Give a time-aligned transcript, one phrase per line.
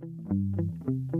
[0.00, 0.14] Thank
[1.14, 1.19] you.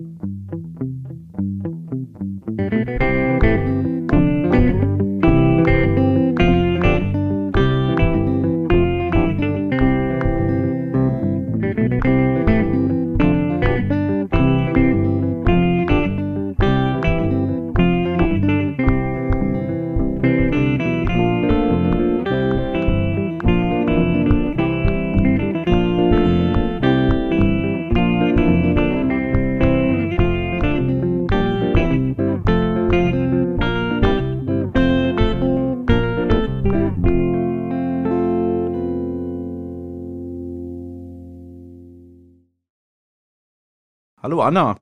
[44.50, 44.76] Anna.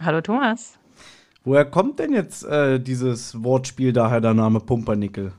[0.00, 0.80] Hallo Thomas.
[1.44, 5.32] Woher kommt denn jetzt äh, dieses Wortspiel daher der Name Pumpernickel?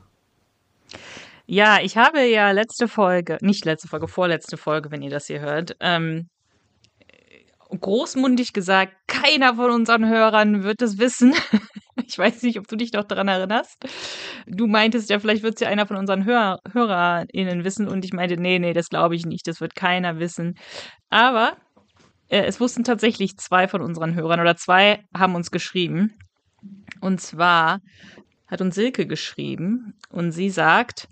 [1.44, 5.40] Ja, ich habe ja letzte Folge, nicht letzte Folge, vorletzte Folge, wenn ihr das hier
[5.40, 6.30] hört, ähm,
[7.68, 11.34] großmundig gesagt, keiner von unseren Hörern wird es wissen.
[12.06, 13.84] ich weiß nicht, ob du dich noch daran erinnerst.
[14.46, 18.14] Du meintest ja, vielleicht wird es ja einer von unseren Hör HörerInnen wissen und ich
[18.14, 20.54] meinte, nee, nee, das glaube ich nicht, das wird keiner wissen.
[21.10, 21.58] Aber
[22.28, 26.14] äh, es wussten tatsächlich zwei von unseren Hörern oder zwei haben uns geschrieben.
[27.00, 27.80] Und zwar
[28.46, 31.08] hat uns Silke geschrieben und sie sagt,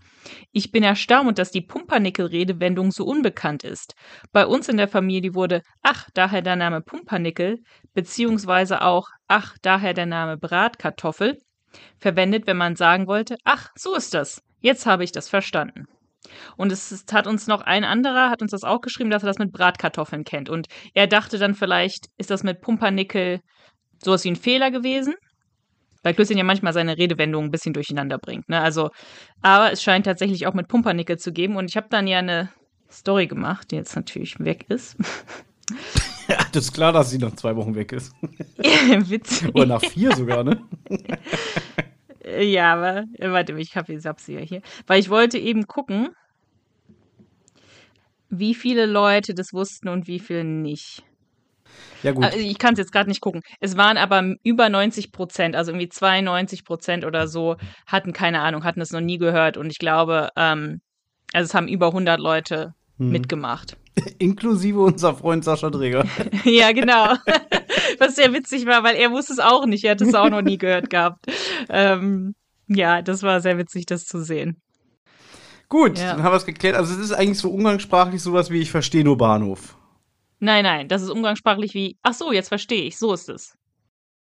[0.52, 3.94] ich bin erstaunt, dass die Pumpernickel-Redewendung so unbekannt ist.
[4.32, 7.58] Bei uns in der Familie wurde, ach, daher der Name Pumpernickel,
[7.92, 11.38] beziehungsweise auch, ach, daher der Name Bratkartoffel,
[11.98, 14.42] verwendet, wenn man sagen wollte, ach, so ist das.
[14.60, 15.86] Jetzt habe ich das verstanden.
[16.56, 19.28] Und es, es hat uns noch ein anderer, hat uns das auch geschrieben, dass er
[19.28, 20.48] das mit Bratkartoffeln kennt.
[20.48, 23.40] Und er dachte dann vielleicht, ist das mit Pumpernickel
[24.02, 25.14] sowas wie ein Fehler gewesen?
[26.02, 28.48] Weil Klößchen ja manchmal seine Redewendungen ein bisschen durcheinander bringt.
[28.48, 28.60] Ne?
[28.60, 28.90] Also,
[29.40, 31.56] aber es scheint tatsächlich auch mit Pumpernickel zu geben.
[31.56, 32.50] Und ich habe dann ja eine
[32.90, 34.96] Story gemacht, die jetzt natürlich weg ist.
[36.28, 38.12] Ja, das ist klar, dass sie nach zwei Wochen weg ist.
[38.58, 39.54] Witzig.
[39.54, 40.62] Oder nach vier sogar, ne?
[42.40, 44.62] Ja, aber warte, ich habe sie ja hier.
[44.86, 46.08] Weil ich wollte eben gucken,
[48.30, 51.04] wie viele Leute das wussten und wie viele nicht.
[52.02, 52.24] Ja, gut.
[52.24, 53.42] Also ich kann es jetzt gerade nicht gucken.
[53.60, 58.64] Es waren aber über 90 Prozent, also irgendwie 92 Prozent oder so, hatten keine Ahnung,
[58.64, 59.56] hatten es noch nie gehört.
[59.56, 60.80] Und ich glaube, ähm,
[61.32, 63.10] also es haben über 100 Leute hm.
[63.10, 63.76] mitgemacht.
[64.18, 66.04] Inklusive unser Freund Sascha Dreger.
[66.44, 67.14] ja, genau.
[67.98, 69.84] Was sehr witzig war, weil er wusste es auch nicht.
[69.84, 71.26] Er hat es auch noch nie gehört gehabt.
[71.68, 72.34] Ähm,
[72.68, 74.60] ja, das war sehr witzig, das zu sehen.
[75.68, 76.12] Gut, ja.
[76.12, 76.76] dann haben wir es geklärt.
[76.76, 79.76] Also es ist eigentlich so umgangssprachlich sowas wie ich verstehe nur Bahnhof.
[80.40, 83.56] Nein, nein, das ist umgangssprachlich wie, ach so, jetzt verstehe ich, so ist es.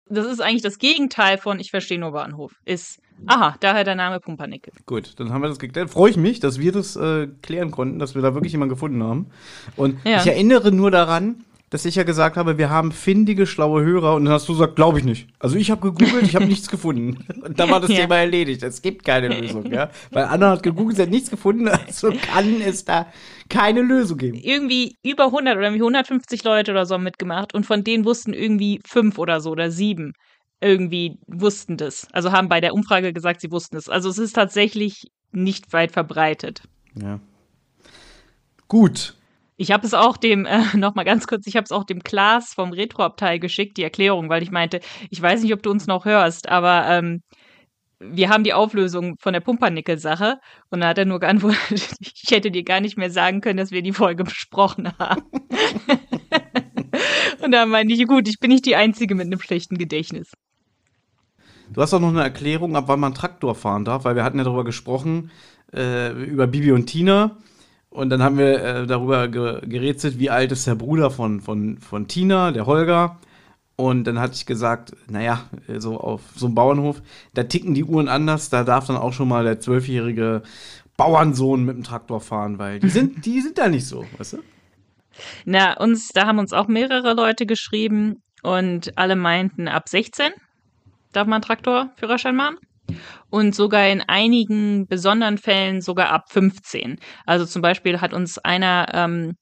[0.07, 2.53] Das ist eigentlich das Gegenteil von ich verstehe nur Bahnhof.
[2.65, 4.73] Ist, aha, daher der Name Pumpernickel.
[4.85, 5.89] Gut, dann haben wir das geklärt.
[5.91, 9.03] Freue ich mich, dass wir das äh, klären konnten, dass wir da wirklich jemanden gefunden
[9.03, 9.27] haben.
[9.75, 10.17] Und ja.
[10.17, 14.25] ich erinnere nur daran, dass ich ja gesagt habe, wir haben findige, schlaue Hörer und
[14.25, 15.27] dann hast du gesagt, glaube ich nicht.
[15.39, 17.25] Also ich habe gegoogelt, ich habe nichts gefunden.
[17.43, 18.01] Und da war das ja.
[18.01, 18.63] Thema erledigt.
[18.63, 19.89] Es gibt keine Lösung, ja.
[20.11, 23.07] Weil Anna hat gegoogelt, sie hat nichts gefunden, also kann es da
[23.49, 24.37] keine Lösung geben.
[24.41, 28.79] Irgendwie über 100 oder 150 Leute oder so haben mitgemacht und von denen wussten irgendwie
[28.85, 30.13] fünf oder so oder sieben
[30.61, 32.07] irgendwie wussten das.
[32.11, 33.89] Also haben bei der Umfrage gesagt, sie wussten es.
[33.89, 36.63] Also es ist tatsächlich nicht weit verbreitet.
[36.95, 37.19] Ja.
[38.67, 39.15] Gut,
[39.59, 42.01] ich habe es auch dem, äh, noch mal ganz kurz, ich habe es auch dem
[42.01, 45.85] Klaas vom Retroabteil geschickt, die Erklärung, weil ich meinte, ich weiß nicht, ob du uns
[45.85, 47.21] noch hörst, aber ähm,
[47.99, 50.37] wir haben die Auflösung von der Pumpernickel-Sache
[50.69, 51.59] und da hat er nur geantwortet,
[51.99, 55.23] ich hätte dir gar nicht mehr sagen können, dass wir die Folge besprochen haben.
[57.43, 60.31] und da meinte ich, gut, ich bin nicht die Einzige mit einem schlechten Gedächtnis.
[61.73, 64.37] Du hast auch noch eine Erklärung, ab wann man Traktor fahren darf, weil wir hatten
[64.37, 65.31] ja darüber gesprochen,
[65.73, 67.37] äh, über Bibi und Tina
[67.89, 71.77] und dann haben wir äh, darüber ge gerätselt, wie alt ist der Bruder von, von,
[71.79, 73.17] von Tina, der Holger.
[73.75, 75.45] Und dann hatte ich gesagt, naja,
[75.77, 77.01] so auf so einem Bauernhof,
[77.33, 80.43] da ticken die Uhren anders, da darf dann auch schon mal der zwölfjährige
[80.97, 84.37] Bauernsohn mit dem Traktor fahren, weil die sind, die sind da nicht so, weißt du?
[85.45, 90.31] Na, uns, da haben uns auch mehrere Leute geschrieben und alle meinten, ab 16
[91.13, 92.57] darf man Traktorführerschein machen
[93.29, 96.97] und sogar in einigen besonderen Fällen sogar ab 15.
[97.25, 99.35] Also zum Beispiel hat uns einer ähm,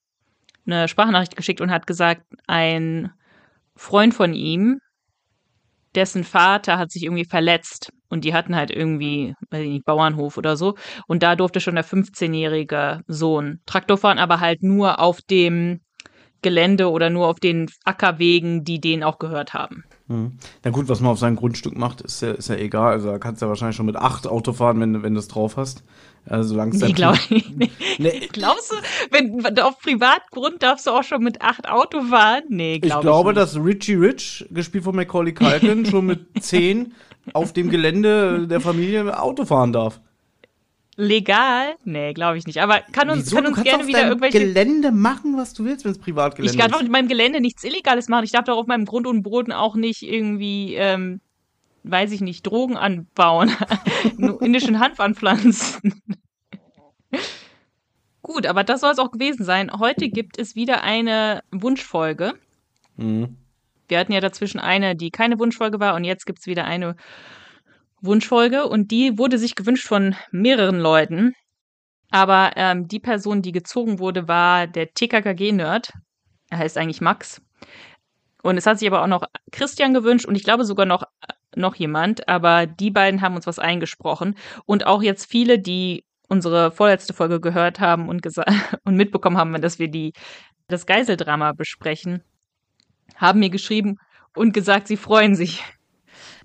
[0.66, 3.12] eine Sprachnachricht geschickt und hat gesagt, ein
[3.76, 4.80] Freund von ihm,
[5.96, 10.38] dessen Vater hat sich irgendwie verletzt und die hatten halt irgendwie, weiß ich nicht, Bauernhof
[10.38, 10.76] oder so.
[11.08, 15.82] Und da durfte schon der 15-jährige Sohn Traktor fahren, aber halt nur auf dem
[16.42, 19.86] Gelände oder nur auf den Ackerwegen, die denen auch gehört haben.
[20.08, 20.34] Mhm.
[20.64, 22.94] Na gut, was man auf seinem Grundstück macht, ist ja, ist ja egal.
[22.94, 25.28] Also da kannst du ja wahrscheinlich schon mit acht Auto fahren, wenn, wenn du es
[25.28, 25.84] drauf hast.
[26.26, 26.90] Also langsam.
[26.90, 28.00] Nee, glaub ich nicht.
[28.00, 28.30] Nee.
[28.32, 28.76] Glaubst du,
[29.12, 32.44] wenn auf Privatgrund darfst du auch schon mit acht Auto fahren?
[32.50, 36.94] Nee, glaub ich glaube, ich dass Richie Rich, gespielt von Macaulay Culkin, schon mit zehn
[37.34, 40.00] auf dem Gelände der Familie Auto fahren darf.
[40.98, 41.76] Legal?
[41.86, 42.62] Nee, glaube ich nicht.
[42.62, 43.38] Aber kann uns, Wieso?
[43.38, 44.40] kann uns gerne wieder irgendwelche.
[44.40, 46.56] Gelände machen, was du willst, wenn es Privatgelände ist.
[46.56, 48.26] Ich kann doch mit meinem Gelände nichts Illegales machen.
[48.26, 51.22] Ich darf doch auf meinem Grund und Boden auch nicht irgendwie ähm,
[51.92, 53.52] weiß ich nicht, Drogen anbauen,
[54.42, 56.02] indischen Hanf anpflanzen.
[58.22, 59.72] Gut, aber das soll es auch gewesen sein.
[59.72, 62.34] Heute gibt es wieder eine Wunschfolge.
[62.98, 63.38] Mhm.
[63.88, 66.98] Wir hatten ja dazwischen eine, die keine Wunschfolge war, und jetzt gibt es wieder eine
[68.08, 68.68] Wunschfolge.
[68.68, 71.34] Und die wurde sich gewünscht von mehreren Leuten.
[72.10, 75.92] Aber ähm, die Person, die gezogen wurde, war der TKKG-Nerd.
[76.50, 77.42] Er heißt eigentlich Max.
[78.42, 81.04] Und es hat sich aber auch noch Christian gewünscht und ich glaube sogar noch
[81.56, 86.72] noch jemand, aber die beiden haben uns was eingesprochen und auch jetzt viele, die unsere
[86.72, 88.26] vorletzte Folge gehört haben und
[88.84, 90.14] und mitbekommen haben, dass wir die
[90.68, 92.24] das Geiseldrama besprechen,
[93.16, 93.98] haben mir geschrieben
[94.36, 95.64] und gesagt, sie freuen sich.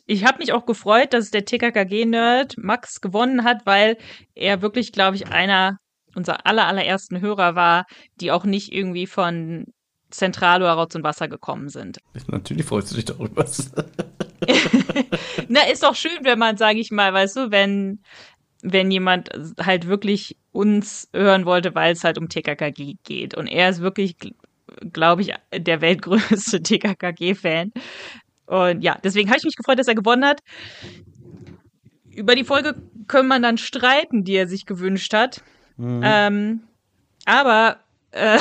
[0.06, 3.96] Ich habe mich auch gefreut, dass der TKKG-Nerd Max gewonnen hat, weil
[4.34, 5.78] er wirklich, glaube ich, einer
[6.14, 7.86] unserer aller, allerersten Hörer war,
[8.20, 9.66] die auch nicht irgendwie von
[10.10, 11.98] Zentralo, Rotz und Wasser gekommen sind.
[12.26, 13.46] Natürlich freust du dich darüber.
[15.48, 18.00] Na, ist doch schön, wenn man, sage ich mal, weißt du, wenn,
[18.62, 23.34] wenn jemand halt wirklich uns hören wollte, weil es halt um TKKG geht.
[23.34, 24.16] Und er ist wirklich,
[24.92, 27.72] glaube ich, der weltgrößte TKKG-Fan.
[28.46, 30.40] Und ja, deswegen habe ich mich gefreut, dass er gewonnen hat.
[32.10, 32.74] Über die Folge
[33.06, 35.42] können man dann streiten, die er sich gewünscht hat.
[35.76, 36.02] Mhm.
[36.04, 36.60] Ähm,
[37.24, 37.78] aber
[38.10, 38.38] äh,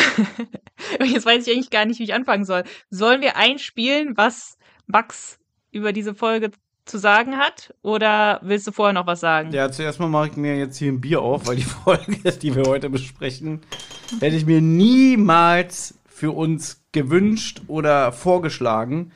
[1.03, 2.63] jetzt weiß ich eigentlich gar nicht, wie ich anfangen soll.
[2.89, 4.57] Sollen wir einspielen, was
[4.87, 5.39] Max
[5.71, 6.51] über diese Folge
[6.85, 7.73] zu sagen hat?
[7.81, 9.51] Oder willst du vorher noch was sagen?
[9.51, 12.55] Ja, zuerst mal mache ich mir jetzt hier ein Bier auf, weil die Folge, die
[12.55, 13.61] wir heute besprechen,
[14.19, 19.11] hätte ich mir niemals für uns gewünscht oder vorgeschlagen.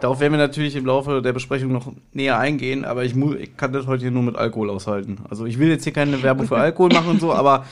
[0.00, 3.72] Darauf werden wir natürlich im Laufe der Besprechung noch näher eingehen, aber ich, ich kann
[3.72, 5.18] das heute hier nur mit Alkohol aushalten.
[5.28, 7.66] Also ich will jetzt hier keine Werbung für Alkohol machen und so, aber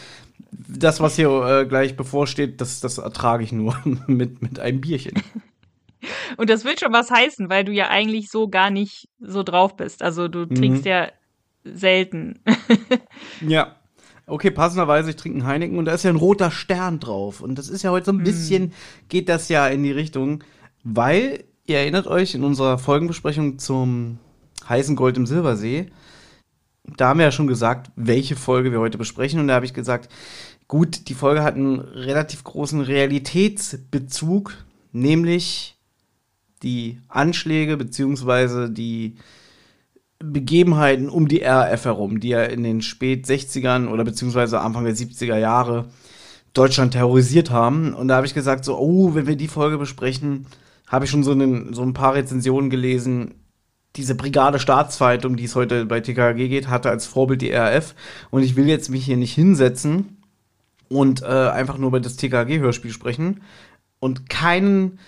[0.50, 3.76] das, was hier äh, gleich bevorsteht, das, das ertrage ich nur
[4.06, 5.14] mit, mit einem Bierchen.
[6.36, 9.76] Und das will schon was heißen, weil du ja eigentlich so gar nicht so drauf
[9.76, 10.02] bist.
[10.02, 10.90] Also du trinkst mhm.
[10.90, 11.08] ja
[11.64, 12.40] selten.
[13.40, 13.74] ja.
[14.26, 17.40] Okay, passenderweise, ich trinke einen Heineken und da ist ja ein roter Stern drauf.
[17.40, 18.24] Und das ist ja heute so ein mhm.
[18.24, 18.72] bisschen,
[19.08, 20.44] geht das ja in die Richtung,
[20.84, 24.18] weil, ihr erinnert euch, in unserer Folgenbesprechung zum
[24.68, 25.90] heißen Gold im Silbersee,
[26.96, 29.40] da haben wir ja schon gesagt, welche Folge wir heute besprechen.
[29.40, 30.10] Und da habe ich gesagt,
[30.66, 34.54] gut, die Folge hat einen relativ großen Realitätsbezug,
[34.92, 35.76] nämlich
[36.62, 39.16] die Anschläge beziehungsweise die
[40.18, 44.96] Begebenheiten um die RAF herum, die ja in den spät 60ern oder beziehungsweise Anfang der
[44.96, 45.90] 70er Jahre
[46.54, 47.92] Deutschland terrorisiert haben.
[47.92, 50.46] Und da habe ich gesagt, so, oh, wenn wir die Folge besprechen,
[50.88, 53.34] habe ich schon so, einen, so ein paar Rezensionen gelesen.
[53.96, 57.94] Diese Brigade Staatsfeind, um die es heute bei TKG geht, hatte als Vorbild die RAF.
[58.30, 60.18] Und ich will jetzt mich hier nicht hinsetzen
[60.88, 63.42] und äh, einfach nur über das TKG-Hörspiel sprechen
[64.00, 64.98] und keinen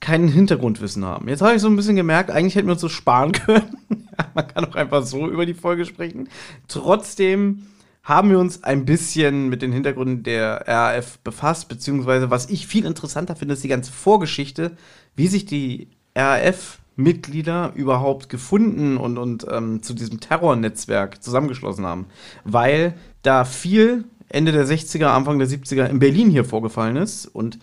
[0.00, 1.28] keinen Hintergrundwissen haben.
[1.28, 4.08] Jetzt habe ich so ein bisschen gemerkt, eigentlich hätten wir uns so sparen können.
[4.34, 6.28] Man kann auch einfach so über die Folge sprechen.
[6.68, 7.66] Trotzdem
[8.02, 12.84] haben wir uns ein bisschen mit den Hintergründen der RAF befasst, beziehungsweise was ich viel
[12.84, 14.76] interessanter finde, ist die ganze Vorgeschichte,
[15.16, 22.06] wie sich die RAF-Mitglieder überhaupt gefunden und, und ähm, zu diesem Terrornetzwerk zusammengeschlossen haben.
[22.44, 27.58] Weil da viel Ende der 60er, Anfang der 70er in Berlin hier vorgefallen ist und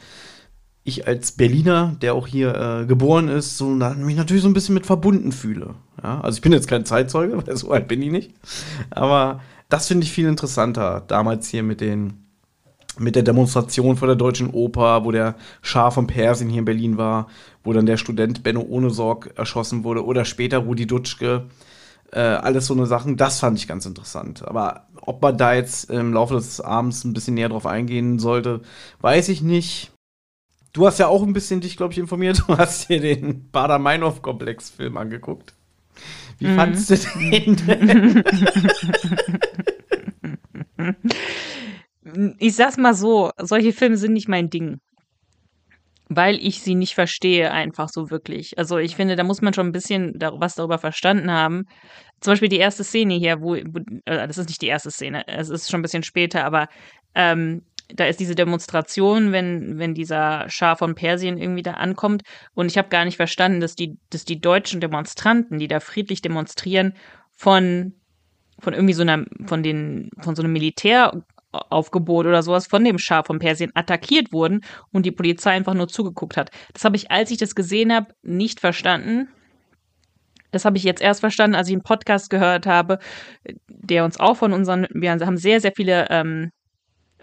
[0.85, 4.75] ich als Berliner, der auch hier äh, geboren ist, so mich natürlich so ein bisschen
[4.75, 5.75] mit verbunden fühle.
[6.01, 6.19] Ja?
[6.21, 8.31] Also ich bin jetzt kein Zeitzeuge, weil so alt bin ich nicht.
[8.89, 11.03] Aber das finde ich viel interessanter.
[11.07, 12.22] Damals hier mit den
[12.99, 16.97] mit der Demonstration vor der Deutschen Oper, wo der Schar von Persien hier in Berlin
[16.97, 17.27] war,
[17.63, 21.45] wo dann der Student Benno Ohnesorg erschossen wurde oder später Rudi Dutschke.
[22.11, 24.47] Äh, alles so eine Sachen, das fand ich ganz interessant.
[24.47, 28.61] Aber ob man da jetzt im Laufe des Abends ein bisschen näher drauf eingehen sollte,
[29.01, 29.91] weiß ich nicht.
[30.73, 32.43] Du hast ja auch ein bisschen dich, glaube ich, informiert.
[32.47, 35.53] Du hast dir den Bader-Meinhof-Komplex-Film angeguckt.
[36.39, 36.55] Wie mhm.
[36.55, 38.23] fandest du den denn?
[42.39, 44.79] ich sag's mal so, solche Filme sind nicht mein Ding.
[46.09, 48.57] Weil ich sie nicht verstehe, einfach so wirklich.
[48.57, 51.63] Also ich finde, da muss man schon ein bisschen was darüber verstanden haben.
[52.19, 55.27] Zum Beispiel die erste Szene hier, wo, wo äh, das ist nicht die erste Szene,
[55.27, 56.67] es ist schon ein bisschen später, aber
[57.15, 62.23] ähm, da ist diese Demonstration, wenn, wenn dieser Schar von Persien irgendwie da ankommt.
[62.53, 66.21] Und ich habe gar nicht verstanden, dass die, dass die deutschen Demonstranten, die da friedlich
[66.21, 66.93] demonstrieren,
[67.31, 67.93] von,
[68.59, 70.53] von irgendwie so einer, von den, von so einem
[71.53, 75.87] Militäraufgebot oder sowas von dem Schah von Persien attackiert wurden und die Polizei einfach nur
[75.87, 76.51] zugeguckt hat.
[76.73, 79.29] Das habe ich, als ich das gesehen habe, nicht verstanden.
[80.51, 82.99] Das habe ich jetzt erst verstanden, als ich einen Podcast gehört habe,
[83.67, 86.51] der uns auch von unseren, wir haben sehr, sehr viele ähm,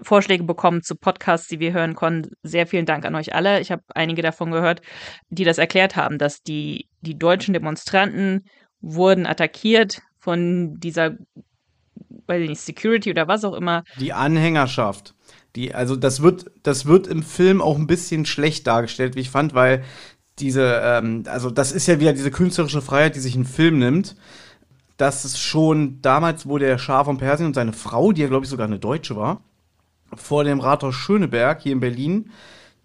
[0.03, 2.33] Vorschläge bekommen zu Podcasts, die wir hören konnten.
[2.43, 3.61] Sehr vielen Dank an euch alle.
[3.61, 4.81] Ich habe einige davon gehört,
[5.29, 8.47] die das erklärt haben, dass die, die deutschen Demonstranten
[8.81, 11.17] wurden attackiert von dieser,
[12.31, 13.85] weiß ich nicht, Security oder was auch immer.
[13.99, 15.15] Die Anhängerschaft.
[15.57, 19.31] Die, also das wird, das wird im Film auch ein bisschen schlecht dargestellt, wie ich
[19.31, 19.83] fand, weil
[20.39, 24.17] diese, ähm, also das ist ja wieder diese künstlerische Freiheit, die sich ein Film nimmt.
[24.97, 28.45] Das ist schon damals, wo der Schah von Persien und seine Frau, die ja glaube
[28.45, 29.41] ich sogar eine Deutsche war,
[30.15, 32.31] vor dem Rathaus Schöneberg hier in Berlin,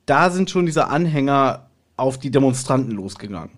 [0.06, 3.52] da sind schon diese Anhänger auf die Demonstranten losgegangen.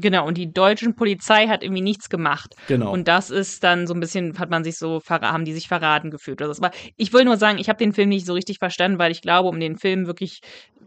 [0.00, 2.54] Genau, und die deutschen Polizei hat irgendwie nichts gemacht.
[2.66, 2.92] Genau.
[2.92, 6.10] Und das ist dann so ein bisschen, hat man sich so, haben die sich verraten
[6.10, 6.40] gefühlt.
[6.40, 6.62] Oder so.
[6.62, 9.22] Aber ich will nur sagen, ich habe den Film nicht so richtig verstanden, weil ich
[9.22, 10.40] glaube, um den Film wirklich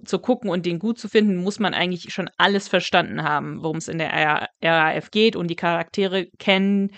[0.05, 3.77] zu gucken und den gut zu finden, muss man eigentlich schon alles verstanden haben, worum
[3.77, 6.91] es in der RAF geht und die Charaktere kennen,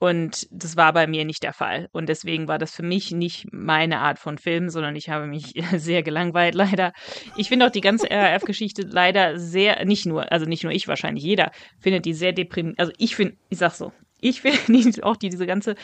[0.00, 1.90] und das war bei mir nicht der Fall.
[1.92, 5.52] Und deswegen war das für mich nicht meine Art von Film, sondern ich habe mich
[5.76, 6.94] sehr gelangweilt, leider.
[7.36, 11.22] Ich finde auch die ganze RAF-Geschichte leider sehr, nicht nur, also nicht nur ich, wahrscheinlich
[11.22, 12.80] jeder, findet die sehr deprimierend.
[12.80, 13.92] Also ich finde, ich sag so,
[14.22, 14.58] ich finde
[15.02, 15.74] auch die, diese ganze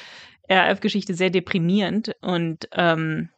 [0.48, 3.28] RAF-Geschichte sehr deprimierend und ähm,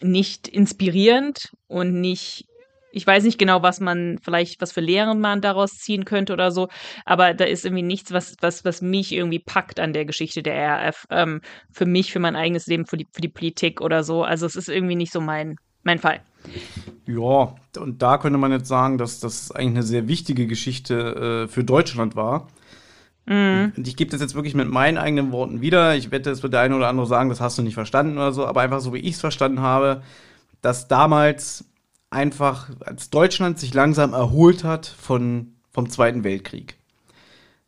[0.00, 2.46] nicht inspirierend und nicht
[2.92, 6.50] ich weiß nicht genau, was man vielleicht, was für Lehren man daraus ziehen könnte oder
[6.50, 6.68] so,
[7.04, 10.68] aber da ist irgendwie nichts, was, was, was mich irgendwie packt an der Geschichte der
[10.68, 11.06] RAF.
[11.10, 14.24] Ähm, für mich, für mein eigenes Leben, für die, für die Politik oder so.
[14.24, 16.20] Also es ist irgendwie nicht so mein, mein Fall.
[17.06, 21.48] Ja, und da könnte man jetzt sagen, dass das eigentlich eine sehr wichtige Geschichte äh,
[21.48, 22.48] für Deutschland war.
[23.26, 23.72] Mhm.
[23.76, 25.94] Und ich gebe das jetzt wirklich mit meinen eigenen Worten wieder.
[25.94, 28.32] Ich wette, es wird der eine oder andere sagen, das hast du nicht verstanden oder
[28.32, 30.02] so, aber einfach so, wie ich es verstanden habe,
[30.62, 31.64] dass damals
[32.10, 36.76] einfach, als Deutschland sich langsam erholt hat von, vom Zweiten Weltkrieg.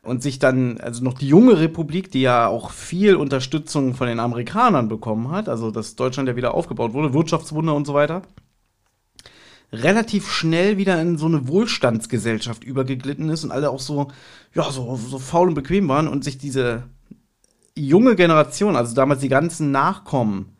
[0.03, 4.19] Und sich dann, also noch die junge Republik, die ja auch viel Unterstützung von den
[4.19, 8.23] Amerikanern bekommen hat, also dass Deutschland ja wieder aufgebaut wurde, Wirtschaftswunder und so weiter,
[9.73, 14.09] relativ schnell wieder in so eine Wohlstandsgesellschaft übergeglitten ist und alle auch so,
[14.55, 16.83] ja, so, so faul und bequem waren und sich diese
[17.77, 20.57] junge Generation, also damals die ganzen Nachkommen,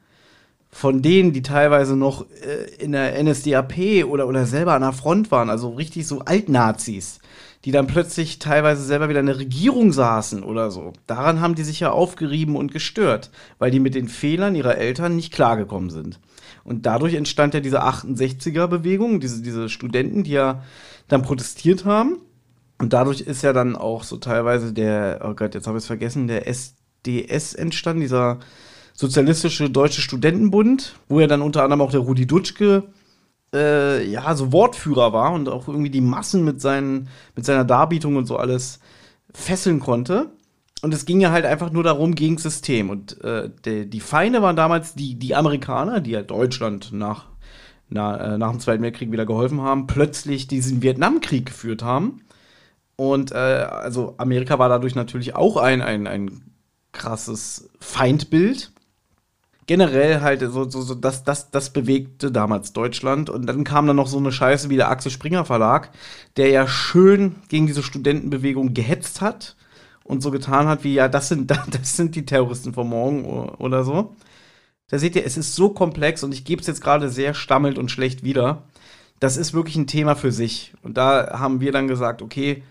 [0.75, 5.31] von denen, die teilweise noch äh, in der NSDAP oder, oder selber an der Front
[5.31, 7.21] waren, also richtig so Altnazis,
[7.67, 10.95] die dann plötzlich teilweise selber wieder in der Regierung saßen oder so.
[11.07, 15.15] Daran haben die sich ja aufgerieben und gestört, weil die mit den Fehlern ihrer Eltern
[15.15, 16.19] nicht klargekommen sind.
[16.65, 20.63] Und dadurch entstand ja diese 68er-Bewegung, diese, diese Studenten, die ja
[21.07, 22.17] dann protestiert haben.
[22.79, 25.87] Und dadurch ist ja dann auch so teilweise der, oh Gott, jetzt habe ich es
[25.87, 28.41] vergessen, der SDS entstanden, dieser
[28.95, 32.85] Sozialistische Deutsche Studentenbund, wo ja dann unter anderem auch der Rudi Dutschke
[33.55, 38.17] äh, ja so Wortführer war und auch irgendwie die Massen mit, seinen, mit seiner Darbietung
[38.17, 38.81] und so alles
[39.33, 40.31] fesseln konnte.
[40.83, 42.91] Und es ging ja halt einfach nur darum gegen das System.
[42.91, 47.27] Und äh, de, die Feinde waren damals die, die Amerikaner, die ja Deutschland nach,
[47.89, 52.23] na, äh, nach dem Zweiten Weltkrieg wieder geholfen haben, plötzlich diesen Vietnamkrieg geführt haben.
[52.97, 56.43] Und äh, also Amerika war dadurch natürlich auch ein, ein, ein
[56.91, 58.72] krasses Feindbild
[59.67, 63.31] generell halt so, so, so das, das, das bewegte damals Deutschland.
[63.31, 65.91] Und dann kam dann noch so eine Scheiße wie der Axel Springer Verlag,
[66.37, 69.57] der ja schön gegen diese Studentenbewegung gehetzt hat
[70.05, 73.85] und so getan hat, wie ja, das sind, das sind die Terroristen von morgen oder
[73.85, 74.15] so.
[74.89, 77.79] Da seht ihr, es ist so komplex und ich gebe es jetzt gerade sehr stammelt
[77.79, 78.65] und schlecht wieder.
[79.21, 80.75] Das ist wirklich ein Thema für sich.
[80.83, 82.63] Und da haben wir dann gesagt, okay,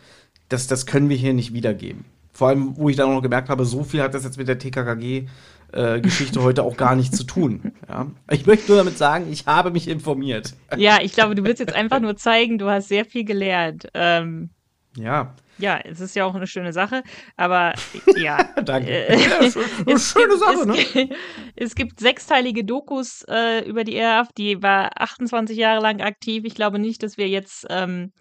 [0.49, 2.05] das, das können wir hier nicht wiedergeben.
[2.33, 4.47] Vor allem, wo ich dann auch noch gemerkt habe, so viel hat das jetzt mit
[4.47, 5.27] der TKKG
[5.73, 7.73] äh, Geschichte heute auch gar nichts zu tun.
[7.87, 8.07] Ja?
[8.29, 10.53] Ich möchte nur damit sagen, ich habe mich informiert.
[10.77, 13.87] Ja, ich glaube, du willst jetzt einfach nur zeigen, du hast sehr viel gelernt.
[13.93, 14.49] Ähm,
[14.97, 15.35] ja.
[15.57, 17.03] Ja, es ist ja auch eine schöne Sache,
[17.37, 17.73] aber
[18.15, 18.43] ja.
[18.63, 18.89] Danke.
[18.89, 19.49] Äh, ja, eine
[19.99, 21.09] schöne gibt, Sache, es, ne?
[21.55, 26.43] Es gibt sechsteilige Dokus äh, über die RAF, die war 28 Jahre lang aktiv.
[26.45, 28.11] Ich glaube nicht, dass wir jetzt ähm,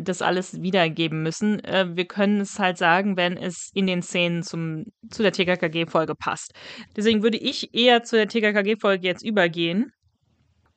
[0.00, 1.62] das alles wiedergeben müssen.
[1.64, 6.14] Äh, wir können es halt sagen, wenn es in den Szenen zum, zu der TKKG-Folge
[6.14, 6.52] passt.
[6.96, 9.92] Deswegen würde ich eher zu der TKKG-Folge jetzt übergehen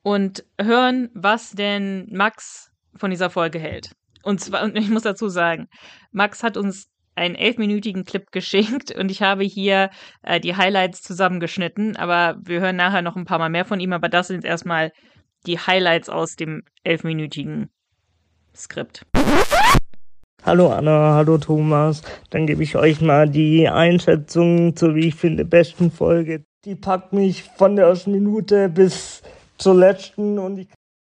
[0.02, 3.92] und hören, was denn Max von dieser Folge hält.
[4.24, 5.68] Und zwar, und ich muss dazu sagen,
[6.12, 9.90] Max hat uns einen elfminütigen Clip geschenkt und ich habe hier
[10.22, 13.94] äh, die Highlights zusammengeschnitten, aber wir hören nachher noch ein paar Mal mehr von ihm,
[13.94, 14.92] aber das sind erstmal
[15.46, 17.70] die Highlights aus dem elfminütigen
[18.56, 19.06] Skript.
[20.44, 22.02] Hallo Anna, hallo Thomas.
[22.30, 26.44] Dann gebe ich euch mal die Einschätzung zur, wie ich finde, besten Folge.
[26.66, 29.24] Die packt mich von der ersten Minute bis
[29.58, 30.68] zur letzten und ich,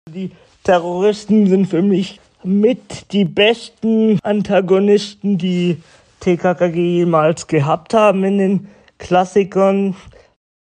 [0.09, 0.33] die
[0.65, 5.79] Terroristen sind für mich mit die besten Antagonisten, die
[6.21, 8.69] TKKG jemals gehabt haben in den
[8.99, 9.97] Klassikern.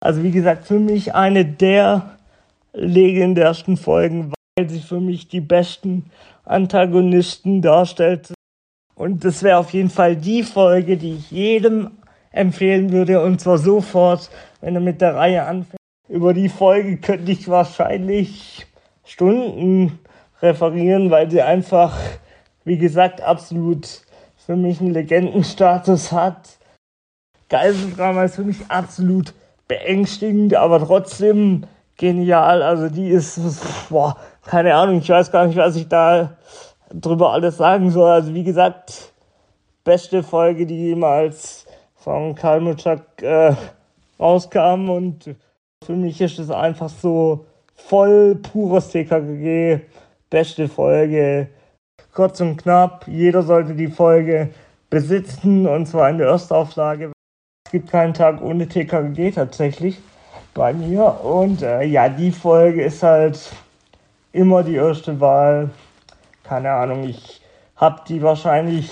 [0.00, 2.18] Also wie gesagt, für mich eine der
[2.72, 6.10] legendärsten Folgen, weil sie für mich die besten
[6.44, 8.34] Antagonisten darstellt.
[8.96, 11.92] Und das wäre auf jeden Fall die Folge, die ich jedem
[12.32, 15.78] empfehlen würde, und zwar sofort, wenn er mit der Reihe anfängt.
[16.08, 18.66] Über die Folge könnte ich wahrscheinlich
[19.04, 20.00] Stunden
[20.42, 21.96] referieren, weil sie einfach,
[22.64, 24.02] wie gesagt, absolut
[24.44, 26.58] für mich einen Legendenstatus hat.
[27.48, 29.34] Geiseldrama ist für mich absolut
[29.68, 31.64] beängstigend, aber trotzdem
[31.98, 32.62] genial.
[32.62, 33.38] Also die ist,
[33.90, 34.16] boah,
[34.48, 36.38] keine Ahnung, ich weiß gar nicht, was ich da
[36.90, 38.10] drüber alles sagen soll.
[38.10, 39.12] Also wie gesagt,
[39.84, 43.54] beste Folge, die jemals von Kalmuczak äh,
[44.18, 44.88] rauskam.
[44.88, 45.36] Und
[45.84, 49.80] für mich ist es einfach so voll pures TKG,
[50.30, 51.48] beste Folge,
[52.14, 54.48] kurz und knapp, jeder sollte die Folge
[54.88, 55.66] besitzen.
[55.66, 57.12] Und zwar in der Erstauflage.
[57.66, 59.98] Es gibt keinen Tag ohne TKG tatsächlich
[60.54, 61.22] bei mir.
[61.22, 63.38] Und äh, ja, die Folge ist halt
[64.32, 65.70] immer die erste Wahl
[66.48, 67.42] keine Ahnung, ich
[67.76, 68.90] habe die wahrscheinlich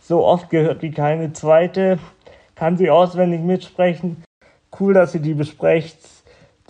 [0.00, 1.98] so oft gehört wie keine zweite,
[2.54, 4.24] kann sie auswendig mitsprechen.
[4.80, 5.98] Cool, dass ihr die besprecht.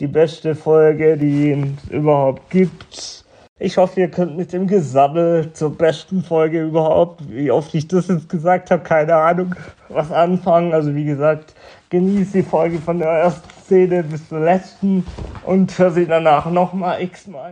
[0.01, 3.25] Die beste Folge, die es überhaupt gibt.
[3.61, 8.09] Ich hoffe, ihr könnt mit dem Gesammel zur besten Folge überhaupt, wie oft ich das
[8.09, 9.55] jetzt gesagt habe, keine Ahnung,
[9.89, 10.73] was anfangen.
[10.73, 11.55] Also wie gesagt,
[11.91, 15.07] genießt die Folge von der ersten Szene bis zur letzten
[15.45, 17.51] und hör sie danach nochmal x-mal.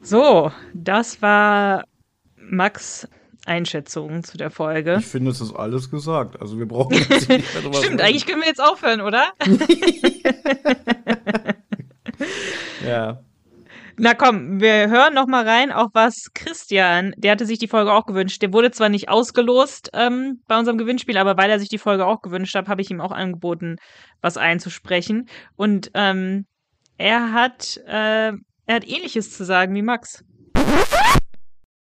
[0.00, 1.84] So, das war
[2.36, 3.08] Max
[3.44, 4.98] Einschätzung zu der Folge.
[5.00, 6.40] Ich finde, es ist alles gesagt.
[6.40, 9.32] Also wir brauchen jetzt nicht mehr drüber Stimmt, eigentlich können wir jetzt aufhören, oder?
[12.86, 13.20] ja.
[13.98, 17.92] Na komm, wir hören noch mal rein, auch was Christian, der hatte sich die Folge
[17.92, 18.40] auch gewünscht.
[18.40, 22.06] Der wurde zwar nicht ausgelost ähm, bei unserem Gewinnspiel, aber weil er sich die Folge
[22.06, 23.76] auch gewünscht hat, habe ich ihm auch angeboten,
[24.20, 25.28] was einzusprechen.
[25.56, 26.46] Und ähm,
[26.96, 28.32] er hat äh,
[28.66, 30.24] er hat ähnliches zu sagen wie Max.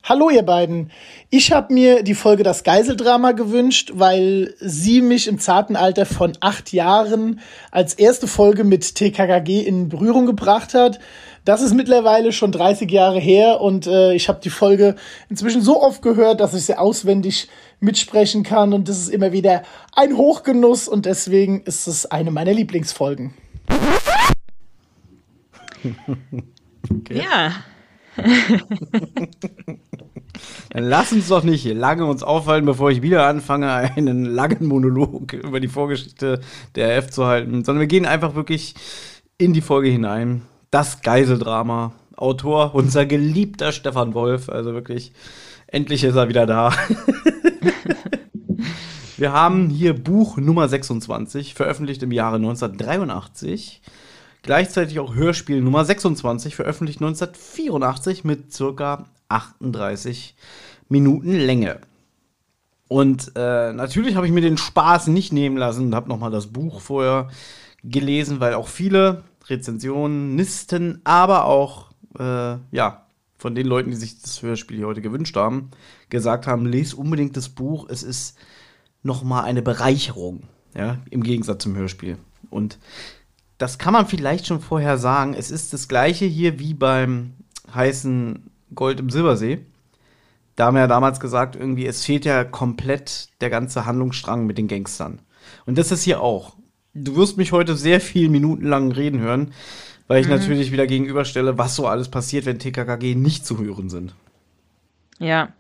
[0.03, 0.91] Hallo ihr beiden.
[1.29, 6.35] Ich habe mir die Folge Das Geiseldrama gewünscht, weil sie mich im zarten Alter von
[6.39, 10.99] acht Jahren als erste Folge mit TKKG in Berührung gebracht hat.
[11.45, 14.95] Das ist mittlerweile schon 30 Jahre her und äh, ich habe die Folge
[15.29, 17.47] inzwischen so oft gehört, dass ich sie auswendig
[17.79, 19.63] mitsprechen kann und das ist immer wieder
[19.95, 23.33] ein Hochgenuss und deswegen ist es eine meiner Lieblingsfolgen.
[26.89, 27.21] Okay.
[27.23, 27.51] Ja.
[30.69, 35.33] Dann lass uns doch nicht lange uns aufhalten, bevor ich wieder anfange, einen langen Monolog
[35.33, 36.41] über die Vorgeschichte
[36.75, 38.75] der F zu halten, sondern wir gehen einfach wirklich
[39.37, 40.43] in die Folge hinein.
[40.71, 41.93] Das Geiseldrama.
[42.15, 45.13] Autor, unser geliebter Stefan Wolf, also wirklich,
[45.67, 46.73] endlich ist er wieder da.
[49.17, 53.81] wir haben hier Buch Nummer 26, veröffentlicht im Jahre 1983.
[54.41, 60.35] Gleichzeitig auch Hörspiel Nummer 26, veröffentlicht 1984 mit circa 38
[60.89, 61.79] Minuten Länge.
[62.87, 66.47] Und äh, natürlich habe ich mir den Spaß nicht nehmen lassen und habe nochmal das
[66.47, 67.29] Buch vorher
[67.83, 73.05] gelesen, weil auch viele Rezensionisten, aber auch äh, ja,
[73.37, 75.71] von den Leuten, die sich das Hörspiel hier heute gewünscht haben,
[76.09, 77.87] gesagt haben, lese unbedingt das Buch.
[77.89, 78.37] Es ist
[79.01, 80.43] nochmal eine Bereicherung,
[80.75, 82.17] ja, im Gegensatz zum Hörspiel.
[82.49, 82.77] Und
[83.57, 85.33] das kann man vielleicht schon vorher sagen.
[85.33, 87.33] Es ist das gleiche hier wie beim
[87.73, 89.65] heißen Gold im Silbersee.
[90.55, 94.57] Da haben wir ja damals gesagt, irgendwie, es fehlt ja komplett der ganze Handlungsstrang mit
[94.57, 95.21] den Gangstern.
[95.65, 96.57] Und das ist hier auch.
[96.93, 99.53] Du wirst mich heute sehr viel Minuten lang reden hören,
[100.07, 100.35] weil ich mhm.
[100.35, 104.15] natürlich wieder gegenüberstelle, was so alles passiert, wenn TKKG nicht zu hören sind.
[105.19, 105.53] Ja,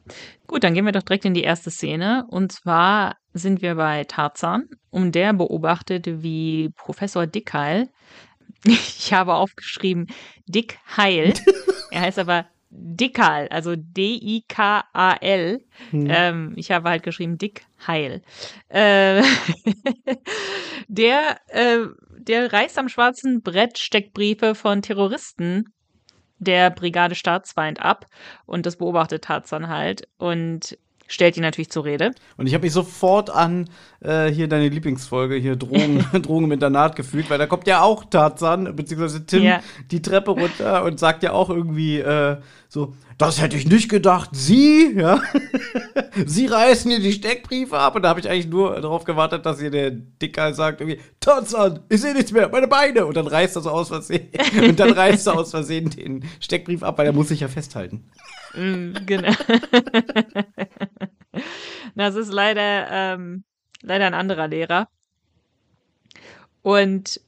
[0.47, 2.25] gut, dann gehen wir doch direkt in die erste Szene.
[2.29, 7.89] Und zwar sind wir bei Tarzan und der beobachtet, wie Professor Dickheil,
[8.65, 10.07] ich habe aufgeschrieben
[10.47, 11.33] Dick Heil,
[11.91, 15.61] er heißt aber Dickal, also D-I-K-A-L.
[15.89, 16.07] Hm.
[16.09, 18.21] Ähm, ich habe halt geschrieben Dick Heil.
[18.69, 19.23] Äh,
[20.87, 21.85] der, äh,
[22.17, 25.73] der reißt am schwarzen Brett Steckbriefe von Terroristen
[26.39, 28.07] der Brigade Staatsfeind ab
[28.45, 30.07] und das beobachtet Tarzan halt.
[30.17, 30.77] Und
[31.09, 32.11] stellt ihn natürlich zur Rede.
[32.37, 33.69] Und ich habe mich sofort an
[33.99, 38.05] äh, hier deine Lieblingsfolge, hier Drogen, Drogen im Internat gefühlt, weil da kommt ja auch
[38.05, 39.59] Tarzan, beziehungsweise Tim, Ja.
[39.91, 42.37] die Treppe runter und sagt ja auch irgendwie äh,
[42.69, 45.19] so, das hätte ich nicht gedacht, Sie, ja,
[46.25, 49.59] Sie reißen hier die Steckbriefe ab und da habe ich eigentlich nur darauf gewartet, dass
[49.59, 53.57] hier der Dicker sagt irgendwie, Tarzan, ich sehe nichts mehr, meine Beine und dann reißt
[53.57, 54.29] er so aus Versehen
[54.61, 58.05] und dann reißt er aus Versehen den Steckbrief ab, weil er muss sich ja festhalten.
[58.59, 59.31] Mm, genau.
[61.95, 63.43] das ist leider, ähm,
[63.81, 64.87] leider ein anderer Lehrer.
[66.61, 67.21] Und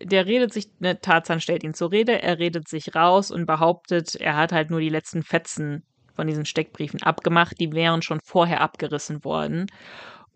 [0.00, 4.14] der redet sich, ne, Tarzan stellt ihn zur Rede, er redet sich raus und behauptet,
[4.14, 5.82] er hat halt nur die letzten Fetzen
[6.14, 9.66] von diesen Steckbriefen abgemacht, die wären schon vorher abgerissen worden.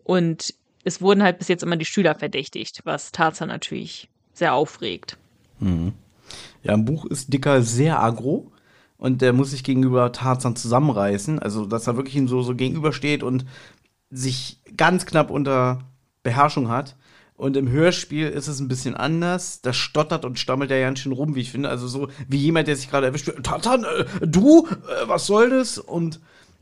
[0.03, 0.53] Und
[0.83, 5.17] es wurden halt bis jetzt immer die Schüler verdächtigt, was Tarzan natürlich sehr aufregt.
[6.63, 8.52] Ja, im Buch ist Dicker sehr aggro
[9.03, 11.37] und der muss sich gegenüber Tarzan zusammenreißen.
[11.37, 13.43] Also, dass er wirklich ihm so, so gegenübersteht und
[14.09, 15.79] sich ganz knapp unter
[16.23, 16.95] Beherrschung hat.
[17.35, 19.59] Und im Hörspiel ist es ein bisschen anders.
[19.59, 21.67] Da stottert und stammelt er ganz schön rum, wie ich finde.
[21.67, 23.29] Also so wie jemand, der sich gerade erwischt.
[23.43, 25.79] Tarzan, äh, du, äh, was soll das?
[25.79, 26.21] Und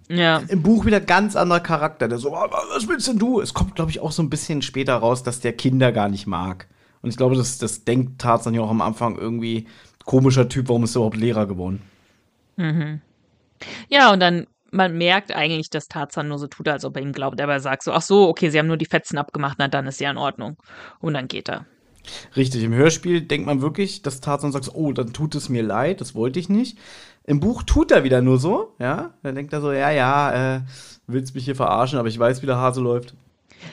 [0.10, 2.08] Ja, im Buch wieder ganz anderer Charakter.
[2.08, 3.40] Der so, "Ah, was willst denn du?
[3.40, 6.26] Es kommt, glaube ich, auch so ein bisschen später raus, dass der Kinder gar nicht
[6.26, 6.68] mag.
[7.04, 9.68] Und ich glaube, das, das denkt Tarzan ja auch am Anfang irgendwie
[10.06, 11.84] komischer Typ, warum ist er überhaupt Lehrer geworden?
[13.90, 17.12] Ja, und dann, man merkt eigentlich, dass Tarzan nur so tut, als ob er ihm
[17.12, 17.40] glaubt.
[17.42, 19.88] Aber er sagt so, ach so, okay, sie haben nur die Fetzen abgemacht, na dann
[19.88, 20.58] ist ja in Ordnung.
[21.00, 21.66] Und dann geht er.
[22.36, 26.02] Richtig, im Hörspiel denkt man wirklich, dass Tarzan sagt, oh, dann tut es mir leid,
[26.02, 26.78] das wollte ich nicht.
[27.24, 29.14] Im Buch tut er wieder nur so, ja.
[29.22, 30.62] Dann denkt er so, ja, ja, äh,
[31.06, 33.14] willst mich hier verarschen, aber ich weiß, wie der Hase läuft.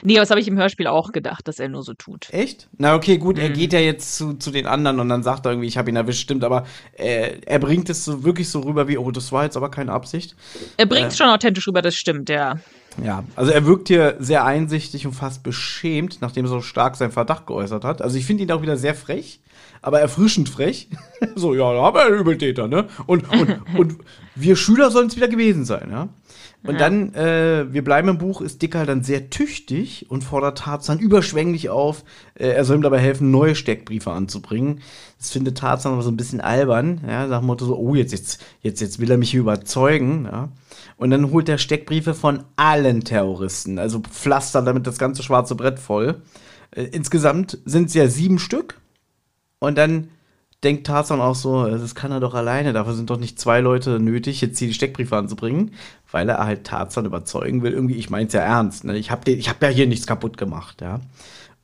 [0.03, 2.27] Nee, aber das habe ich im Hörspiel auch gedacht, dass er nur so tut.
[2.31, 2.67] Echt?
[2.77, 3.41] Na okay, gut, Mhm.
[3.43, 5.89] er geht ja jetzt zu, zu den anderen und dann sagt er irgendwie, ich habe
[5.89, 6.65] ihn erwischt, stimmt, aber
[6.97, 9.91] äh, er bringt es so wirklich so rüber wie, oh, das war jetzt aber keine
[9.91, 10.35] Absicht.
[10.77, 12.59] Er bringt es schon authentisch rüber, das stimmt, ja.
[13.03, 17.11] Ja, also er wirkt hier sehr einsichtig und fast beschämt, nachdem er so stark seinen
[17.11, 18.01] Verdacht geäußert hat.
[18.01, 19.39] Also ich finde ihn auch wieder sehr frech,
[19.81, 20.89] aber erfrischend frech.
[21.35, 22.87] so, ja, da haben wir einen Übeltäter, ne?
[23.05, 23.95] Und, und, und
[24.35, 26.09] wir Schüler sollen es wieder gewesen sein, ja?
[26.61, 30.99] Und dann, äh, wir bleiben im Buch, ist Dicker dann sehr tüchtig und fordert Tarzan
[30.99, 32.03] überschwänglich auf,
[32.35, 34.81] äh, er soll ihm dabei helfen, neue Steckbriefe anzubringen.
[35.17, 38.11] Das findet Tarzan aber so ein bisschen albern, ja, nach dem Motto so, oh, jetzt,
[38.11, 40.49] jetzt, jetzt, jetzt will er mich hier überzeugen, ja.
[40.97, 45.79] Und dann holt er Steckbriefe von allen Terroristen, also pflastert damit das ganze schwarze Brett
[45.79, 46.21] voll.
[46.71, 48.79] Äh, insgesamt sind es ja sieben Stück.
[49.59, 50.09] Und dann
[50.63, 53.99] denkt Tarzan auch so, das kann er doch alleine, dafür sind doch nicht zwei Leute
[53.99, 55.71] nötig, jetzt hier die Steckbriefe anzubringen,
[56.11, 57.73] weil er halt Tarzan überzeugen will.
[57.73, 58.97] Irgendwie, ich mein's ja ernst, ne?
[58.97, 60.99] ich habe hab ja hier nichts kaputt gemacht, ja.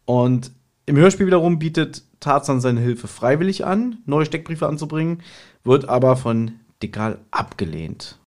[0.05, 0.51] Und
[0.85, 5.21] im Hörspiel wiederum bietet Tarzan seine Hilfe freiwillig an, neue Steckbriefe anzubringen,
[5.63, 8.19] wird aber von Dickal abgelehnt.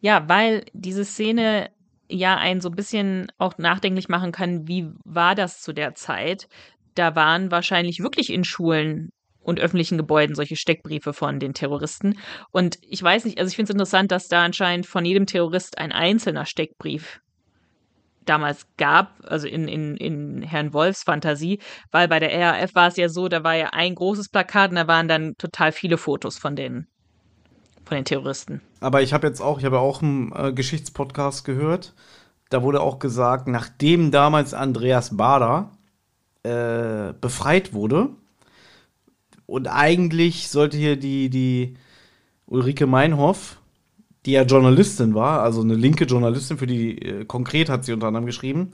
[0.00, 1.70] Ja, weil diese Szene
[2.08, 6.48] ja einen so ein bisschen auch nachdenklich machen kann, wie war das zu der Zeit?
[6.94, 9.10] Da waren wahrscheinlich wirklich in Schulen
[9.46, 12.18] und öffentlichen Gebäuden solche Steckbriefe von den Terroristen.
[12.50, 15.78] Und ich weiß nicht, also ich finde es interessant, dass da anscheinend von jedem Terrorist
[15.78, 17.20] ein einzelner Steckbrief
[18.24, 21.60] damals gab, also in, in, in Herrn Wolfs Fantasie,
[21.92, 24.76] weil bei der RAF war es ja so, da war ja ein großes Plakat und
[24.76, 26.88] da waren dann total viele Fotos von den,
[27.84, 28.62] von den Terroristen.
[28.80, 31.94] Aber ich habe jetzt auch, ich habe auch einen äh, Geschichtspodcast gehört.
[32.50, 35.70] Da wurde auch gesagt, nachdem damals Andreas Bader
[36.42, 38.08] äh, befreit wurde
[39.46, 41.74] und eigentlich sollte hier die, die
[42.46, 43.60] Ulrike Meinhoff,
[44.24, 48.08] die ja Journalistin war, also eine linke Journalistin, für die äh, konkret hat sie unter
[48.08, 48.72] anderem geschrieben,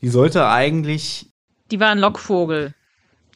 [0.00, 1.30] die sollte eigentlich
[1.70, 2.74] Die war ein Lockvogel.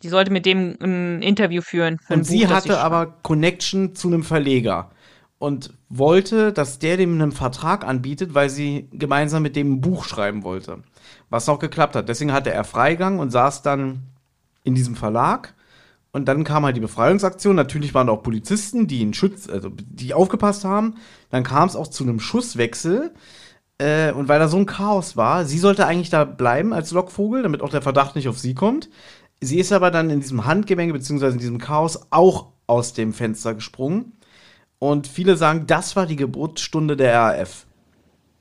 [0.03, 1.99] Die sollte mit dem ein Interview führen.
[1.99, 4.91] Für Und sie Buch, hatte aber Connection zu einem Verleger
[5.39, 10.05] und wollte, dass der dem einen Vertrag anbietet, weil sie gemeinsam mit dem ein Buch
[10.05, 10.83] schreiben wollte.
[11.31, 12.09] Was auch geklappt hat.
[12.09, 14.03] Deswegen hatte er Freigang und saß dann
[14.65, 15.55] in diesem Verlag.
[16.13, 17.55] Und dann kam halt die Befreiungsaktion.
[17.55, 20.95] Natürlich waren da auch Polizisten, die ihn schütz, also die aufgepasst haben.
[21.31, 23.13] Dann kam es auch zu einem Schusswechsel.
[23.79, 27.43] Äh, und weil da so ein Chaos war, sie sollte eigentlich da bleiben als Lockvogel,
[27.43, 28.89] damit auch der Verdacht nicht auf sie kommt.
[29.41, 33.55] Sie ist aber dann in diesem Handgemenge beziehungsweise in diesem Chaos auch aus dem Fenster
[33.55, 34.13] gesprungen.
[34.81, 37.67] Und viele sagen, das war die Geburtsstunde der RAF.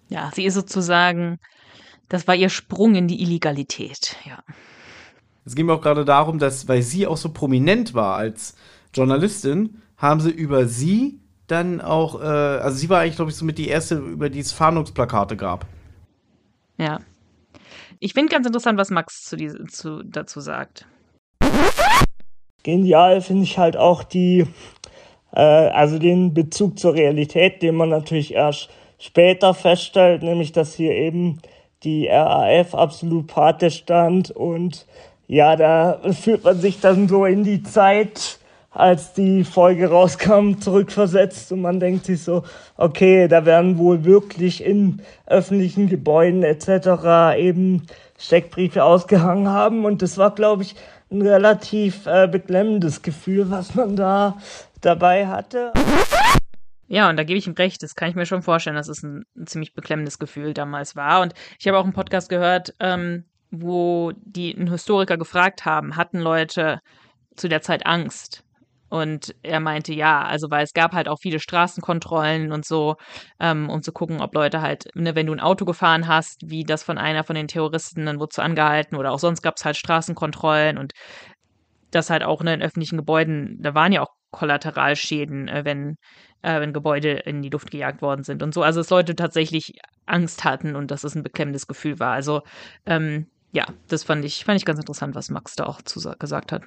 [0.10, 1.40] Ja, sie ist sozusagen,
[2.10, 4.16] das war ihr Sprung in die Illegalität.
[4.26, 4.44] Ja.
[5.48, 8.54] Es ging mir auch gerade darum, dass, weil sie auch so prominent war als
[8.94, 13.46] Journalistin, haben sie über sie dann auch, äh, also sie war eigentlich, glaube ich, so
[13.46, 15.66] mit die erste, über die es Fahndungsplakate gab.
[16.78, 17.00] Ja.
[18.00, 20.86] Ich finde ganz interessant, was Max zu diese, zu, dazu sagt.
[22.64, 24.48] Genial finde ich halt auch die,
[25.32, 30.92] äh, also den Bezug zur Realität, den man natürlich erst später feststellt, nämlich dass hier
[30.92, 31.40] eben
[31.84, 34.86] die RAF absolut Pate stand und
[35.28, 38.40] ja, da fühlt man sich dann so in die Zeit,
[38.72, 42.44] als die Folge rauskam, zurückversetzt und man denkt sich so,
[42.76, 47.38] okay, da werden wohl wirklich in öffentlichen Gebäuden etc.
[47.38, 47.88] eben
[48.20, 50.76] Steckbriefe ausgehangen haben und das war, glaube ich,
[51.12, 54.38] ein relativ äh, beklemmendes Gefühl, was man da
[54.82, 55.72] dabei hatte.
[56.88, 57.84] Ja, und da gebe ich ihm recht.
[57.84, 61.22] Das kann ich mir schon vorstellen, dass es ein, ein ziemlich beklemmendes Gefühl damals war.
[61.22, 66.20] Und ich habe auch einen Podcast gehört, ähm, wo die einen Historiker gefragt haben, hatten
[66.20, 66.80] Leute
[67.36, 68.44] zu der Zeit Angst?
[68.90, 72.96] Und er meinte ja, also weil es gab halt auch viele Straßenkontrollen und so,
[73.40, 76.64] ähm, um zu gucken, ob Leute halt, ne, wenn du ein Auto gefahren hast, wie
[76.64, 79.66] das von einer von den Terroristen, dann wurdest du angehalten oder auch sonst gab es
[79.66, 80.94] halt Straßenkontrollen und
[81.92, 85.96] das halt auch ne, in öffentlichen Gebäuden, da waren ja auch Kollateralschäden, äh, wenn,
[86.42, 88.62] äh, wenn Gebäude in die Luft gejagt worden sind und so.
[88.64, 89.74] Also dass Leute tatsächlich
[90.06, 92.14] Angst hatten und dass es ein beklemmendes Gefühl war.
[92.14, 92.42] Also
[92.86, 96.52] ähm, ja, das fand ich, fand ich ganz interessant, was Max da auch zu, gesagt
[96.52, 96.64] hat.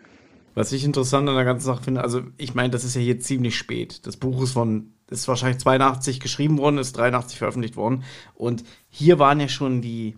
[0.54, 3.20] Was ich interessant an der ganzen Sache finde, also ich meine, das ist ja hier
[3.20, 4.06] ziemlich spät.
[4.06, 8.02] Das Buch ist von, ist wahrscheinlich 82 geschrieben worden, ist 83 veröffentlicht worden.
[8.34, 10.16] Und hier waren ja schon die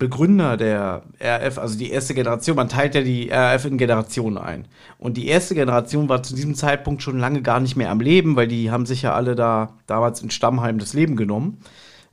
[0.00, 4.66] Begründer der RF, also die erste Generation, man teilt ja die RF in Generationen ein.
[4.98, 8.34] Und die erste Generation war zu diesem Zeitpunkt schon lange gar nicht mehr am Leben,
[8.34, 11.58] weil die haben sich ja alle da damals in Stammheim das Leben genommen.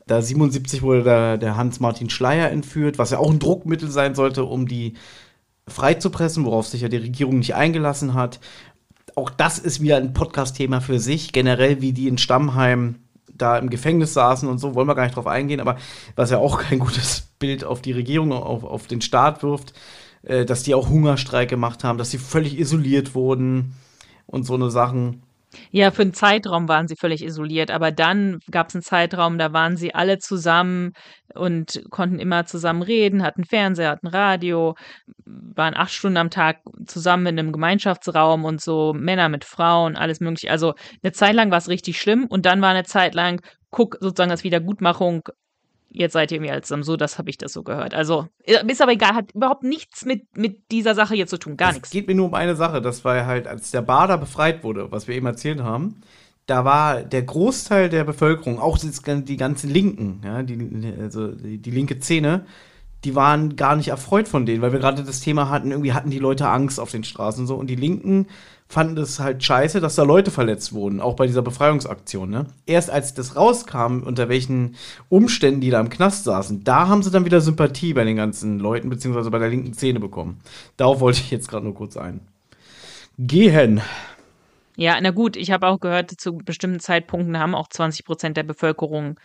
[0.07, 4.45] Da 77 wurde der, der Hans-Martin Schleier entführt, was ja auch ein Druckmittel sein sollte,
[4.45, 4.93] um die
[5.67, 8.39] freizupressen, worauf sich ja die Regierung nicht eingelassen hat.
[9.15, 11.33] Auch das ist wieder ein Podcast-Thema für sich.
[11.33, 12.95] Generell, wie die in Stammheim
[13.33, 15.77] da im Gefängnis saßen und so, wollen wir gar nicht drauf eingehen, aber
[16.15, 19.73] was ja auch kein gutes Bild auf die Regierung, auf, auf den Staat wirft,
[20.23, 23.75] äh, dass die auch Hungerstreik gemacht haben, dass sie völlig isoliert wurden
[24.25, 25.23] und so eine Sachen.
[25.71, 29.53] Ja, für einen Zeitraum waren sie völlig isoliert, aber dann gab es einen Zeitraum, da
[29.53, 30.91] waren sie alle zusammen
[31.35, 34.75] und konnten immer zusammen reden, hatten Fernseher, hatten Radio,
[35.25, 40.19] waren acht Stunden am Tag zusammen in einem Gemeinschaftsraum und so, Männer mit Frauen, alles
[40.19, 40.51] mögliche.
[40.51, 43.97] Also eine Zeit lang war es richtig schlimm und dann war eine Zeit lang, guck
[43.99, 45.23] sozusagen als Wiedergutmachung
[45.89, 47.93] jetzt seid ihr mir als so, das habe ich das so gehört.
[47.93, 51.73] Also, ist aber egal, hat überhaupt nichts mit, mit dieser Sache hier zu tun, gar
[51.73, 51.87] nichts.
[51.87, 54.91] Es geht mir nur um eine Sache, das war halt, als der Bader befreit wurde,
[54.91, 56.01] was wir eben erzählt haben,
[56.45, 61.71] da war der Großteil der Bevölkerung, auch die ganzen Linken, ja, die, also die, die
[61.71, 62.45] linke Szene,
[63.03, 66.09] die waren gar nicht erfreut von denen, weil wir gerade das Thema hatten, irgendwie hatten
[66.09, 67.55] die Leute Angst auf den Straßen und so.
[67.55, 68.27] Und die Linken
[68.69, 72.29] fanden es halt scheiße, dass da Leute verletzt wurden, auch bei dieser Befreiungsaktion.
[72.29, 72.47] Ne?
[72.65, 74.75] Erst als das rauskam, unter welchen
[75.09, 78.59] Umständen die da im Knast saßen, da haben sie dann wieder Sympathie bei den ganzen
[78.59, 80.39] Leuten, beziehungsweise bei der linken Szene bekommen.
[80.75, 82.19] Darauf wollte ich jetzt gerade nur kurz ein.
[83.17, 83.81] Gehen.
[84.75, 88.43] Ja, na gut, ich habe auch gehört, zu bestimmten Zeitpunkten haben auch 20 Prozent der
[88.43, 89.19] Bevölkerung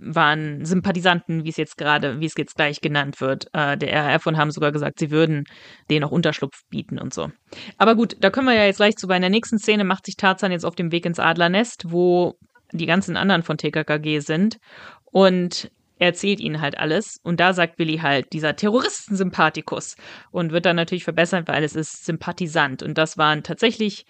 [0.00, 4.26] waren Sympathisanten, wie es jetzt gerade, wie es jetzt gleich genannt wird, äh, der RAF
[4.26, 5.44] und haben sogar gesagt, sie würden
[5.90, 7.30] denen auch Unterschlupf bieten und so.
[7.78, 9.06] Aber gut, da können wir ja jetzt gleich zu.
[9.06, 9.84] Bei der nächsten Szene.
[9.84, 12.34] Macht sich Tarzan jetzt auf dem Weg ins Adlernest, wo
[12.72, 14.58] die ganzen anderen von TKKG sind.
[15.04, 17.18] Und er erzählt ihnen halt alles.
[17.22, 19.96] Und da sagt Willi halt dieser Terroristensympathikus.
[20.30, 22.82] Und wird dann natürlich verbessert, weil es ist Sympathisant.
[22.82, 24.06] Und das waren tatsächlich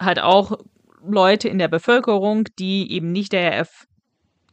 [0.00, 0.58] halt auch
[1.06, 3.86] Leute in der Bevölkerung, die eben nicht der RF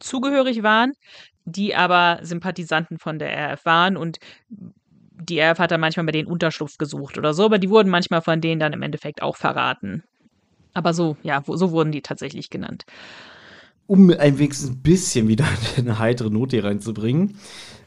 [0.02, 0.92] zugehörig waren,
[1.44, 4.18] die aber Sympathisanten von der RF waren und
[5.28, 8.22] die RF hat dann manchmal bei denen Unterschlupf gesucht oder so, aber die wurden manchmal
[8.22, 10.02] von denen dann im Endeffekt auch verraten.
[10.74, 12.84] Aber so, ja, so wurden die tatsächlich genannt.
[13.86, 17.36] Um ein wenigstens ein bisschen wieder eine heitere Note hier reinzubringen,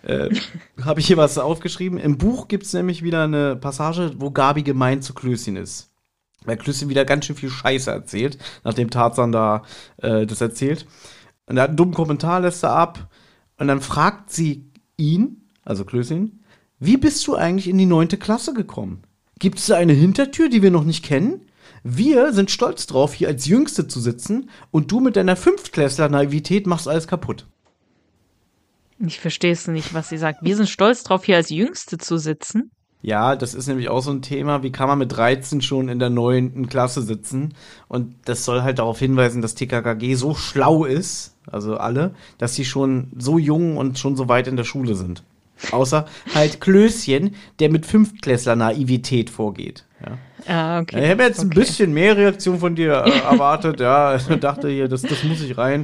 [0.04, 0.30] äh,
[0.84, 1.98] habe ich hier was aufgeschrieben.
[1.98, 5.92] Im Buch gibt es nämlich wieder eine Passage, wo Gabi gemein zu Klößchen ist.
[6.46, 9.64] Weil Klößchen wieder ganz schön viel Scheiße erzählt, nachdem Tarzan da
[9.98, 10.86] äh, das erzählt.
[11.48, 13.10] Und er hat einen dummen Kommentar, lässt er ab.
[13.58, 14.66] Und dann fragt sie
[14.98, 16.44] ihn, also Klößchen,
[16.80, 19.04] wie bist du eigentlich in die neunte Klasse gekommen?
[19.40, 21.42] Gibt es da eine Hintertür, die wir noch nicht kennen?
[21.84, 26.88] Wir sind stolz drauf, hier als Jüngste zu sitzen und du mit deiner Fünftklässler-Naivität machst
[26.88, 27.46] alles kaputt.
[28.98, 30.40] Ich verstehe es nicht, was sie sagt.
[30.42, 32.72] Wir sind stolz drauf, hier als Jüngste zu sitzen.
[33.02, 36.00] Ja, das ist nämlich auch so ein Thema, wie kann man mit 13 schon in
[36.00, 37.54] der neunten Klasse sitzen?
[37.88, 42.66] Und das soll halt darauf hinweisen, dass TKKG so schlau ist, also alle, dass sie
[42.66, 45.24] schon so jung und schon so weit in der Schule sind.
[45.72, 49.86] Außer halt Klößchen, der mit Fünftklässler-Naivität vorgeht.
[50.06, 50.18] Ja.
[50.48, 51.04] Ah, okay.
[51.04, 51.48] Ich habe jetzt okay.
[51.48, 54.18] ein bisschen mehr Reaktion von dir äh, erwartet, ja.
[54.18, 55.84] Dachte hier, das, das muss ich rein.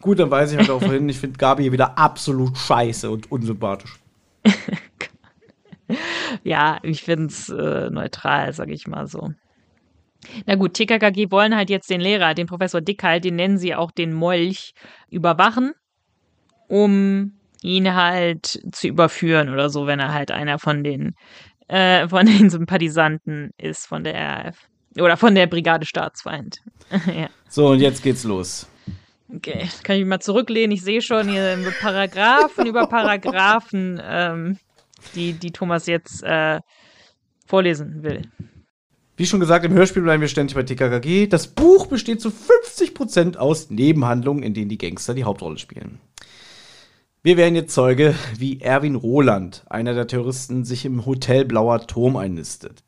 [0.00, 1.08] Gut, dann weiß ich halt auch hin.
[1.08, 3.98] Ich finde Gabi wieder absolut scheiße und unsympathisch.
[6.42, 9.32] ja, ich finde es äh, neutral, sag ich mal so.
[10.46, 13.74] Na gut, TKKG wollen halt jetzt den Lehrer, den Professor Dick halt, den nennen sie
[13.74, 14.72] auch den Molch,
[15.10, 15.72] überwachen,
[16.68, 17.32] um
[17.62, 21.14] ihn halt zu überführen oder so, wenn er halt einer von den,
[21.68, 24.56] äh, von den Sympathisanten ist von der RAF.
[24.98, 26.58] Oder von der Brigade Staatsfeind.
[27.06, 27.28] ja.
[27.48, 28.68] So, und jetzt geht's los.
[29.34, 30.70] Okay, kann ich mich mal zurücklehnen?
[30.70, 34.58] Ich sehe schon hier Paragraphen über Paragraphen, ähm,
[35.14, 36.60] die, die Thomas jetzt äh,
[37.46, 38.22] vorlesen will.
[39.16, 41.28] Wie schon gesagt, im Hörspiel bleiben wir ständig bei TKKG.
[41.28, 46.00] Das Buch besteht zu 50% aus Nebenhandlungen, in denen die Gangster die Hauptrolle spielen.
[47.22, 52.16] Wir werden jetzt Zeuge, wie Erwin Roland, einer der Terroristen, sich im Hotel Blauer Turm
[52.16, 52.82] einnistet.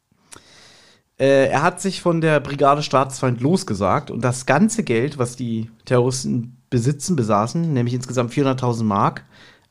[1.18, 5.70] Äh, er hat sich von der Brigade Staatsfeind losgesagt und das ganze Geld, was die
[5.84, 9.24] Terroristen besitzen, besaßen, nämlich insgesamt 400.000 Mark,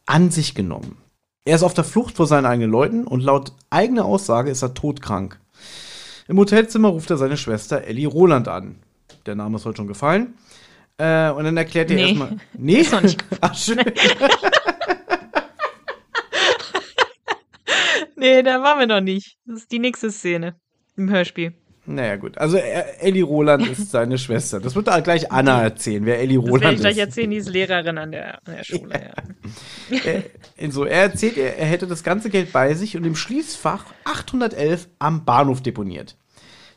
[0.05, 0.97] an sich genommen.
[1.43, 4.73] Er ist auf der Flucht vor seinen eigenen Leuten und laut eigener Aussage ist er
[4.73, 5.39] todkrank.
[6.27, 8.77] Im Hotelzimmer ruft er seine Schwester Ellie Roland an.
[9.25, 10.33] Der Name ist heute schon gefallen.
[10.97, 12.03] Äh, und dann erklärt er Nee.
[12.03, 12.37] erstmal.
[12.53, 13.79] Nee, Ist noch nicht Ach, schön.
[18.17, 19.37] Nee, da waren wir noch nicht.
[19.45, 20.55] Das ist die nächste Szene
[20.95, 21.53] im Hörspiel.
[21.87, 22.37] Naja, gut.
[22.37, 24.59] Also, er, Ellie Roland ist seine Schwester.
[24.59, 26.99] Das wird da gleich Anna erzählen, wer Ellie Das werde Roland ich gleich ist.
[26.99, 28.93] erzählen, die ist Lehrerin an der, an der Schule.
[28.93, 30.23] Ja.
[30.57, 33.85] Er, so, er erzählt, er, er hätte das ganze Geld bei sich und im Schließfach
[34.05, 36.17] 811 am Bahnhof deponiert.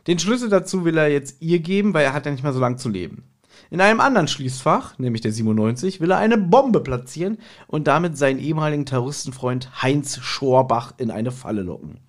[0.07, 2.61] Den Schlüssel dazu will er jetzt ihr geben, weil er hat ja nicht mehr so
[2.61, 3.25] lange zu leben.
[3.71, 8.39] In einem anderen Schließfach, nämlich der 97, will er eine Bombe platzieren und damit seinen
[8.39, 12.01] ehemaligen Terroristenfreund Heinz Schorbach in eine Falle locken.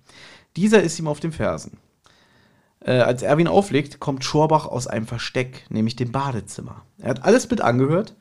[0.56, 1.78] Dieser ist ihm auf den Fersen.
[2.82, 6.82] Äh, als Erwin auflegt, kommt Schorbach aus einem Versteck, nämlich dem Badezimmer.
[6.98, 8.16] Er hat alles mit angehört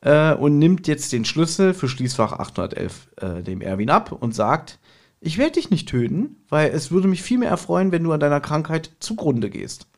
[0.00, 4.78] äh, und nimmt jetzt den Schlüssel für Schließfach 811 äh, dem Erwin ab und sagt,
[5.20, 8.20] ich werde dich nicht töten, weil es würde mich viel mehr erfreuen, wenn du an
[8.20, 9.88] deiner Krankheit zugrunde gehst.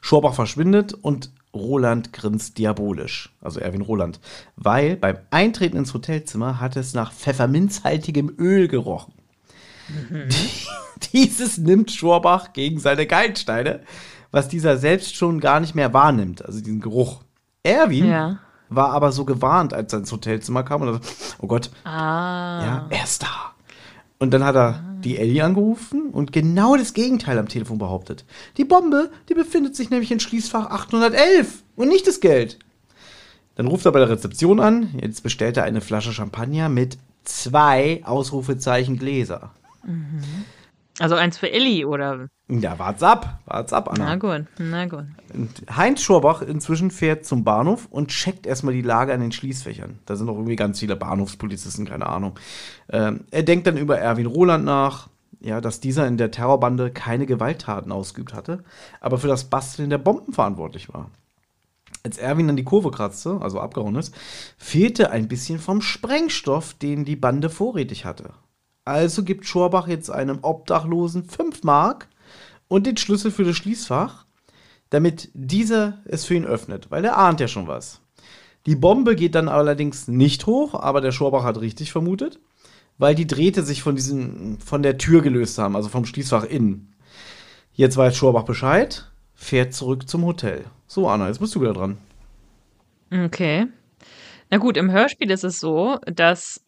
[0.00, 4.20] Schorbach verschwindet und Roland grinst diabolisch, also Erwin Roland,
[4.56, 9.13] weil beim Eintreten ins Hotelzimmer hat es nach pfefferminzhaltigem Öl gerochen.
[11.12, 13.80] Dieses nimmt Schorbach gegen seine Geilsteine,
[14.30, 17.20] was dieser selbst schon gar nicht mehr wahrnimmt, also diesen Geruch.
[17.62, 18.38] Erwin Ja.
[18.68, 21.00] war aber so gewarnt, als er ins Hotelzimmer kam und er so,
[21.40, 22.64] oh Gott, Ah.
[22.64, 23.52] ja, er ist da.
[24.18, 28.24] Und dann hat er die Ellie angerufen und genau das Gegenteil am Telefon behauptet.
[28.56, 32.58] Die Bombe, die befindet sich nämlich in Schließfach 811 und nicht das Geld.
[33.56, 34.94] Dann ruft er bei der Rezeption an.
[35.00, 39.50] Jetzt bestellt er eine Flasche Champagner mit zwei Ausrufezeichen Gläser.
[41.00, 42.28] Also eins für Ellie, oder?
[42.48, 44.04] Ja, wart's ab, wart's ab, Anna.
[44.04, 45.06] Na gut, na gut.
[45.32, 49.98] Und Heinz Schorbach inzwischen fährt zum Bahnhof und checkt erstmal die Lage an den Schließfächern.
[50.06, 52.38] Da sind auch irgendwie ganz viele Bahnhofspolizisten, keine Ahnung.
[52.90, 55.08] Ähm, er denkt dann über Erwin Roland nach,
[55.40, 58.62] ja, dass dieser in der Terrorbande keine Gewalttaten ausgeübt hatte,
[59.00, 61.10] aber für das Basteln der Bomben verantwortlich war.
[62.04, 64.14] Als Erwin dann die Kurve kratzte, also abgehauen ist,
[64.58, 68.34] fehlte ein bisschen vom Sprengstoff, den die Bande vorrätig hatte.
[68.84, 72.08] Also gibt Schorbach jetzt einem Obdachlosen 5 Mark
[72.68, 74.26] und den Schlüssel für das Schließfach,
[74.90, 78.00] damit dieser es für ihn öffnet, weil er ahnt ja schon was.
[78.66, 82.40] Die Bombe geht dann allerdings nicht hoch, aber der Schorbach hat richtig vermutet,
[82.98, 86.94] weil die Drähte sich von diesem, von der Tür gelöst haben, also vom Schließfach innen.
[87.72, 90.64] Jetzt weiß Schorbach Bescheid, fährt zurück zum Hotel.
[90.86, 91.98] So, Anna, jetzt bist du wieder dran.
[93.10, 93.66] Okay.
[94.50, 96.63] Na gut, im Hörspiel ist es so, dass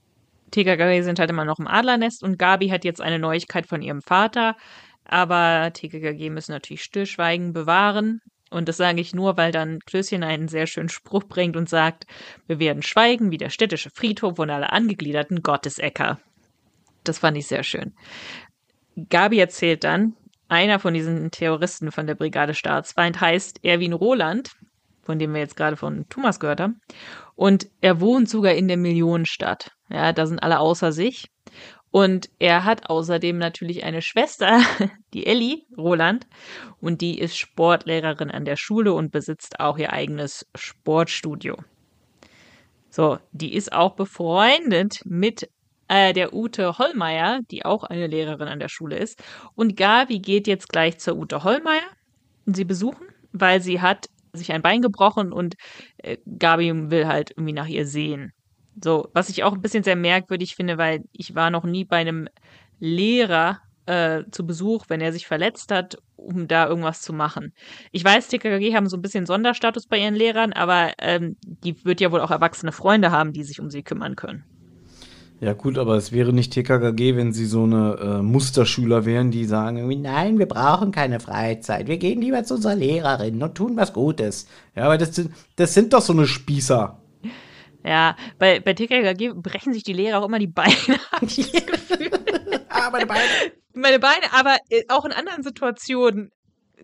[0.57, 4.01] TKKG sind halt immer noch im Adlernest und Gabi hat jetzt eine Neuigkeit von ihrem
[4.01, 4.57] Vater,
[5.05, 8.23] aber TKKG müssen natürlich Stillschweigen bewahren.
[8.49, 12.07] Und das sage ich nur, weil dann Klößchen einen sehr schönen Spruch bringt und sagt,
[12.47, 16.21] wir werden schweigen wie der städtische Friedhof und alle angegliederten Gottesäcker.
[17.05, 17.93] Das fand ich sehr schön.
[19.11, 20.15] Gabi erzählt dann,
[20.49, 24.53] einer von diesen Terroristen von der Brigade Staatsfeind heißt Erwin Roland,
[25.03, 26.81] von dem wir jetzt gerade von Thomas gehört haben.
[27.35, 29.76] Und er wohnt sogar in der Millionenstadt.
[29.89, 31.31] Ja, da sind alle außer sich.
[31.91, 34.61] Und er hat außerdem natürlich eine Schwester,
[35.15, 36.27] die Ellie Roland,
[36.81, 41.57] und die ist Sportlehrerin an der Schule und besitzt auch ihr eigenes Sportstudio.
[42.91, 45.49] So, die ist auch befreundet mit
[45.89, 49.23] äh, der Ute Hollmeier, die auch eine Lehrerin an der Schule ist.
[49.55, 51.89] Und Gabi geht jetzt gleich zur Ute Hollmeier,
[52.47, 55.55] sie besuchen, weil sie hat sich ein Bein gebrochen und
[55.99, 58.33] äh, Gabi will halt irgendwie nach ihr sehen.
[58.83, 61.97] So, was ich auch ein bisschen sehr merkwürdig finde, weil ich war noch nie bei
[61.97, 62.29] einem
[62.79, 67.53] Lehrer äh, zu Besuch, wenn er sich verletzt hat, um da irgendwas zu machen.
[67.93, 72.01] Ich weiß, TKKG haben so ein bisschen Sonderstatus bei ihren Lehrern, aber ähm, die wird
[72.01, 74.45] ja wohl auch erwachsene Freunde haben, die sich um sie kümmern können.
[75.39, 79.45] Ja gut, aber es wäre nicht TKKG, wenn sie so eine äh, Musterschüler wären, die
[79.45, 83.93] sagen nein, wir brauchen keine Freizeit, wir gehen lieber zu unserer Lehrerin und tun was
[83.93, 84.47] Gutes.
[84.75, 85.23] Ja, aber das
[85.57, 86.99] das sind doch so eine Spießer.
[87.87, 90.73] Ja, bei, bei TKKG brechen sich die Lehrer auch immer die Beine,
[91.13, 92.11] habe ich das Gefühl.
[92.69, 93.23] ah, meine Beine.
[93.79, 96.31] Meine Beine, aber äh, auch in anderen Situationen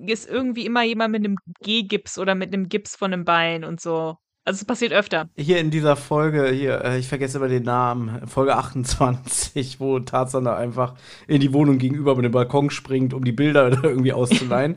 [0.06, 3.80] ist irgendwie immer jemand mit einem G-Gips oder mit einem Gips von einem Bein und
[3.80, 4.16] so.
[4.44, 5.30] Also es passiert öfter.
[5.34, 10.44] Hier in dieser Folge, hier, äh, ich vergesse immer den Namen, Folge 28, wo Tarzan
[10.44, 10.94] da einfach
[11.28, 14.76] in die Wohnung gegenüber mit dem Balkon springt, um die Bilder irgendwie auszuleihen.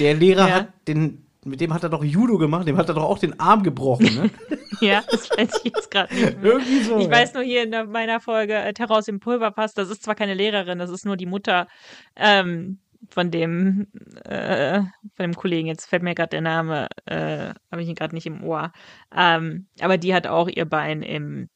[0.00, 0.54] Der Lehrer Ja.
[0.56, 3.38] hat den, mit dem hat er doch Judo gemacht, dem hat er doch auch den
[3.40, 4.30] Arm gebrochen, ne?
[4.80, 6.52] Ja, das weiß ich jetzt gerade nicht mehr.
[6.52, 6.98] Irgendwie so.
[6.98, 7.10] Ich ja.
[7.10, 10.34] weiß nur hier in meiner Folge äh, Terror aus dem Pulverfass, das ist zwar keine
[10.34, 11.68] Lehrerin, das ist nur die Mutter
[12.16, 12.78] ähm,
[13.08, 13.86] von dem
[14.24, 14.80] äh,
[15.14, 15.68] von dem Kollegen.
[15.68, 18.72] Jetzt fällt mir gerade der Name, äh, habe ich ihn gerade nicht im Ohr.
[19.14, 21.48] Ähm, aber die hat auch ihr Bein im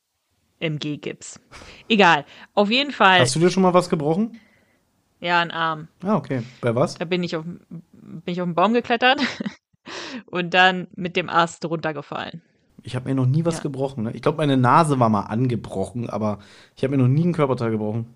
[0.61, 1.41] im G-Gips.
[1.89, 2.25] Egal.
[2.55, 3.21] Auf jeden Fall.
[3.21, 4.41] Hast du dir schon mal was gebrochen?
[5.21, 5.89] Ja, ein Arm.
[6.03, 6.43] Ah, okay.
[6.61, 6.97] Bei was?
[6.97, 9.21] Da bin ich auf bin ich auf den Baum geklettert
[10.27, 12.43] und dann mit dem Ast runtergefallen.
[12.83, 13.63] Ich habe mir noch nie was Ja.
[13.63, 14.05] gebrochen.
[14.05, 14.13] Ne?
[14.15, 16.39] Ich glaube, meine Nase war mal angebrochen, aber
[16.77, 18.07] ich habe mir noch nie ein Körperteil gebrochen.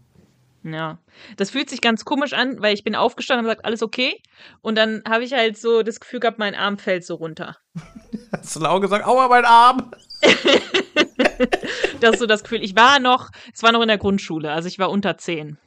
[0.65, 0.99] Ja,
[1.37, 4.23] das fühlt sich ganz komisch an, weil ich bin aufgestanden und habe gesagt, alles okay.
[4.61, 7.57] Und dann habe ich halt so das Gefühl gehabt, mein Arm fällt so runter.
[8.33, 9.91] Hast du laut gesagt, aua, mein Arm!
[12.01, 12.63] Das ist so das Gefühl.
[12.63, 15.59] Ich war noch, es war noch in der Grundschule, also ich war unter zehn.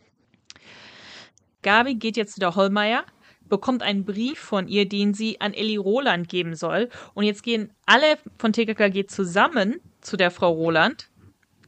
[1.62, 3.04] Gabi geht jetzt zu der Hollmeier,
[3.56, 6.90] bekommt einen Brief von ihr, den sie an Elli Roland geben soll.
[7.14, 11.10] Und jetzt gehen alle von TKKG zusammen zu der Frau Roland,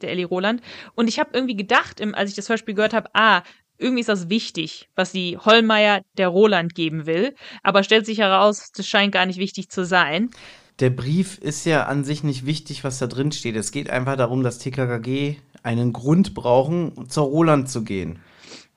[0.02, 0.62] der Elli Roland.
[0.96, 3.44] Und ich habe irgendwie gedacht, als ich das Hörspiel gehört habe, ah,
[3.78, 7.36] irgendwie ist das wichtig, was die Hollmeier der Roland geben will.
[7.64, 10.30] Aber stellt sich heraus, das scheint gar nicht wichtig zu sein.
[10.80, 13.56] Der Brief ist ja an sich nicht wichtig, was da drin steht.
[13.56, 18.20] Es geht einfach darum, dass TKKG einen Grund brauchen, zur Roland zu gehen.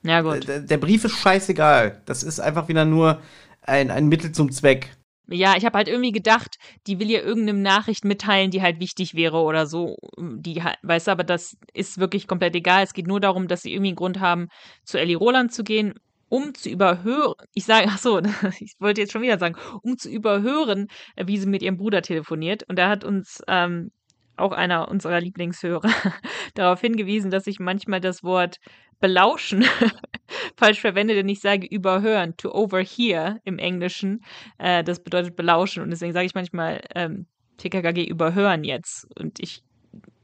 [0.03, 0.47] Ja, gut.
[0.47, 2.01] Der, der Brief ist scheißegal.
[2.05, 3.21] Das ist einfach wieder nur
[3.61, 4.89] ein, ein Mittel zum Zweck.
[5.27, 9.13] Ja, ich habe halt irgendwie gedacht, die will ihr irgendeine Nachricht mitteilen, die halt wichtig
[9.13, 9.95] wäre oder so.
[10.17, 12.83] Die, weißt du, aber das ist wirklich komplett egal.
[12.83, 14.49] Es geht nur darum, dass sie irgendwie einen Grund haben,
[14.83, 15.93] zu Ellie Roland zu gehen,
[16.27, 17.35] um zu überhören.
[17.53, 18.19] Ich sage, ach so,
[18.59, 22.63] ich wollte jetzt schon wieder sagen, um zu überhören, wie sie mit ihrem Bruder telefoniert.
[22.67, 23.91] Und da hat uns ähm,
[24.37, 25.89] auch einer unserer Lieblingshörer
[26.55, 28.57] darauf hingewiesen, dass ich manchmal das Wort
[28.99, 29.65] belauschen
[30.55, 34.23] falsch verwende, denn ich sage überhören, to overhear im Englischen.
[34.57, 37.25] Äh, das bedeutet belauschen und deswegen sage ich manchmal ähm,
[37.57, 39.07] TKKG überhören jetzt.
[39.19, 39.63] Und ich,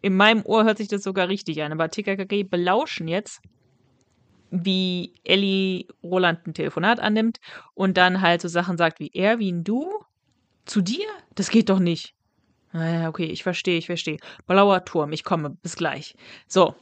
[0.01, 3.41] in meinem Ohr hört sich das sogar richtig an, aber TKKG belauschen jetzt,
[4.49, 7.39] wie Ellie Roland ein Telefonat annimmt
[7.73, 9.91] und dann halt so Sachen sagt wie Erwin, du?
[10.65, 11.05] Zu dir?
[11.35, 12.16] Das geht doch nicht.
[12.77, 14.19] Naja, okay, ich verstehe, ich verstehe.
[14.45, 16.15] Blauer Turm, ich komme, bis gleich.
[16.47, 16.75] So.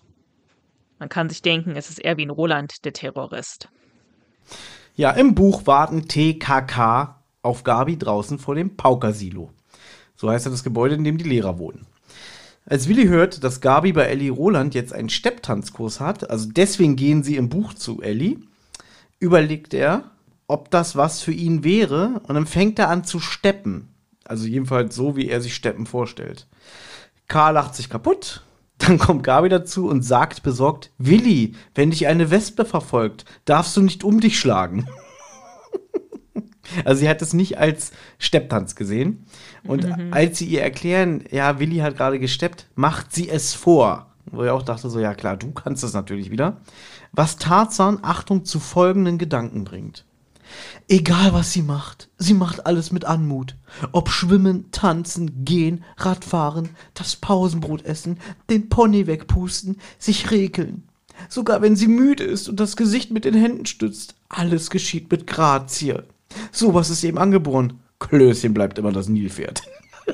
[1.00, 3.70] Man kann sich denken, es ist Erwin Roland, der Terrorist.
[4.96, 9.52] Ja, im Buch warten TKK auf Gabi draußen vor dem Paukersilo.
[10.18, 11.86] So heißt ja das Gebäude, in dem die Lehrer wohnen.
[12.66, 17.24] Als Willi hört, dass Gabi bei Ellie Roland jetzt einen Stepptanzkurs hat, also deswegen gehen
[17.24, 18.39] sie im Buch zu Ellie,
[19.20, 20.12] überlegt er,
[20.48, 23.95] ob das was für ihn wäre und dann fängt er an zu steppen.
[24.26, 26.48] Also jedenfalls so, wie er sich Steppen vorstellt.
[27.28, 28.44] Karl lacht sich kaputt.
[28.78, 33.82] Dann kommt Gabi dazu und sagt besorgt, Willi, wenn dich eine Wespe verfolgt, darfst du
[33.82, 34.88] nicht um dich schlagen.
[36.84, 39.28] Also sie hat es nicht als Stepptanz gesehen.
[39.68, 44.08] Und als sie ihr erklären, ja, Willi hat gerade gesteppt, macht sie es vor.
[44.26, 46.58] Wo er auch dachte so, ja klar, du kannst das natürlich wieder.
[47.12, 50.06] Was Tarzan, Achtung, zu folgenden Gedanken bringt.
[50.88, 53.56] Egal was sie macht, sie macht alles mit Anmut.
[53.91, 58.20] Ob schwimmen, tanzen, gehen, Radfahren, das Pausenbrot essen,
[58.50, 60.84] den Pony wegpusten, sich regeln.
[61.30, 65.28] Sogar wenn sie müde ist und das Gesicht mit den Händen stützt, alles geschieht mit
[65.28, 66.04] Grazie.
[66.52, 67.80] Sowas ist eben angeboren.
[68.00, 69.62] Klößchen bleibt immer das Nilpferd.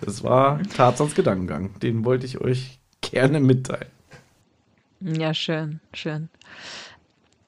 [0.00, 1.78] das war Tarzans Gedankengang.
[1.80, 3.90] Den wollte ich euch gerne mitteilen.
[5.00, 6.30] Ja, schön, schön.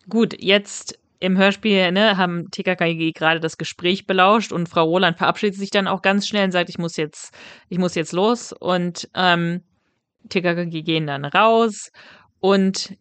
[0.08, 5.56] Gut, jetzt im Hörspiel ne, haben TKKG gerade das Gespräch belauscht und Frau Roland verabschiedet
[5.56, 7.34] sich dann auch ganz schnell und sagt, ich muss jetzt,
[7.68, 8.52] ich muss jetzt los.
[8.52, 9.62] Und ähm,
[10.28, 11.90] TKKG gehen dann raus
[12.40, 12.96] und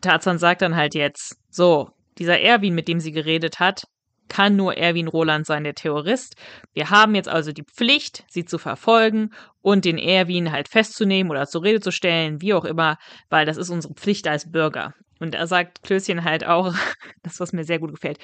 [0.00, 3.84] Tarzan sagt dann halt jetzt, so, dieser Erwin, mit dem sie geredet hat,
[4.28, 6.34] kann nur Erwin Roland sein, der Terrorist.
[6.74, 9.30] Wir haben jetzt also die Pflicht, sie zu verfolgen
[9.62, 12.98] und den Erwin halt festzunehmen oder zur Rede zu stellen, wie auch immer,
[13.30, 14.94] weil das ist unsere Pflicht als Bürger.
[15.18, 16.74] Und da sagt Klößchen halt auch,
[17.22, 18.18] das, was mir sehr gut gefällt,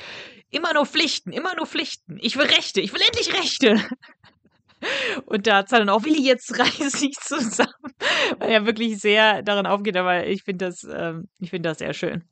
[0.51, 2.19] immer nur Pflichten, immer nur Pflichten.
[2.21, 3.77] Ich will Rechte, ich will endlich Rechte.
[5.25, 7.73] Und da hat dann auch, Willi, jetzt reiß dich zusammen.
[8.39, 12.25] weil er wirklich sehr darin aufgeht, aber ich finde das, ähm, ich das sehr schön.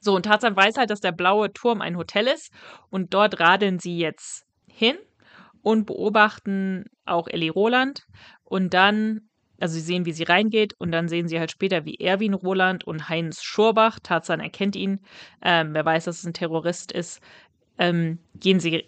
[0.00, 2.52] So, und Tarzan weiß halt, dass der blaue Turm ein Hotel ist
[2.90, 4.96] und dort radeln sie jetzt hin
[5.62, 8.06] und beobachten auch Ellie Roland
[8.44, 9.27] und dann,
[9.60, 12.84] also sie sehen, wie sie reingeht und dann sehen sie halt später, wie Erwin Roland
[12.84, 15.00] und Heinz Schurbach, Tarzan erkennt ihn,
[15.42, 17.20] ähm, wer weiß, dass es ein Terrorist ist,
[17.78, 18.84] ähm, gehen sie,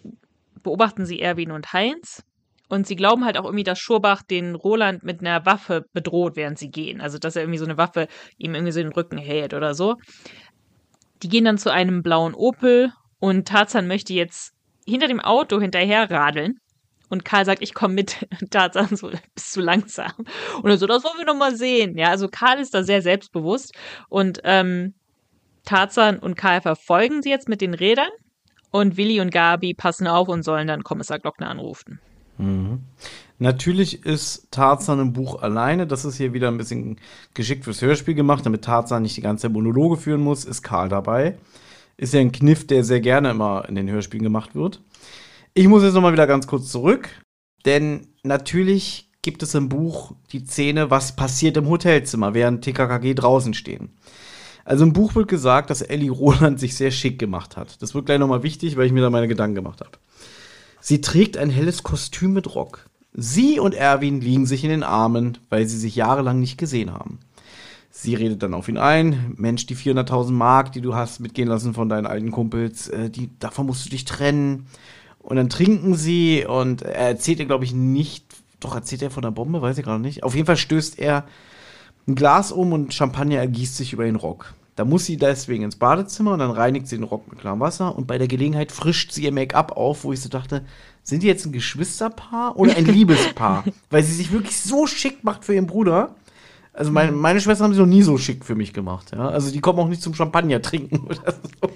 [0.63, 2.23] beobachten sie Erwin und Heinz
[2.71, 6.57] und sie glauben halt auch irgendwie, dass Schurbach den Roland mit einer Waffe bedroht, während
[6.57, 7.01] sie gehen.
[7.01, 8.07] Also, dass er irgendwie so eine Waffe
[8.37, 9.97] ihm irgendwie so den Rücken hält oder so.
[11.21, 14.53] Die gehen dann zu einem blauen Opel und Tarzan möchte jetzt
[14.87, 16.59] hinter dem Auto hinterher radeln.
[17.11, 18.25] Und Karl sagt, ich komme mit.
[18.49, 20.13] Tarzan so, bist zu langsam.
[20.63, 21.97] Und er so, das wollen wir noch mal sehen.
[21.97, 23.75] Ja, also Karl ist da sehr selbstbewusst.
[24.07, 24.93] Und ähm,
[25.65, 28.09] Tarzan und Karl verfolgen sie jetzt mit den Rädern.
[28.71, 31.99] Und Willi und Gabi passen auf und sollen dann Kommissar Glockner anrufen.
[32.37, 32.79] Mhm.
[33.39, 35.87] Natürlich ist Tarzan im Buch alleine.
[35.87, 36.97] Das ist hier wieder ein bisschen
[37.33, 40.45] geschickt fürs Hörspiel gemacht, damit Tarzan nicht die ganze Monologe führen muss.
[40.45, 41.37] Ist Karl dabei.
[41.97, 44.79] Ist ja ein Kniff, der sehr gerne immer in den Hörspielen gemacht wird.
[45.53, 47.09] Ich muss jetzt nochmal wieder ganz kurz zurück,
[47.65, 53.53] denn natürlich gibt es im Buch die Szene, was passiert im Hotelzimmer, während TKKG draußen
[53.53, 53.89] stehen.
[54.63, 57.81] Also im Buch wird gesagt, dass Ellie Roland sich sehr schick gemacht hat.
[57.81, 59.91] Das wird gleich nochmal wichtig, weil ich mir da meine Gedanken gemacht habe.
[60.79, 62.85] Sie trägt ein helles Kostüm mit Rock.
[63.13, 67.19] Sie und Erwin liegen sich in den Armen, weil sie sich jahrelang nicht gesehen haben.
[67.89, 69.33] Sie redet dann auf ihn ein.
[69.35, 73.37] Mensch, die 400.000 Mark, die du hast mitgehen lassen von deinen alten Kumpels, äh, die,
[73.37, 74.67] davon musst du dich trennen.
[75.21, 78.25] Und dann trinken sie und er erzählt ihr, glaube ich, nicht,
[78.59, 80.23] doch erzählt er von der Bombe, weiß ich gerade nicht.
[80.23, 81.25] Auf jeden Fall stößt er
[82.07, 84.53] ein Glas um und Champagner ergießt sich über den Rock.
[84.75, 87.95] Da muss sie deswegen ins Badezimmer und dann reinigt sie den Rock mit klarem Wasser
[87.95, 90.63] und bei der Gelegenheit frischt sie ihr Make-up auf, wo ich so dachte,
[91.03, 93.65] sind die jetzt ein Geschwisterpaar oder ein Liebespaar?
[93.89, 96.15] Weil sie sich wirklich so schick macht für ihren Bruder.
[96.73, 99.27] Also meine, meine Schwester haben sie noch nie so schick für mich gemacht, ja.
[99.27, 101.69] Also die kommen auch nicht zum Champagner trinken oder so.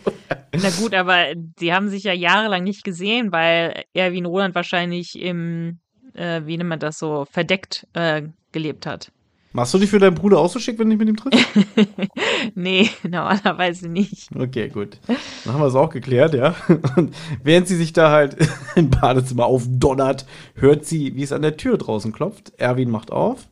[0.53, 5.79] Na gut, aber die haben sich ja jahrelang nicht gesehen, weil Erwin Roland wahrscheinlich im,
[6.13, 8.23] äh, wie nennt man das so, verdeckt äh,
[8.53, 9.11] gelebt hat.
[9.55, 11.47] Machst du dich für deinen Bruder auch so schick, wenn du dich mit ihm triffst?
[12.55, 14.27] nee, normalerweise nicht.
[14.35, 14.97] Okay, gut.
[15.07, 16.55] Dann haben wir es auch geklärt, ja.
[16.97, 18.35] Und während sie sich da halt
[18.75, 20.25] im Badezimmer aufdonnert,
[20.55, 22.51] hört sie, wie es an der Tür draußen klopft.
[22.57, 23.47] Erwin macht auf.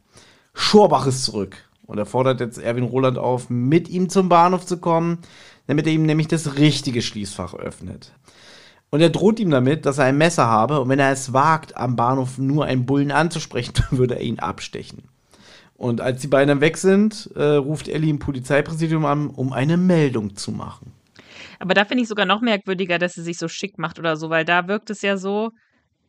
[0.54, 1.58] Schorbach ist zurück.
[1.86, 5.20] Und er fordert jetzt Erwin Roland auf, mit ihm zum Bahnhof zu kommen,
[5.68, 8.14] damit er ihm nämlich das richtige Schließfach öffnet.
[8.90, 11.76] Und er droht ihm damit, dass er ein Messer habe und wenn er es wagt,
[11.76, 15.04] am Bahnhof nur einen Bullen anzusprechen, würde er ihn abstechen.
[15.76, 19.78] Und als die beiden dann weg sind, äh, ruft Ellie im Polizeipräsidium an, um eine
[19.78, 20.94] Meldung zu machen.
[21.60, 24.30] Aber da finde ich sogar noch merkwürdiger, dass sie sich so schick macht oder so,
[24.30, 25.50] weil da wirkt es ja so,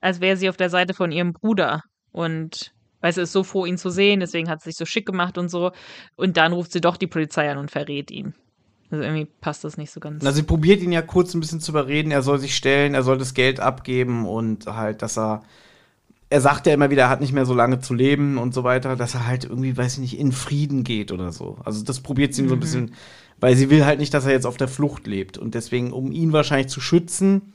[0.00, 1.80] als wäre sie auf der Seite von ihrem Bruder.
[2.12, 2.73] Und
[3.04, 5.36] weil sie ist so froh, ihn zu sehen, deswegen hat sie sich so schick gemacht
[5.36, 5.72] und so.
[6.16, 8.32] Und dann ruft sie doch die Polizei an und verrät ihn.
[8.90, 10.22] Also irgendwie passt das nicht so ganz.
[10.24, 13.02] Na, sie probiert ihn ja kurz ein bisschen zu überreden, er soll sich stellen, er
[13.02, 15.42] soll das Geld abgeben und halt, dass er
[16.30, 18.64] er sagt ja immer wieder, er hat nicht mehr so lange zu leben und so
[18.64, 21.58] weiter, dass er halt irgendwie, weiß ich nicht, in Frieden geht oder so.
[21.62, 22.48] Also das probiert sie ihm mhm.
[22.48, 22.62] so ein mhm.
[22.62, 22.94] bisschen,
[23.38, 25.36] weil sie will halt nicht, dass er jetzt auf der Flucht lebt.
[25.36, 27.52] Und deswegen, um ihn wahrscheinlich zu schützen,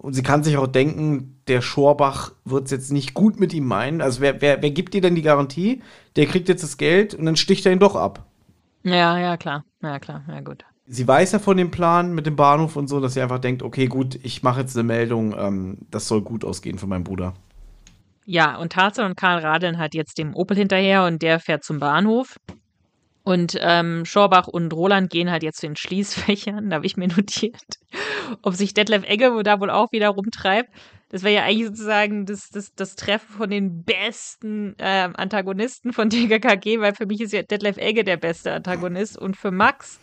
[0.00, 3.66] und sie kann sich auch denken, der Schorbach wird es jetzt nicht gut mit ihm
[3.66, 4.00] meinen.
[4.00, 5.82] Also wer, wer, wer gibt ihr denn die Garantie?
[6.16, 8.24] Der kriegt jetzt das Geld und dann sticht er ihn doch ab.
[8.82, 9.64] Ja, ja, klar.
[9.82, 10.22] Ja, klar.
[10.26, 10.64] Ja, gut.
[10.86, 13.62] Sie weiß ja von dem Plan mit dem Bahnhof und so, dass sie einfach denkt,
[13.62, 17.34] okay, gut, ich mache jetzt eine Meldung, ähm, das soll gut ausgehen für meinen Bruder.
[18.24, 21.78] Ja, und Tarzan und Karl radeln halt jetzt dem Opel hinterher und der fährt zum
[21.78, 22.36] Bahnhof.
[23.30, 27.06] Und ähm, Schorbach und Roland gehen halt jetzt zu den Schließfächern, da habe ich mir
[27.06, 27.78] notiert,
[28.42, 30.68] ob sich Detlef Egge da wohl auch wieder rumtreibt.
[31.10, 36.08] Das wäre ja eigentlich sozusagen das, das, das Treffen von den besten äh, Antagonisten von
[36.10, 40.00] DKKG, weil für mich ist ja Detlef Egge der beste Antagonist und für Max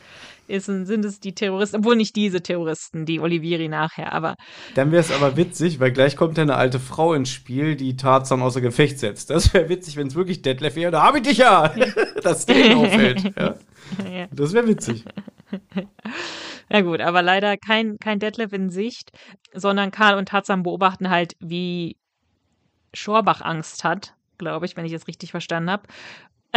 [0.47, 4.35] ist, sind es die Terroristen, obwohl nicht diese Terroristen, die Olivieri nachher, aber.
[4.75, 7.95] Dann wäre es aber witzig, weil gleich kommt ja eine alte Frau ins Spiel, die
[7.95, 9.29] Tarzan außer Gefecht setzt.
[9.29, 10.91] Das wäre witzig, wenn es wirklich Detlef wäre.
[10.91, 11.73] Da habe ich dich ja!
[12.23, 13.23] dass der ihn auffällt.
[13.37, 13.55] Ja.
[14.11, 14.27] ja.
[14.31, 15.05] Das wäre witzig.
[16.69, 19.11] Ja gut, aber leider kein, kein Detlef in Sicht,
[19.53, 21.95] sondern Karl und Tarzan beobachten halt, wie
[22.93, 25.83] Schorbach Angst hat, glaube ich, wenn ich es richtig verstanden habe.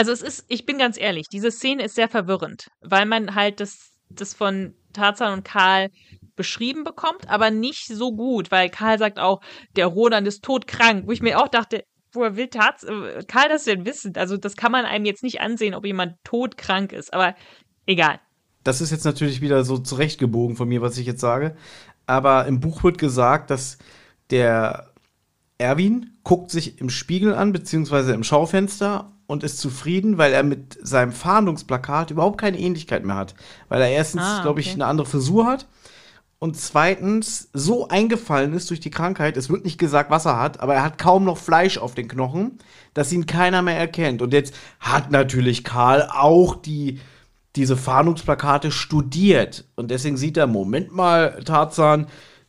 [0.00, 3.60] Also es ist, ich bin ganz ehrlich, diese Szene ist sehr verwirrend, weil man halt
[3.60, 5.90] das, das von Tarzan und Karl
[6.36, 9.42] beschrieben bekommt, aber nicht so gut, weil Karl sagt auch,
[9.76, 11.84] der Roland ist todkrank, wo ich mir auch dachte,
[12.14, 14.14] woher will Tarz, äh, Karl das denn wissen?
[14.16, 17.34] Also das kann man einem jetzt nicht ansehen, ob jemand todkrank ist, aber
[17.84, 18.20] egal.
[18.64, 21.54] Das ist jetzt natürlich wieder so zurechtgebogen von mir, was ich jetzt sage.
[22.06, 23.76] Aber im Buch wird gesagt, dass
[24.30, 24.94] der
[25.58, 30.76] Erwin guckt sich im Spiegel an, beziehungsweise im Schaufenster und ist zufrieden, weil er mit
[30.82, 33.36] seinem Fahndungsplakat überhaupt keine Ähnlichkeit mehr hat.
[33.68, 34.74] Weil er erstens, Ah, glaube ich, okay.
[34.74, 35.68] eine andere Frisur hat
[36.40, 40.58] und zweitens so eingefallen ist durch die Krankheit, es wird nicht gesagt, was er hat,
[40.58, 42.58] aber er hat kaum noch Fleisch auf den Knochen,
[42.92, 44.20] dass ihn keiner mehr erkennt.
[44.20, 46.98] Und jetzt hat natürlich Karl auch die
[47.56, 49.64] diese Fahndungsplakate studiert.
[49.76, 52.06] Und deswegen sieht er, Moment mal, Tarzan,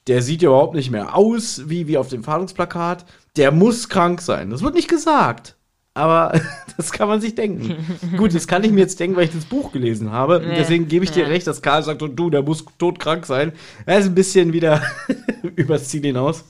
[0.08, 3.06] der sieht ja überhaupt nicht mehr aus wie, wie auf dem Fahndungsplakat.
[3.36, 4.50] Der muss krank sein.
[4.52, 5.58] Das wird nicht gesagt.
[6.02, 6.34] Aber
[6.78, 7.78] das kann man sich denken.
[8.18, 10.44] Gut, das kann ich mir jetzt denken, weil ich das Buch gelesen habe.
[10.44, 11.30] Ja, deswegen gebe ich dir ja.
[11.30, 13.54] recht, dass Karl sagt, und du, der muss todkrank sein.
[13.86, 14.82] Er ist ein bisschen wieder
[15.56, 16.44] übers Ziel hinaus.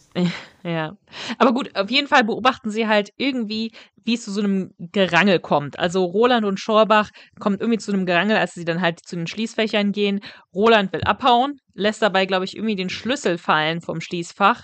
[0.64, 0.96] Ja.
[1.38, 3.74] Aber gut, auf jeden Fall beobachten sie halt irgendwie,
[4.06, 5.78] wie es zu so einem Gerangel kommt.
[5.78, 7.10] Also Roland und Schorbach
[7.42, 10.22] kommt irgendwie zu einem Gerangel, als sie dann halt zu den Schließfächern gehen.
[10.56, 14.64] Roland will abhauen, lässt dabei, glaube ich, irgendwie den Schlüssel fallen vom Schließfach.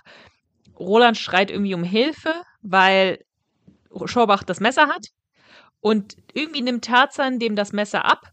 [0.80, 3.20] Roland schreit irgendwie um Hilfe, weil
[4.06, 5.08] Schorbach das Messer hat.
[5.80, 8.32] Und irgendwie nimmt Tarzan dem das Messer ab.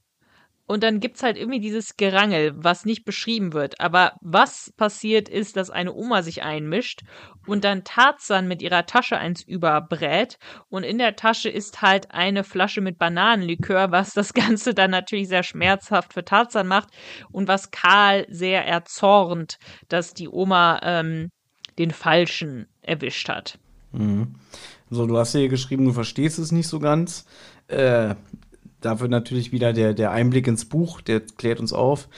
[0.66, 3.80] Und dann gibt's halt irgendwie dieses Gerangel, was nicht beschrieben wird.
[3.80, 7.02] Aber was passiert ist, dass eine Oma sich einmischt
[7.46, 10.38] und dann Tarzan mit ihrer Tasche eins überbrät.
[10.70, 15.28] Und in der Tasche ist halt eine Flasche mit Bananenlikör, was das Ganze dann natürlich
[15.28, 16.88] sehr schmerzhaft für Tarzan macht
[17.30, 21.28] und was Karl sehr erzornt, dass die Oma ähm,
[21.78, 23.58] den Falschen erwischt hat.
[24.90, 27.24] So, du hast hier geschrieben, du verstehst es nicht so ganz.
[27.68, 28.14] Äh,
[28.80, 32.08] da wird natürlich wieder der, der Einblick ins Buch, der klärt uns auf.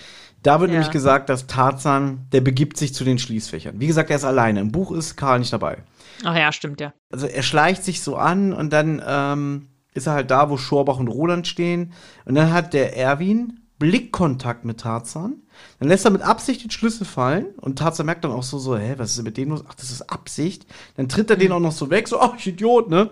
[0.42, 0.74] Da wird Ja.
[0.78, 3.80] nämlich gesagt, dass Tarzan, der begibt sich zu den Schließfächern.
[3.80, 4.60] Wie gesagt, er ist alleine.
[4.60, 5.78] Im Buch ist Karl nicht dabei.
[6.24, 6.92] Ach ja, stimmt ja.
[7.10, 10.98] Also er schleicht sich so an und dann ähm, ist er halt da, wo Schorbach
[10.98, 11.92] und Roland stehen.
[12.24, 15.42] Und dann hat der Erwin Blickkontakt mit Tarzan.
[15.78, 18.76] Dann lässt er mit Absicht den Schlüssel fallen und Tarzan merkt dann auch so, so,
[18.76, 19.64] hä, was ist denn mit dem los?
[19.68, 20.66] Ach, das ist Absicht.
[20.96, 23.10] Dann tritt er den auch noch so weg, so, ach, ich Idiot, ne?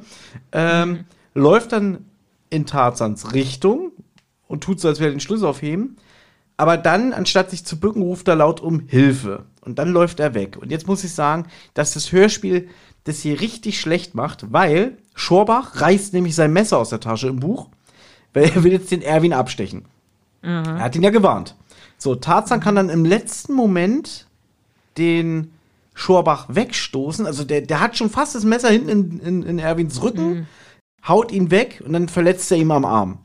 [0.52, 2.04] Ähm, Läuft dann
[2.48, 3.90] in Tarzans Richtung
[4.46, 5.96] und tut so, als wäre er den Schlüssel aufheben.
[6.56, 9.44] Aber dann, anstatt sich zu bücken, ruft er laut um Hilfe.
[9.60, 10.56] Und dann läuft er weg.
[10.56, 12.68] Und jetzt muss ich sagen, dass das Hörspiel
[13.02, 17.40] das hier richtig schlecht macht, weil Schorbach reißt nämlich sein Messer aus der Tasche im
[17.40, 17.68] Buch,
[18.32, 19.86] weil er will jetzt den Erwin abstechen.
[20.42, 21.56] Er hat ihn ja gewarnt.
[22.04, 24.26] So, Tarzan kann dann im letzten Moment
[24.98, 25.54] den
[25.94, 27.24] Schorbach wegstoßen.
[27.24, 30.46] Also der, der hat schon fast das Messer hinten in, in, in Erwins Rücken,
[31.08, 33.20] haut ihn weg und dann verletzt er ihn am Arm.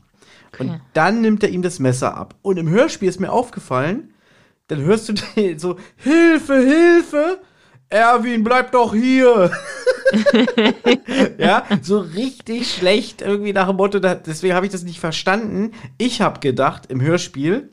[0.58, 2.36] Und dann nimmt er ihm das Messer ab.
[2.40, 4.14] Und im Hörspiel ist mir aufgefallen,
[4.68, 7.40] dann hörst du den so, Hilfe, Hilfe!
[7.90, 9.50] Erwin, bleib doch hier!
[11.38, 15.72] ja, so richtig schlecht irgendwie nach dem Motto, deswegen habe ich das nicht verstanden.
[15.98, 17.68] Ich habe gedacht, im Hörspiel,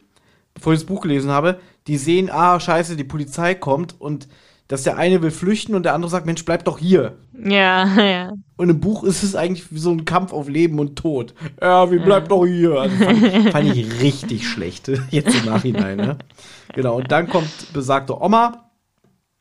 [0.57, 4.27] bevor ich das Buch gelesen habe, die sehen, ah, scheiße, die Polizei kommt und
[4.67, 7.17] dass der eine will flüchten und der andere sagt, Mensch, bleib doch hier.
[7.33, 8.33] Ja, ja.
[8.57, 11.35] Und im Buch ist es eigentlich wie so ein Kampf auf Leben und Tod.
[11.57, 12.73] Erwin, bleib doch hier.
[12.81, 15.97] Also fand, fand ich richtig schlecht, jetzt im Nachhinein.
[15.97, 16.17] Ne?
[16.73, 18.71] Genau, und dann kommt besagte Oma,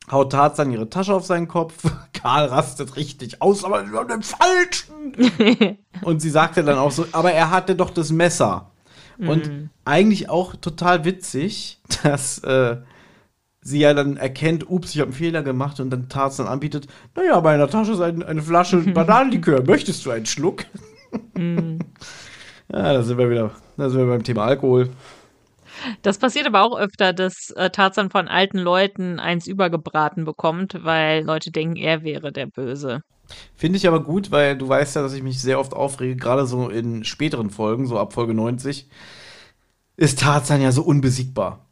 [0.09, 1.83] haut Tarzan ihre Tasche auf seinen Kopf.
[2.13, 5.77] Karl rastet richtig aus, aber haben den Falschen.
[6.03, 8.71] und sie sagte dann auch so, aber er hatte doch das Messer.
[9.19, 12.77] Und eigentlich auch total witzig, dass äh,
[13.61, 17.39] sie ja dann erkennt, ups, ich habe einen Fehler gemacht und dann Tarzan anbietet, naja,
[17.39, 19.63] bei einer Tasche ist ein, eine Flasche Bananenlikör.
[19.65, 20.65] Möchtest du einen Schluck?
[21.37, 24.89] ja, da sind wir wieder, da sind wir beim Thema Alkohol.
[26.01, 31.23] Das passiert aber auch öfter, dass äh, Tarzan von alten Leuten eins übergebraten bekommt, weil
[31.23, 33.01] Leute denken, er wäre der Böse.
[33.55, 36.45] Finde ich aber gut, weil du weißt ja, dass ich mich sehr oft aufrege, gerade
[36.45, 38.87] so in späteren Folgen, so ab Folge 90,
[39.97, 41.65] ist Tarzan ja so unbesiegbar.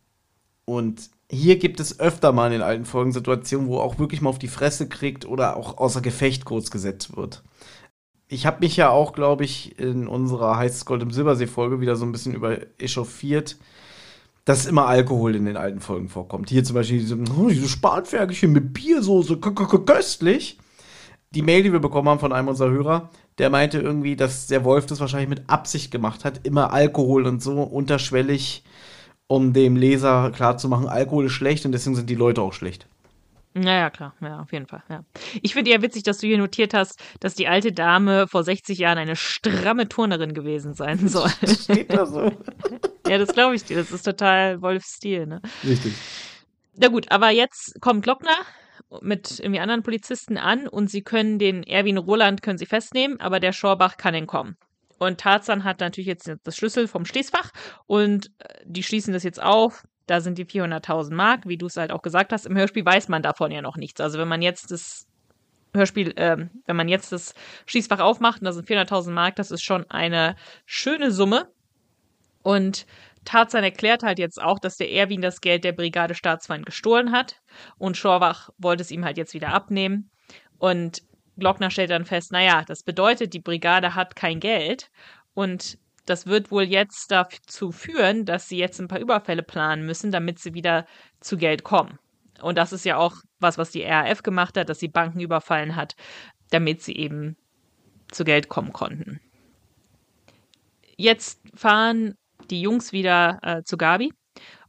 [0.66, 4.22] Und hier gibt es öfter mal in den alten Folgen Situationen, wo er auch wirklich
[4.22, 7.43] mal auf die Fresse kriegt oder auch außer Gefecht kurz gesetzt wird.
[8.28, 12.06] Ich habe mich ja auch, glaube ich, in unserer Heißes Gold im Silbersee-Folge wieder so
[12.06, 13.58] ein bisschen über echauffiert,
[14.45, 16.49] dass immer Alkohol in den alten Folgen vorkommt.
[16.49, 20.58] Hier zum Beispiel diese, oh, diese Spanferkelchen mit Biersoße, köstlich.
[21.36, 24.64] Die Mail, die wir bekommen haben von einem unserer Hörer, der meinte irgendwie, dass der
[24.64, 28.64] Wolf das wahrscheinlich mit Absicht gemacht hat, immer Alkohol und so unterschwellig,
[29.28, 32.88] um dem Leser klarzumachen, Alkohol ist schlecht und deswegen sind die Leute auch schlecht.
[33.58, 35.04] Naja, klar, ja, auf jeden Fall, ja.
[35.42, 38.78] Ich finde ja witzig, dass du hier notiert hast, dass die alte Dame vor 60
[38.78, 41.30] Jahren eine stramme Turnerin gewesen sein soll.
[41.48, 42.32] Steht da so.
[43.08, 43.78] ja, das glaube ich dir.
[43.78, 45.42] Das ist total Wolfs Stil, ne?
[45.64, 45.94] Richtig.
[46.76, 48.36] Na gut, aber jetzt kommt Glockner
[49.02, 53.40] mit irgendwie anderen Polizisten an und sie können den Erwin Roland können sie festnehmen, aber
[53.40, 54.58] der Schorbach kann entkommen.
[54.98, 57.52] Und Tarzan hat natürlich jetzt das Schlüssel vom Schließfach
[57.86, 59.84] und äh, die schließen das jetzt auf.
[60.08, 62.46] Da sind die 400.000 Mark, wie du es halt auch gesagt hast.
[62.46, 64.00] Im Hörspiel weiß man davon ja noch nichts.
[64.00, 65.08] Also wenn man jetzt das
[65.74, 67.34] Hörspiel, ähm, wenn man jetzt das
[67.66, 71.50] Schließfach aufmacht, und das sind 400.000 Mark, das ist schon eine schöne Summe.
[72.44, 72.86] Und
[73.26, 77.41] Tarzan erklärt halt jetzt auch, dass der Erwin das Geld der Brigade Staatsfeind gestohlen hat
[77.78, 80.11] und Schorwach wollte es ihm halt jetzt wieder abnehmen.
[80.57, 81.01] Und
[81.38, 84.89] Glockner stellt dann fest, naja, das bedeutet, die Brigade hat kein Geld
[85.34, 90.11] und das wird wohl jetzt dazu führen, dass sie jetzt ein paar Überfälle planen müssen,
[90.11, 90.86] damit sie wieder
[91.19, 91.97] zu Geld kommen.
[92.41, 95.76] Und das ist ja auch was, was die RAF gemacht hat, dass sie Banken überfallen
[95.76, 95.95] hat,
[96.51, 97.38] damit sie eben
[98.11, 99.19] zu Geld kommen konnten.
[100.95, 102.15] Jetzt fahren
[102.52, 104.14] die Jungs wieder äh, zu Gabi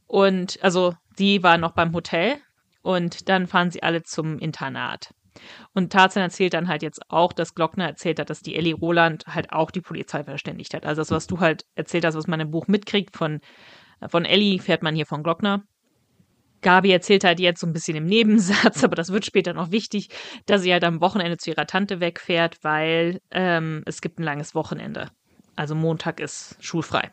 [0.06, 2.36] und also die war noch beim Hotel
[2.82, 5.10] und dann fahren sie alle zum Internat.
[5.74, 9.24] Und Tarzan erzählt dann halt jetzt auch, dass Glockner erzählt hat, dass die Ellie Roland
[9.26, 10.86] halt auch die Polizei verständigt hat.
[10.86, 13.40] Also das, was du halt erzählt hast, was man im Buch mitkriegt von,
[14.08, 15.62] von Ellie, fährt man hier von Glockner.
[16.62, 20.08] Gabi erzählt halt jetzt so ein bisschen im Nebensatz, aber das wird später noch wichtig,
[20.46, 24.54] dass sie halt am Wochenende zu ihrer Tante wegfährt, weil ähm, es gibt ein langes
[24.54, 25.10] Wochenende.
[25.54, 27.10] Also Montag ist schulfrei.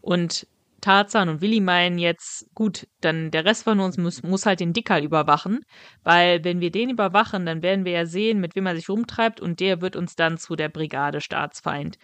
[0.00, 0.46] Und
[0.80, 4.72] Tarzan und Willi meinen jetzt, gut, dann der Rest von uns muss, muss halt den
[4.72, 5.64] Dickerl überwachen,
[6.04, 9.40] weil wenn wir den überwachen, dann werden wir ja sehen, mit wem er sich rumtreibt
[9.40, 11.98] und der wird uns dann zu der Brigade Staatsfeind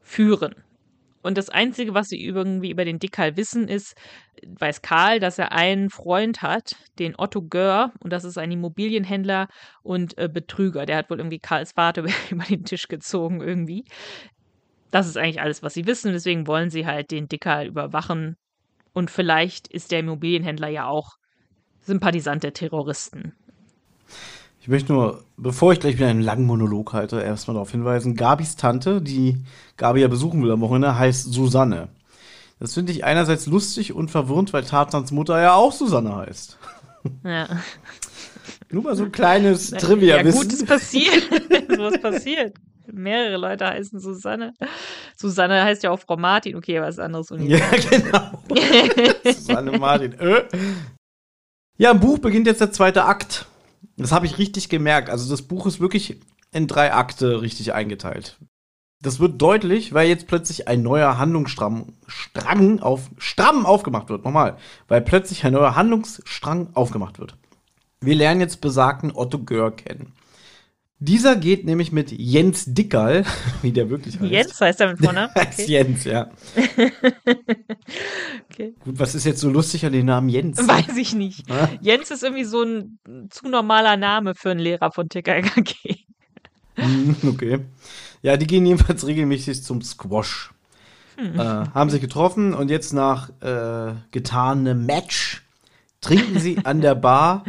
[0.00, 0.54] führen.
[1.22, 3.96] Und das Einzige, was sie irgendwie über den Dickerl wissen, ist,
[4.44, 9.48] weiß Karl, dass er einen Freund hat, den Otto Gör, und das ist ein Immobilienhändler
[9.82, 10.84] und äh, Betrüger.
[10.84, 13.84] Der hat wohl irgendwie Karls Vater über den Tisch gezogen irgendwie.
[14.92, 16.12] Das ist eigentlich alles, was sie wissen.
[16.12, 18.36] Deswegen wollen sie halt den Dicker überwachen.
[18.92, 21.16] Und vielleicht ist der Immobilienhändler ja auch
[21.80, 23.32] Sympathisant der Terroristen.
[24.60, 28.54] Ich möchte nur, bevor ich gleich wieder einen langen Monolog halte, erstmal darauf hinweisen, Gabis
[28.54, 29.42] Tante, die
[29.76, 31.88] Gabi ja besuchen will am Wochenende, heißt Susanne.
[32.60, 36.58] Das finde ich einerseits lustig und verwirrend, weil Tarzans Mutter ja auch Susanne heißt.
[37.24, 37.48] Ja.
[38.70, 40.38] Nur mal so ein kleines Trivia-Wissen.
[40.38, 41.28] Ja, gut, ist passiert.
[41.78, 42.54] was passiert
[42.86, 44.54] mehrere Leute heißen Susanne.
[45.16, 46.56] Susanne heißt ja auch Frau Martin.
[46.56, 47.60] Okay, was anderes Ja,
[47.90, 48.42] genau.
[49.24, 50.12] Susanne Martin.
[50.18, 50.44] Äh.
[51.78, 53.46] Ja, im Buch beginnt jetzt der zweite Akt.
[53.96, 55.10] Das habe ich richtig gemerkt.
[55.10, 56.20] Also das Buch ist wirklich
[56.52, 58.38] in drei Akte richtig eingeteilt.
[59.02, 64.24] Das wird deutlich, weil jetzt plötzlich ein neuer Handlungsstrang Strang auf, stramm aufgemacht wird.
[64.24, 64.56] Nochmal.
[64.86, 67.34] Weil plötzlich ein neuer Handlungsstrang aufgemacht wird.
[68.00, 70.12] Wir lernen jetzt besagten Otto Gör kennen.
[71.04, 73.24] Dieser geht nämlich mit Jens Dickerl,
[73.62, 74.30] wie der wirklich heißt.
[74.30, 75.32] Jens heißt er mit Vornamen?
[75.36, 75.64] Okay.
[75.66, 76.30] Jens, ja.
[78.48, 78.74] okay.
[78.84, 80.58] Gut, was ist jetzt so lustig an dem Namen Jens?
[80.58, 81.48] Weiß ich nicht.
[81.50, 81.68] Ja?
[81.80, 83.00] Jens ist irgendwie so ein
[83.30, 86.04] zu normaler Name für einen Lehrer von TKKG.
[86.76, 87.58] Hm, okay.
[88.22, 90.52] Ja, die gehen jedenfalls regelmäßig zum Squash.
[91.16, 91.34] Hm.
[91.34, 95.42] Äh, haben sich getroffen und jetzt nach äh, getanem Match
[96.00, 97.44] trinken sie an der Bar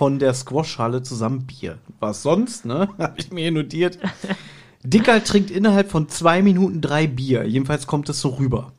[0.00, 1.76] von der Squashhalle zusammen Bier.
[1.98, 2.88] Was sonst, ne?
[2.98, 3.98] Habe ich mir hier notiert.
[4.82, 7.46] Dickerl trinkt innerhalb von zwei Minuten drei Bier.
[7.46, 8.72] Jedenfalls kommt es so rüber.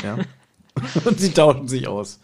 [0.00, 0.18] Ja?
[1.04, 2.20] und sie tauschen sich aus.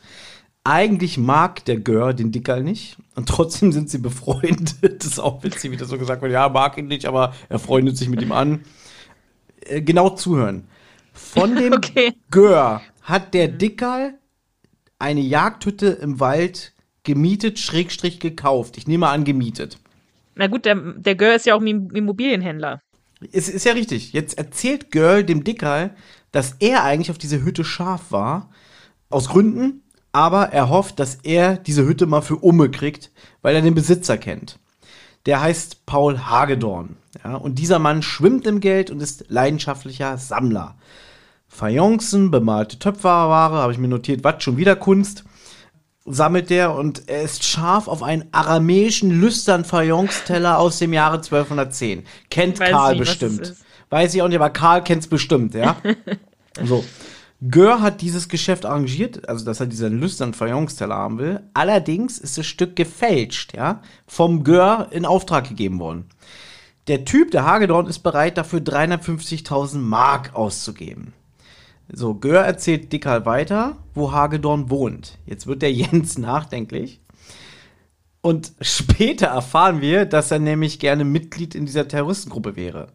[0.62, 4.76] Eigentlich mag der Gör den Dickerl nicht und trotzdem sind sie befreundet.
[4.82, 6.30] Das ist auch witzig, wie das so gesagt wird.
[6.30, 8.60] Ja, mag ihn nicht, aber er freundet sich mit ihm an.
[9.62, 10.68] Äh, genau zuhören.
[11.12, 12.12] Von dem okay.
[12.30, 14.14] Gör hat der Dickerl
[15.00, 16.73] eine Jagdhütte im Wald
[17.04, 18.76] gemietet, Schrägstrich gekauft.
[18.76, 19.78] Ich nehme an, gemietet.
[20.34, 22.80] Na gut, der, der Girl ist ja auch Immobilienhändler.
[23.32, 24.12] Es ist ja richtig.
[24.12, 25.90] Jetzt erzählt Girl dem Dicker,
[26.32, 28.50] dass er eigentlich auf diese Hütte scharf war.
[29.10, 29.82] Aus Gründen.
[30.10, 33.10] Aber er hofft, dass er diese Hütte mal für Umme kriegt,
[33.42, 34.58] weil er den Besitzer kennt.
[35.26, 36.96] Der heißt Paul Hagedorn.
[37.24, 40.76] Ja, und dieser Mann schwimmt im Geld und ist leidenschaftlicher Sammler.
[41.48, 45.24] Fayencen, bemalte Töpferware, habe ich mir notiert, was schon wieder Kunst
[46.04, 52.04] sammelt der und er ist scharf auf einen aramäischen lüstern Fayence-Teller aus dem Jahre 1210.
[52.30, 53.54] Kennt Weiß Karl nicht, bestimmt.
[53.90, 55.76] Weiß ich auch nicht, aber Karl kennt's bestimmt, ja.
[56.64, 56.84] so.
[57.40, 61.40] Gör hat dieses Geschäft arrangiert, also dass er diesen lüsternen Fayence-Teller haben will.
[61.52, 66.06] Allerdings ist das Stück gefälscht, ja, vom Gör in Auftrag gegeben worden.
[66.86, 71.12] Der Typ, der Hagedorn, ist bereit, dafür 350.000 Mark auszugeben.
[71.92, 75.18] So, Gör erzählt Dickerl weiter, wo Hagedorn wohnt.
[75.26, 77.00] Jetzt wird der Jens nachdenklich.
[78.20, 82.88] Und später erfahren wir, dass er nämlich gerne Mitglied in dieser Terroristengruppe wäre.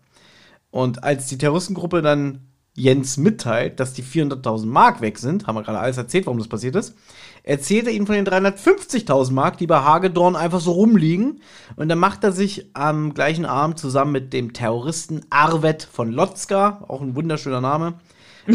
[0.71, 5.63] Und als die Terroristengruppe dann Jens mitteilt, dass die 400.000 Mark weg sind, haben wir
[5.63, 6.95] gerade alles erzählt, warum das passiert ist,
[7.43, 11.41] erzählt er ihnen von den 350.000 Mark, die bei Hagedorn einfach so rumliegen.
[11.75, 16.85] Und dann macht er sich am gleichen Abend zusammen mit dem Terroristen Arvet von Lotzka,
[16.87, 17.95] auch ein wunderschöner Name,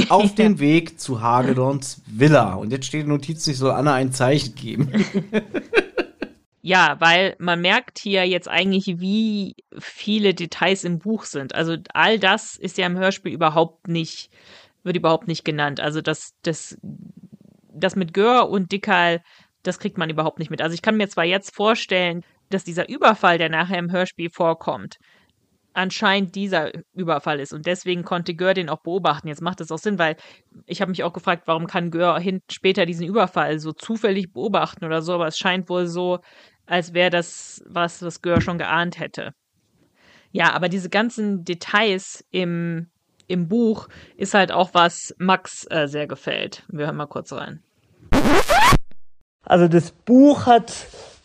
[0.09, 2.55] auf den Weg zu Hagedorns Villa.
[2.55, 4.91] Und jetzt steht die Notiz, ich soll Anna ein Zeichen geben.
[6.67, 11.55] Ja, weil man merkt hier jetzt eigentlich, wie viele Details im Buch sind.
[11.55, 14.31] Also all das ist ja im Hörspiel überhaupt nicht,
[14.83, 15.79] wird überhaupt nicht genannt.
[15.81, 19.21] Also das, das, das mit Gör und Dickerl,
[19.63, 20.63] das kriegt man überhaupt nicht mit.
[20.63, 24.97] Also ich kann mir zwar jetzt vorstellen, dass dieser Überfall, der nachher im Hörspiel vorkommt,
[25.75, 27.53] anscheinend dieser Überfall ist.
[27.53, 29.29] Und deswegen konnte Gör den auch beobachten.
[29.29, 30.17] Jetzt macht das auch Sinn, weil
[30.67, 32.21] ich habe mich auch gefragt, warum kann Gör
[32.51, 36.21] später diesen Überfall so zufällig beobachten oder so, aber es scheint wohl so,
[36.67, 39.35] als wäre das was, was Gör schon geahnt hätte.
[40.33, 42.89] Ja, aber diese ganzen Details im,
[43.27, 46.65] im Buch ist halt auch was Max äh, sehr gefällt.
[46.69, 47.63] Wir hören mal kurz rein.
[49.43, 50.73] Also das Buch hat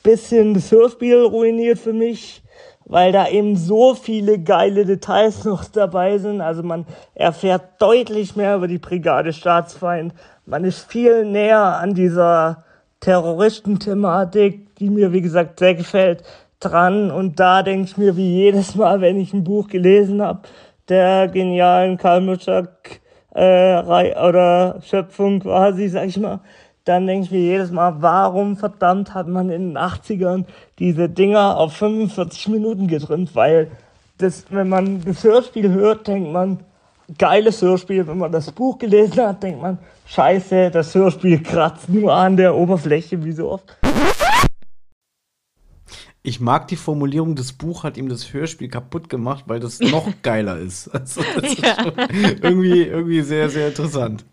[0.04, 2.42] bisschen das Hörspiel ruiniert für mich,
[2.90, 6.42] weil da eben so viele geile Details noch dabei sind.
[6.42, 6.86] Also man
[7.16, 10.14] erfährt deutlich mehr über die Brigade Staatsfeind.
[10.46, 12.66] Man ist viel näher an dieser
[13.00, 16.24] Terroristenthematik, die mir, wie gesagt, sehr gefällt,
[16.60, 17.12] dran.
[17.12, 20.42] Und da denke ich mir, wie jedes Mal, wenn ich ein Buch gelesen habe,
[20.90, 23.00] der genialen Karl Mutschak
[23.36, 26.42] äh, oder Schöpfung quasi, sag ich mal,
[26.90, 30.46] dann denke ich mir jedes Mal, warum verdammt hat man in den 80ern
[30.80, 33.36] diese Dinger auf 45 Minuten getrimmt?
[33.36, 33.70] Weil
[34.18, 36.62] das, wenn man das Hörspiel hört, denkt man,
[37.20, 38.08] geiles Hörspiel.
[38.08, 39.78] Wenn man das Buch gelesen hat, denkt man,
[40.08, 43.78] scheiße, das Hörspiel kratzt nur an der Oberfläche, wie so oft.
[46.24, 50.08] Ich mag die Formulierung, das Buch hat ihm das Hörspiel kaputt gemacht, weil das noch
[50.24, 50.88] geiler ist.
[50.88, 51.84] Also das ja.
[51.84, 54.26] ist irgendwie, irgendwie sehr, sehr interessant.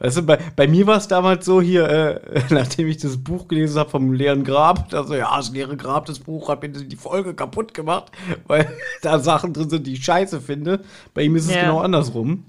[0.00, 3.48] Weißt du, bei, bei mir war es damals so hier, äh, nachdem ich das Buch
[3.48, 6.96] gelesen habe vom leeren Grab, also ja, das leere Grab, das Buch hat mir die
[6.96, 8.10] Folge kaputt gemacht,
[8.46, 10.80] weil da Sachen drin sind, die ich scheiße finde.
[11.12, 11.60] Bei ihm ist es ja.
[11.60, 12.46] genau andersrum.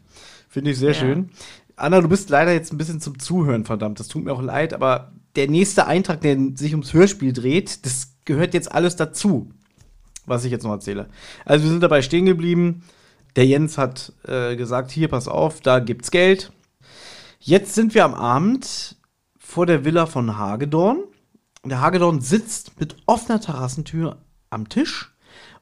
[0.47, 0.99] Finde ich sehr ja.
[0.99, 1.29] schön.
[1.75, 3.99] Anna, du bist leider jetzt ein bisschen zum Zuhören, verdammt.
[3.99, 8.13] Das tut mir auch leid, aber der nächste Eintrag, der sich ums Hörspiel dreht, das
[8.23, 9.49] gehört jetzt alles dazu,
[10.25, 11.07] was ich jetzt noch erzähle.
[11.43, 12.83] Also wir sind dabei stehen geblieben.
[13.35, 16.51] Der Jens hat äh, gesagt, hier, pass auf, da gibt's Geld
[17.43, 18.97] Jetzt sind wir am Abend
[19.39, 21.03] vor der Villa von Hagedorn.
[21.65, 24.19] Der Hagedorn sitzt mit offener Terrassentür
[24.51, 25.11] am Tisch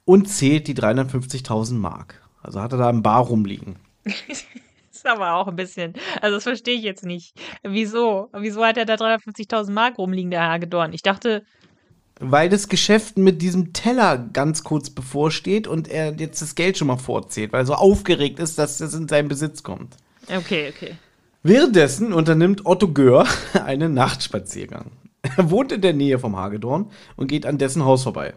[0.03, 2.21] und zählt die 350.000 Mark.
[2.43, 3.77] Also hat er da im Bar rumliegen.
[4.03, 7.33] ist aber auch ein bisschen, also das verstehe ich jetzt nicht.
[7.63, 8.27] Wieso?
[8.33, 10.91] Wieso hat er da 350.000 Mark rumliegen, der Hagedorn?
[10.91, 11.45] Ich dachte.
[12.19, 16.87] Weil das Geschäft mit diesem Teller ganz kurz bevorsteht und er jetzt das Geld schon
[16.87, 19.95] mal vorzählt, weil er so aufgeregt ist, dass es in seinen Besitz kommt.
[20.27, 20.97] Okay, okay.
[21.41, 23.25] Währenddessen unternimmt Otto Gör
[23.65, 24.91] einen Nachtspaziergang.
[25.21, 28.33] Er wohnt in der Nähe vom Hagedorn und geht an dessen Haus vorbei,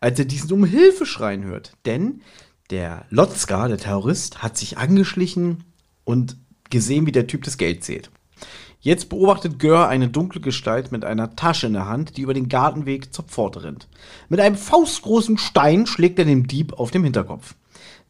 [0.00, 1.72] als er diesen um Hilfe schreien hört.
[1.84, 2.22] Denn
[2.70, 5.64] der Lotzka, der Terrorist, hat sich angeschlichen
[6.04, 6.38] und
[6.70, 8.10] gesehen, wie der Typ das Geld zählt.
[8.80, 12.48] Jetzt beobachtet Gör eine dunkle Gestalt mit einer Tasche in der Hand, die über den
[12.48, 13.86] Gartenweg zur Pforte rennt.
[14.30, 17.54] Mit einem faustgroßen Stein schlägt er dem Dieb auf dem Hinterkopf.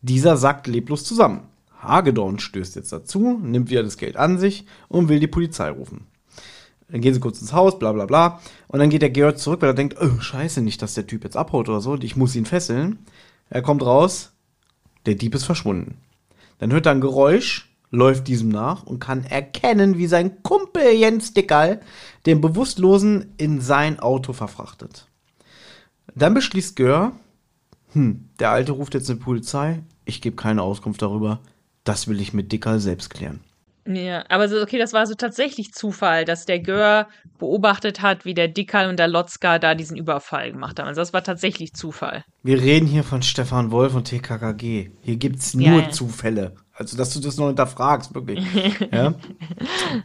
[0.03, 1.49] Dieser sackt leblos zusammen.
[1.87, 6.07] Hagedorn stößt jetzt dazu, nimmt wieder das Geld an sich und will die Polizei rufen.
[6.89, 8.41] Dann gehen sie kurz ins Haus, bla bla bla.
[8.69, 11.25] Und dann geht der Georg zurück, weil er denkt, oh, scheiße, nicht, dass der Typ
[11.25, 12.99] jetzt abhaut oder so, ich muss ihn fesseln.
[13.51, 14.33] Er kommt raus,
[15.05, 15.99] der Dieb ist verschwunden.
[16.59, 21.35] Dann hört er ein Geräusch, läuft diesem nach und kann erkennen, wie sein Kumpel Jens
[21.35, 21.81] Dickerl
[22.25, 25.09] den Bewusstlosen in sein Auto verfrachtet.
[26.15, 27.13] Dann beschließt Gör,
[27.93, 31.41] hm, der Alte ruft jetzt eine Polizei, ich gebe keine Auskunft darüber,
[31.89, 33.41] das will ich mit Dicker selbst klären.
[33.87, 37.07] Ja, aber so, okay, das war so tatsächlich Zufall, dass der Gör
[37.39, 40.89] beobachtet hat, wie der Dickerl und der Lotzka da diesen Überfall gemacht haben.
[40.89, 42.25] Also das war tatsächlich Zufall.
[42.43, 44.91] Wir reden hier von Stefan Wolf und TKKG.
[45.03, 45.91] Hier gibt es nur ja, ja.
[45.91, 46.57] Zufälle.
[46.73, 48.45] Also, dass du das noch hinterfragst, wirklich.
[48.93, 49.15] ja?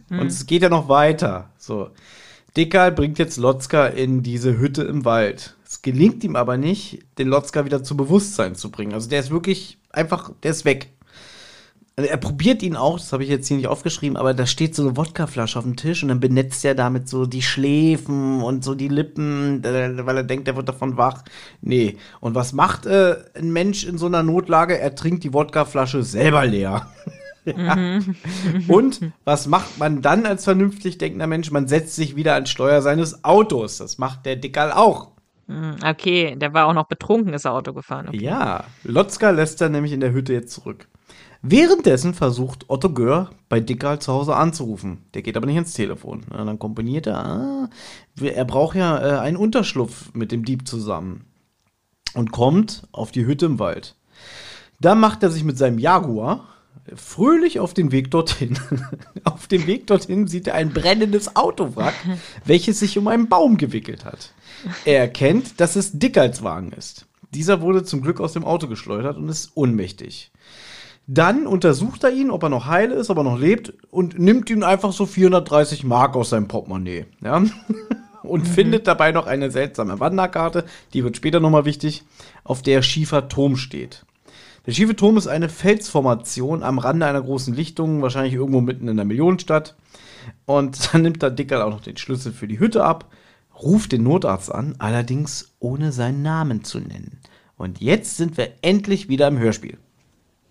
[0.10, 1.50] Und es geht ja noch weiter.
[1.58, 1.90] So.
[2.56, 5.56] Dickerl bringt jetzt Lotzka in diese Hütte im Wald.
[5.66, 8.94] Es gelingt ihm aber nicht, den Lotzka wieder zu Bewusstsein zu bringen.
[8.94, 10.92] Also der ist wirklich einfach, der ist weg.
[11.98, 14.76] Also er probiert ihn auch, das habe ich jetzt hier nicht aufgeschrieben, aber da steht
[14.76, 18.64] so eine Wodkaflasche auf dem Tisch und dann benetzt er damit so die Schläfen und
[18.64, 21.24] so die Lippen, weil er denkt, er wird davon wach.
[21.62, 21.98] Nee.
[22.22, 24.80] Und was macht äh, ein Mensch in so einer Notlage?
[24.80, 26.88] Er trinkt die Wodkaflasche selber leer.
[27.46, 27.76] ja.
[27.76, 28.16] mhm.
[28.70, 31.52] Und was macht man dann als vernünftig denkender Mensch?
[31.52, 33.80] Man setzt sich wieder ans Steuer seines Autos.
[33.80, 35.12] Das macht der Dickerl auch.
[35.48, 38.08] Mhm, okay, der war auch noch betrunken, ist er Auto gefahren.
[38.08, 38.24] Okay.
[38.24, 40.88] Ja, Lotzka lässt er nämlich in der Hütte jetzt zurück.
[41.44, 45.00] Währenddessen versucht Otto Gör bei Dickerl zu Hause anzurufen.
[45.14, 46.24] Der geht aber nicht ins Telefon.
[46.32, 47.70] Ja, dann komponiert er, ah,
[48.22, 51.26] er braucht ja äh, einen Unterschlupf mit dem Dieb zusammen.
[52.14, 53.96] Und kommt auf die Hütte im Wald.
[54.80, 56.48] Da macht er sich mit seinem Jaguar
[56.96, 58.60] fröhlich auf den Weg dorthin.
[59.24, 61.96] auf dem Weg dorthin sieht er ein brennendes Autowrack,
[62.46, 64.34] welches sich um einen Baum gewickelt hat.
[64.86, 67.08] Er erkennt, dass es Dickerls Wagen ist.
[67.34, 70.32] Dieser wurde zum Glück aus dem Auto geschleudert und ist ohnmächtig.
[71.14, 74.49] Dann untersucht er ihn, ob er noch heil ist, ob er noch lebt und nimmt
[74.49, 77.05] ihm einfach so 430 Mark aus seinem Portemonnaie.
[77.22, 77.43] Ja?
[78.24, 78.47] Und mhm.
[78.47, 82.03] findet dabei noch eine seltsame Wanderkarte, die wird später nochmal wichtig,
[82.45, 84.05] auf der schiefer Turm steht.
[84.66, 88.95] Der schiefe Turm ist eine Felsformation am Rande einer großen Lichtung, wahrscheinlich irgendwo mitten in
[88.95, 89.76] der Millionenstadt.
[90.45, 93.12] Und dann nimmt der Dickerl auch noch den Schlüssel für die Hütte ab,
[93.62, 97.20] ruft den Notarzt an, allerdings ohne seinen Namen zu nennen.
[97.57, 99.78] Und jetzt sind wir endlich wieder im Hörspiel.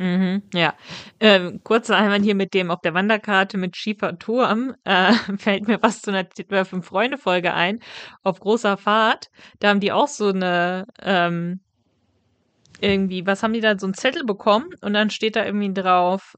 [0.01, 0.73] Mhm, ja.
[1.21, 4.75] Ähm, kurzer Einwand hier mit dem auf der Wanderkarte mit Schiefer Turm.
[4.85, 7.81] Äh, fällt mir was zu einer Fünf-Freunde-Folge ein.
[8.23, 9.29] Auf großer Fahrt.
[9.59, 11.61] Da haben die auch so eine ähm,
[12.81, 16.35] irgendwie, was haben die da, so einen Zettel bekommen und dann steht da irgendwie drauf,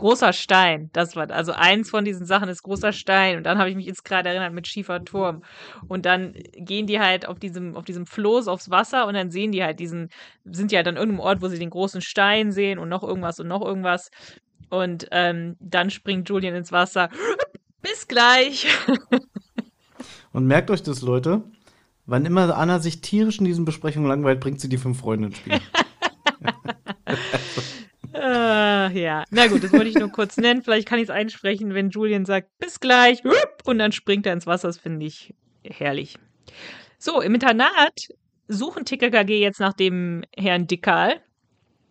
[0.00, 3.70] großer Stein, das war, also eins von diesen Sachen ist großer Stein und dann habe
[3.70, 5.42] ich mich jetzt gerade erinnert mit schiefer Turm
[5.88, 9.52] und dann gehen die halt auf diesem, auf diesem Floß aufs Wasser und dann sehen
[9.52, 10.08] die halt diesen,
[10.44, 13.38] sind die halt an irgendeinem Ort, wo sie den großen Stein sehen und noch irgendwas
[13.40, 14.10] und noch irgendwas
[14.68, 17.08] und ähm, dann springt Julian ins Wasser.
[17.82, 18.66] Bis gleich.
[20.32, 21.42] und merkt euch das, Leute,
[22.10, 25.36] Wann immer Anna sich tierisch in diesen Besprechungen langweilt, bringt sie die fünf Freunde ins
[25.36, 25.60] Spiel.
[28.14, 30.62] uh, ja, na gut, das wollte ich nur kurz nennen.
[30.62, 33.22] Vielleicht kann ich es einsprechen, wenn Julian sagt, bis gleich,
[33.64, 34.68] und dann springt er ins Wasser.
[34.68, 35.34] Das finde ich
[35.64, 36.16] herrlich.
[36.98, 38.08] So, im Internat
[38.48, 41.20] suchen TKKG jetzt nach dem Herrn Dickal.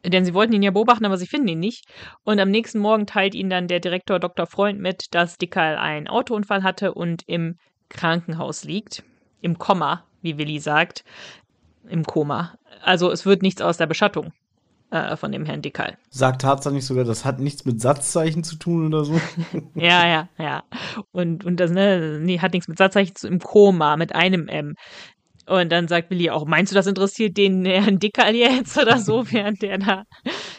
[0.06, 1.86] Denn sie wollten ihn ja beobachten, aber sie finden ihn nicht.
[2.24, 4.46] Und am nächsten Morgen teilt ihnen dann der Direktor Dr.
[4.46, 7.58] Freund mit, dass Dickal einen Autounfall hatte und im
[7.90, 9.04] Krankenhaus liegt.
[9.42, 11.04] Im Komma, wie Willi sagt,
[11.90, 12.58] im Koma.
[12.82, 14.32] Also es wird nichts aus der Beschattung
[14.92, 15.98] äh, von dem Herrn Dickal.
[16.10, 19.20] Sagt Tarzan nicht sogar, das hat nichts mit Satzzeichen zu tun oder so?
[19.76, 20.64] ja, ja, ja.
[21.12, 24.76] Und, und das ne, nee, hat nichts mit Satzzeichen zu im Koma mit einem M.
[25.46, 29.26] Und dann sagt Willi auch, meinst du, das interessiert den Herrn Dickal jetzt oder so,
[29.32, 30.04] während der da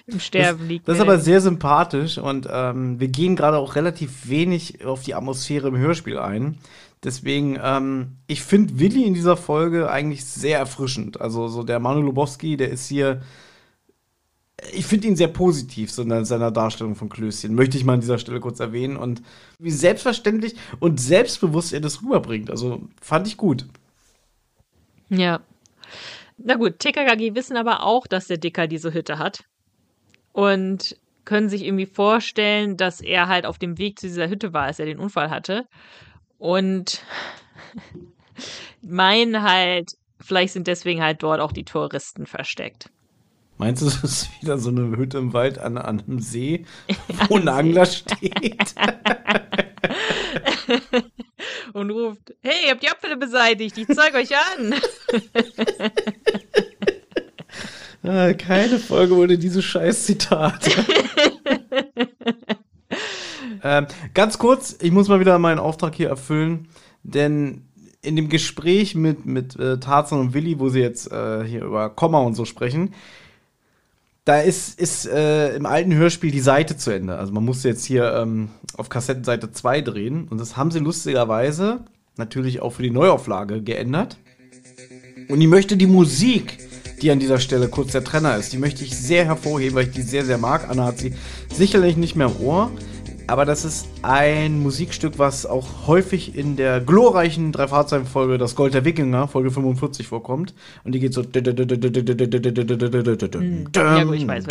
[0.07, 0.89] im Sterben das, liegt?
[0.89, 5.15] Das ist aber sehr sympathisch und ähm, wir gehen gerade auch relativ wenig auf die
[5.15, 6.59] Atmosphäre im Hörspiel ein.
[7.05, 11.21] Deswegen, ähm, ich finde Willi in dieser Folge eigentlich sehr erfrischend.
[11.21, 13.23] Also so der Manu Lubowski, der ist hier,
[14.73, 17.55] ich finde ihn sehr positiv so in seiner Darstellung von Klößchen.
[17.55, 19.23] Möchte ich mal an dieser Stelle kurz erwähnen und
[19.59, 22.51] wie selbstverständlich und selbstbewusst er das rüberbringt.
[22.51, 23.67] Also fand ich gut.
[25.09, 25.41] Ja.
[26.39, 29.45] Na gut, TKKG wissen aber auch, dass der Dicker diese Hütte hat.
[30.33, 34.65] Und können sich irgendwie vorstellen, dass er halt auf dem Weg zu dieser Hütte war,
[34.65, 35.67] als er den Unfall hatte.
[36.39, 37.05] Und
[38.83, 42.91] meinen halt, vielleicht sind deswegen halt dort auch die Touristen versteckt.
[43.61, 46.65] Meinst du, das ist wieder so eine Hütte im Wald an, an einem See,
[47.29, 48.75] wo ein Angler steht?
[51.75, 54.75] Und ruft, hey, ihr habt die Abfälle beseitigt, ich zeige euch an.
[58.03, 60.71] Ah, keine Folge ohne diese scheiß Zitate.
[63.63, 66.69] Ähm, ganz kurz, ich muss mal wieder meinen Auftrag hier erfüllen,
[67.03, 67.69] denn
[68.01, 71.91] in dem Gespräch mit, mit äh, Tarzan und Willi, wo sie jetzt äh, hier über
[71.91, 72.95] Komma und so sprechen,
[74.25, 77.17] da ist, ist äh, im alten Hörspiel die Seite zu Ende.
[77.17, 81.85] Also man musste jetzt hier ähm, auf Kassettenseite 2 drehen und das haben sie lustigerweise
[82.17, 84.19] natürlich auch für die Neuauflage geändert.
[85.29, 86.59] Und ich möchte die Musik,
[87.01, 89.93] die an dieser Stelle kurz der Trenner ist, die möchte ich sehr hervorheben, weil ich
[89.93, 90.69] die sehr, sehr mag.
[90.69, 91.15] Anna hat sie
[91.53, 92.71] sicherlich nicht mehr im Ohr
[93.31, 98.85] aber das ist ein Musikstück, was auch häufig in der glorreichen Drei-Fahrzeugen-Folge Das Gold der
[98.85, 100.53] Wikinger, Folge 45, vorkommt.
[100.83, 101.23] Und die geht so.
[101.23, 101.39] Ja,
[104.13, 104.45] ich weiß,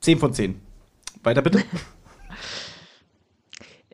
[0.00, 0.60] 10 von 10.
[1.22, 1.62] Weiter bitte.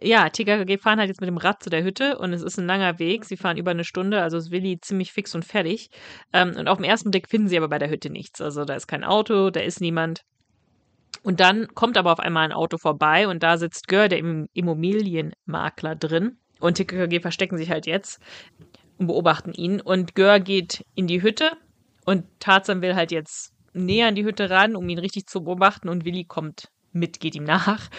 [0.02, 2.66] Ja, TKG fahren halt jetzt mit dem Rad zu der Hütte und es ist ein
[2.66, 3.24] langer Weg.
[3.24, 5.88] Sie fahren über eine Stunde, also ist Willi ziemlich fix und fertig.
[6.32, 8.40] und auf den ersten Blick finden sie aber bei der Hütte nichts.
[8.40, 10.24] Also da ist kein Auto, da ist niemand.
[11.22, 15.96] Und dann kommt aber auf einmal ein Auto vorbei und da sitzt Gör, der Immobilienmakler,
[15.96, 16.38] drin.
[16.60, 18.20] Und TKKG verstecken sich halt jetzt
[18.98, 19.80] und beobachten ihn.
[19.80, 21.52] Und Gör geht in die Hütte
[22.04, 25.88] und Tarzan will halt jetzt näher an die Hütte ran, um ihn richtig zu beobachten.
[25.88, 27.90] Und Willi kommt mit, geht ihm nach.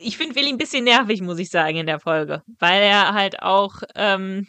[0.00, 3.42] Ich finde Willi ein bisschen nervig, muss ich sagen, in der Folge, weil er halt
[3.42, 4.46] auch ähm,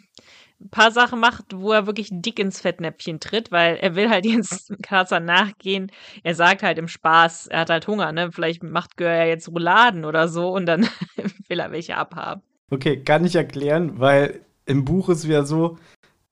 [0.70, 4.72] paar Sachen macht, wo er wirklich dick ins Fettnäpfchen tritt, weil er will halt jetzt
[4.82, 5.90] Tarzan nachgehen.
[6.22, 8.30] Er sagt halt im Spaß, er hat halt Hunger, ne?
[8.32, 10.88] Vielleicht macht Gör ja jetzt Rouladen oder so und dann
[11.48, 12.42] will er welche abhaben.
[12.70, 15.78] Okay, kann ich erklären, weil im Buch ist wieder so,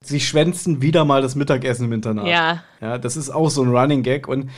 [0.01, 2.27] sie schwänzen wieder mal das Mittagessen im Internat.
[2.27, 2.63] Ja.
[2.81, 4.51] Ja, das ist auch so ein Running Gag und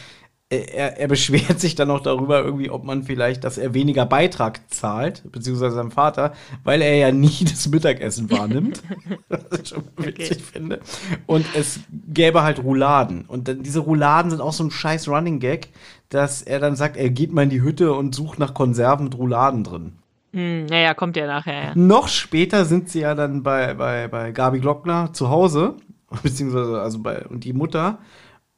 [0.51, 4.61] er, er, beschwert sich dann auch darüber, irgendwie, ob man vielleicht, dass er weniger Beitrag
[4.69, 6.33] zahlt, beziehungsweise seinem Vater,
[6.65, 8.83] weil er ja nie das Mittagessen wahrnimmt.
[9.29, 10.41] was ich schon witzig okay.
[10.53, 10.81] finde.
[11.27, 13.27] Und es gäbe halt Rouladen.
[13.27, 15.69] Und dann, diese Rouladen sind auch so ein scheiß Running Gag,
[16.09, 19.17] dass er dann sagt, er geht mal in die Hütte und sucht nach Konserven mit
[19.17, 19.93] Rouladen drin.
[20.33, 21.73] Hm, ja, kommt ja nachher, ja.
[21.77, 25.77] Noch später sind sie ja dann bei, bei, bei Gabi Glockner zu Hause,
[26.25, 27.99] beziehungsweise also bei, und die Mutter.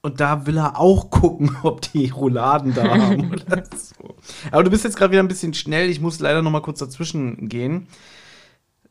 [0.05, 4.17] Und da will er auch gucken, ob die Rouladen da haben oder so.
[4.51, 5.89] Aber du bist jetzt gerade wieder ein bisschen schnell.
[5.89, 7.87] Ich muss leider noch mal kurz dazwischen gehen.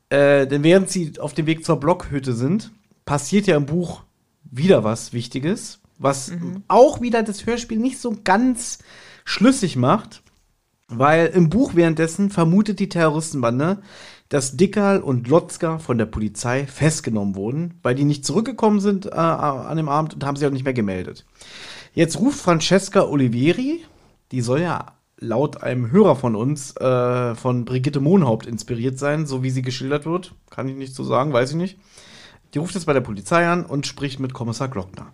[0.09, 2.71] Äh, denn während sie auf dem Weg zur Blockhütte sind,
[3.05, 4.03] passiert ja im Buch
[4.43, 6.63] wieder was Wichtiges, was mhm.
[6.67, 8.79] auch wieder das Hörspiel nicht so ganz
[9.25, 10.23] schlüssig macht.
[10.93, 13.81] Weil im Buch währenddessen vermutet die Terroristenbande,
[14.31, 19.09] dass Dickerl und Lotzka von der Polizei festgenommen wurden, weil die nicht zurückgekommen sind äh,
[19.09, 21.25] an dem Abend und haben sich auch nicht mehr gemeldet.
[21.93, 23.83] Jetzt ruft Francesca Olivieri,
[24.31, 29.43] die soll ja laut einem Hörer von uns äh, von Brigitte Mohnhaupt inspiriert sein, so
[29.43, 30.33] wie sie geschildert wird.
[30.49, 31.77] Kann ich nicht so sagen, weiß ich nicht.
[32.53, 35.07] Die ruft jetzt bei der Polizei an und spricht mit Kommissar Glockner.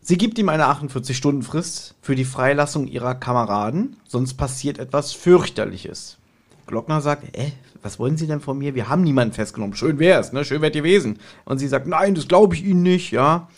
[0.00, 6.18] Sie gibt ihm eine 48-Stunden-Frist für die Freilassung ihrer Kameraden, sonst passiert etwas fürchterliches.
[6.66, 7.50] Glockner sagt, äh,
[7.84, 8.74] was wollen Sie denn von mir?
[8.74, 9.76] Wir haben niemanden festgenommen.
[9.76, 10.44] Schön wär's, ne?
[10.44, 11.18] Schön wäre gewesen.
[11.44, 13.48] Und sie sagt, nein, das glaube ich Ihnen nicht, ja.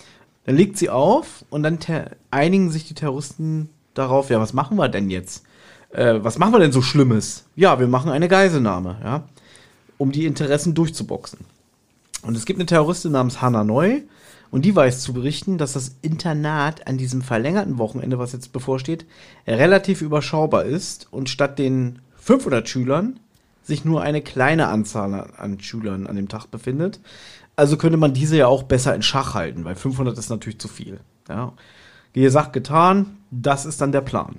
[0.46, 1.78] Dann legt sie auf und dann
[2.30, 5.44] einigen sich die Terroristen darauf, ja, was machen wir denn jetzt?
[5.90, 7.44] Äh, was machen wir denn so Schlimmes?
[7.56, 9.24] Ja, wir machen eine Geiselnahme, ja,
[9.98, 11.40] um die Interessen durchzuboxen.
[12.22, 14.02] Und es gibt eine Terroristin namens Hannah Neu
[14.50, 19.04] und die weiß zu berichten, dass das Internat an diesem verlängerten Wochenende, was jetzt bevorsteht,
[19.46, 23.18] relativ überschaubar ist und statt den 500 Schülern
[23.66, 27.00] sich nur eine kleine Anzahl an Schülern an dem Tag befindet.
[27.56, 30.68] Also könnte man diese ja auch besser in Schach halten, weil 500 ist natürlich zu
[30.68, 31.00] viel.
[31.28, 31.52] Ja.
[32.12, 34.36] Gesagt, getan, das ist dann der Plan.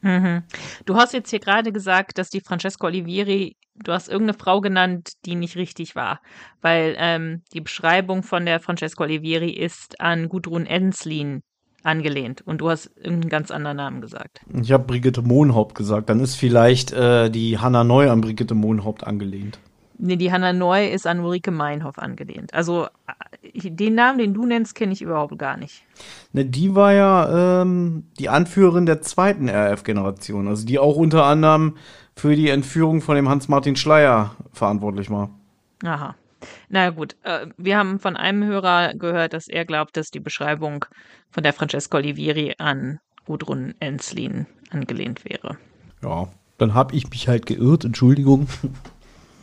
[0.00, 0.42] Mhm.
[0.84, 5.12] Du hast jetzt hier gerade gesagt, dass die Francesco Olivieri, du hast irgendeine Frau genannt,
[5.24, 6.20] die nicht richtig war,
[6.60, 11.42] weil ähm, die Beschreibung von der Francesco Olivieri ist an Gudrun Enslin
[11.84, 14.40] angelehnt und du hast irgendeinen ganz anderen Namen gesagt.
[14.60, 19.06] Ich habe Brigitte Mohnhaupt gesagt, dann ist vielleicht äh, die Hanna Neu an Brigitte Mohnhaupt
[19.06, 19.58] angelehnt.
[19.98, 22.54] Nee, die Hanna Neu ist an Ulrike Meinhoff angelehnt.
[22.54, 22.86] Also
[23.52, 25.84] äh, den Namen, den du nennst, kenne ich überhaupt gar nicht.
[26.32, 31.76] Ne, die war ja ähm, die Anführerin der zweiten RF-Generation, also die auch unter anderem
[32.16, 35.30] für die Entführung von dem Hans-Martin Schleier verantwortlich war.
[35.84, 36.14] Aha.
[36.68, 40.84] Na gut, äh, wir haben von einem Hörer gehört, dass er glaubt, dass die Beschreibung
[41.30, 45.56] von der Francesca Olivieri an Gudrun Enslin angelehnt wäre.
[46.02, 46.28] Ja,
[46.58, 48.48] dann habe ich mich halt geirrt, Entschuldigung.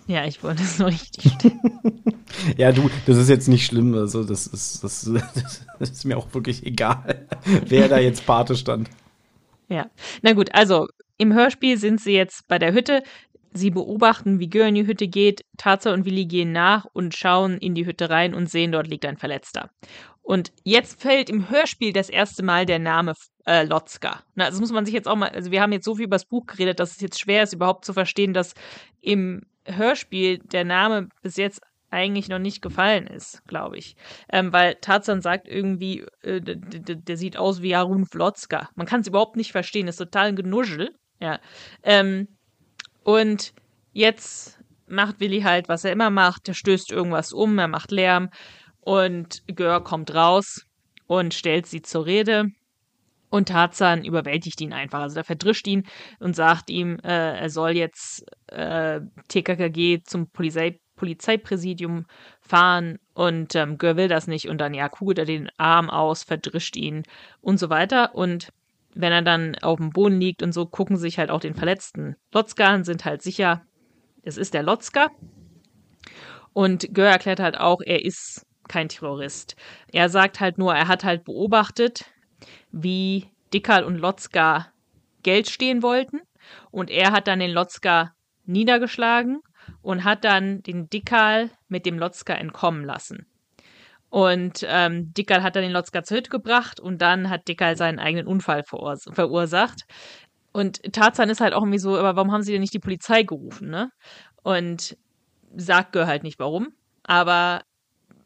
[0.10, 1.60] Ja, ich wollte es nur richtig stellen.
[2.58, 3.94] ja, du, das ist jetzt nicht schlimm.
[3.94, 5.08] Also, das ist, das,
[5.78, 7.28] das ist mir auch wirklich egal,
[7.68, 8.90] wer da jetzt Pate stand.
[9.68, 9.86] Ja,
[10.24, 10.88] na gut, also
[11.20, 13.04] im Hörspiel sind sie jetzt bei der Hütte.
[13.54, 15.42] Sie beobachten, wie Gör in die Hütte geht.
[15.58, 19.06] Taza und Willi gehen nach und schauen in die Hütte rein und sehen, dort liegt
[19.06, 19.70] ein Verletzter.
[20.22, 23.14] Und jetzt fällt im Hörspiel das erste Mal der Name
[23.48, 24.22] äh, Lotzka.
[24.36, 26.18] Na, das muss man sich jetzt auch mal, also wir haben jetzt so viel über
[26.18, 28.54] das Buch geredet, dass es jetzt schwer ist, überhaupt zu verstehen, dass
[29.02, 33.96] im Hörspiel der Name bis jetzt eigentlich noch nicht gefallen ist, glaube ich.
[34.32, 38.70] Ähm, weil Tarzan sagt irgendwie, äh, der sieht aus wie Harun Flotzka.
[38.76, 40.96] Man kann es überhaupt nicht verstehen, ist total ein Genuschel.
[41.20, 41.40] Ja.
[41.84, 42.28] Ähm,
[43.04, 43.54] und
[43.92, 46.48] jetzt macht Willi halt, was er immer macht.
[46.48, 48.30] Er stößt irgendwas um, er macht Lärm
[48.82, 50.66] und Gör kommt raus
[51.08, 52.46] und stellt sie zur Rede.
[53.32, 55.02] Und Tarzan überwältigt ihn einfach.
[55.02, 55.86] Also er verdrischt ihn
[56.20, 62.08] und sagt ihm, äh, er soll jetzt äh, TKKG zum Polizei Polizeipräsidium
[62.42, 66.24] fahren und ähm, Gör will das nicht und dann ja kugelt er den Arm aus,
[66.24, 67.04] verdrischt ihn
[67.40, 68.16] und so weiter.
[68.16, 68.50] Und
[68.94, 72.16] wenn er dann auf dem Boden liegt und so, gucken sich halt auch den verletzten
[72.34, 73.64] Lotzka an, sind halt sicher,
[74.24, 75.10] es ist der Lotzka.
[76.54, 79.56] Und Gör erklärt halt auch, er ist kein Terrorist.
[79.92, 82.06] Er sagt halt nur, er hat halt beobachtet,
[82.72, 84.68] wie Dickerl und Lotzka
[85.24, 86.22] Geld stehen wollten.
[86.72, 88.14] Und er hat dann den Lotzka
[88.46, 89.42] niedergeschlagen
[89.82, 93.26] und hat dann den Dickerl mit dem Lotzka entkommen lassen.
[94.10, 98.00] Und ähm, Dickerl hat dann den Lotzka zur Hütte gebracht und dann hat Dickerl seinen
[98.00, 99.84] eigenen Unfall verursacht.
[100.52, 103.24] Und Tarzan ist halt auch irgendwie so, aber warum haben sie denn nicht die Polizei
[103.24, 103.92] gerufen, ne?
[104.42, 104.98] Und
[105.56, 106.70] sagt Gör halt nicht warum.
[107.04, 107.62] Aber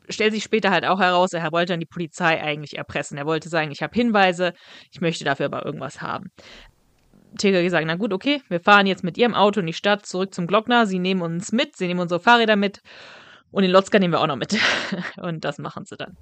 [0.10, 3.18] stellt sich später halt auch heraus, er wollte dann die Polizei eigentlich erpressen.
[3.18, 4.54] Er wollte sagen, ich habe Hinweise,
[4.92, 6.32] ich möchte dafür aber irgendwas haben.
[7.38, 10.34] TKG sagt, na gut, okay, wir fahren jetzt mit ihrem Auto in die Stadt zurück
[10.34, 10.86] zum Glockner.
[10.86, 12.82] Sie nehmen uns mit, sie nehmen unsere Fahrräder mit
[13.54, 14.58] und den Lotzka nehmen wir auch noch mit.
[15.18, 16.18] Und das machen sie dann.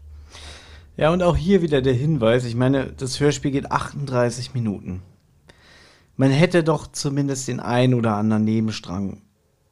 [0.97, 2.43] Ja, und auch hier wieder der Hinweis.
[2.43, 5.01] Ich meine, das Hörspiel geht 38 Minuten.
[6.17, 9.21] Man hätte doch zumindest den einen oder anderen Nebenstrang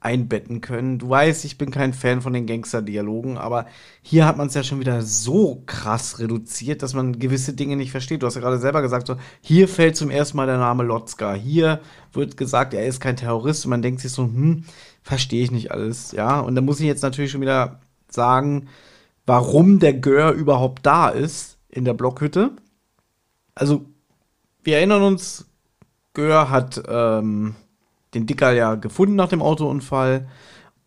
[0.01, 0.97] einbetten können.
[0.97, 3.65] Du weißt, ich bin kein Fan von den Gangster-Dialogen, aber
[4.01, 7.91] hier hat man es ja schon wieder so krass reduziert, dass man gewisse Dinge nicht
[7.91, 8.23] versteht.
[8.23, 11.34] Du hast ja gerade selber gesagt, so, hier fällt zum ersten Mal der Name Lotzka.
[11.34, 11.81] Hier
[12.13, 14.63] wird gesagt, er ist kein Terrorist und man denkt sich so, hm,
[15.03, 16.39] verstehe ich nicht alles, ja.
[16.39, 18.69] Und da muss ich jetzt natürlich schon wieder sagen,
[19.26, 22.51] warum der Gör überhaupt da ist in der Blockhütte.
[23.53, 23.85] Also,
[24.63, 25.45] wir erinnern uns,
[26.13, 27.55] Gör hat ähm,
[28.14, 30.27] den Dicker ja gefunden nach dem Autounfall.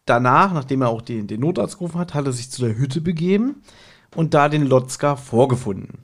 [0.04, 3.00] Danach, nachdem er auch den, den Notarzt gerufen hat, hat er sich zu der Hütte
[3.00, 3.62] begeben
[4.14, 5.98] und da den Lotzka vorgefunden.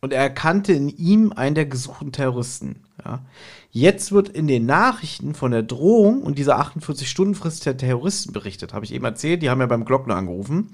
[0.00, 2.82] Und er erkannte in ihm einen der gesuchten Terroristen.
[3.04, 3.24] Ja.
[3.70, 8.74] Jetzt wird in den Nachrichten von der Drohung und dieser 48-Stunden-Frist der Terroristen berichtet.
[8.74, 10.70] Habe ich eben erzählt, die haben ja beim Glockner angerufen.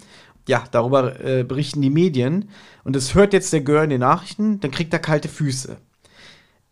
[0.48, 2.48] Ja, darüber äh, berichten die Medien.
[2.84, 5.76] Und das hört jetzt der Gör in den Nachrichten, dann kriegt er kalte Füße.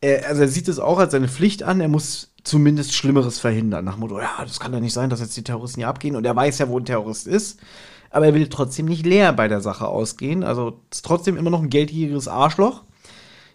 [0.01, 3.85] Er, also er sieht es auch als seine Pflicht an, er muss zumindest Schlimmeres verhindern.
[3.85, 6.16] Nach dem Motto, ja, das kann ja nicht sein, dass jetzt die Terroristen hier abgehen.
[6.16, 7.60] Und er weiß ja, wo ein Terrorist ist.
[8.10, 10.44] Aber er will trotzdem nicht leer bei der Sache ausgehen.
[10.44, 12.85] Also ist trotzdem immer noch ein geldgieriges Arschloch.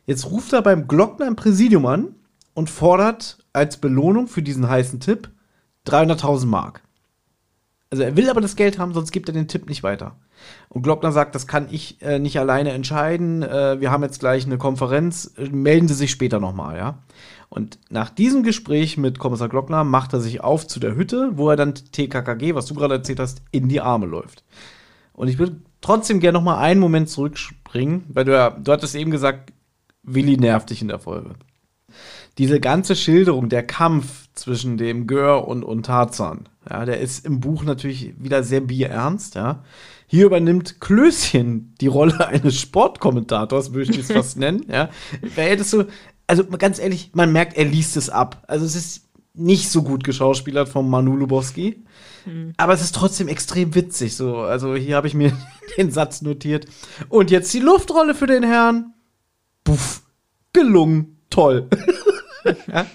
[0.06, 2.16] Jetzt ruft er beim Glockner im Präsidium an
[2.54, 5.30] und fordert als Belohnung für diesen heißen Tipp
[5.88, 6.82] 300.000 Mark.
[7.92, 10.16] Also er will aber das Geld haben, sonst gibt er den Tipp nicht weiter.
[10.70, 13.44] Und Glockner sagt, das kann ich äh, nicht alleine entscheiden.
[13.44, 15.34] Äh, wir haben jetzt gleich eine Konferenz.
[15.38, 17.00] Melden Sie sich später nochmal, ja.
[17.54, 21.50] Und nach diesem Gespräch mit Kommissar Glockner macht er sich auf zu der Hütte, wo
[21.50, 24.46] er dann TKKG, was du gerade erzählt hast, in die Arme läuft.
[25.12, 28.96] Und ich würde trotzdem gerne noch mal einen Moment zurückspringen, weil du ja, du hattest
[28.96, 29.52] eben gesagt,
[30.02, 31.36] Willi nervt dich in der Folge.
[32.38, 37.42] Diese ganze Schilderung, der Kampf zwischen dem Gör und, und Tarzan, ja, der ist im
[37.42, 39.64] Buch natürlich wieder sehr bierernst, ja.
[40.08, 44.90] Hier übernimmt Klößchen die Rolle eines Sportkommentators, würde ich es fast nennen, ja.
[45.22, 45.88] Wer hättest du,
[46.32, 48.46] also ganz ehrlich, man merkt, er liest es ab.
[48.48, 51.84] Also es ist nicht so gut geschauspielert von Manu Lubowski.
[52.26, 52.54] Mhm.
[52.56, 54.16] Aber es ist trotzdem extrem witzig.
[54.16, 55.34] So, also hier habe ich mir
[55.78, 56.68] den Satz notiert.
[57.10, 58.94] Und jetzt die Luftrolle für den Herrn.
[59.66, 60.04] Puff.
[60.54, 61.18] Gelungen.
[61.30, 61.68] Toll.
[62.68, 62.86] ja.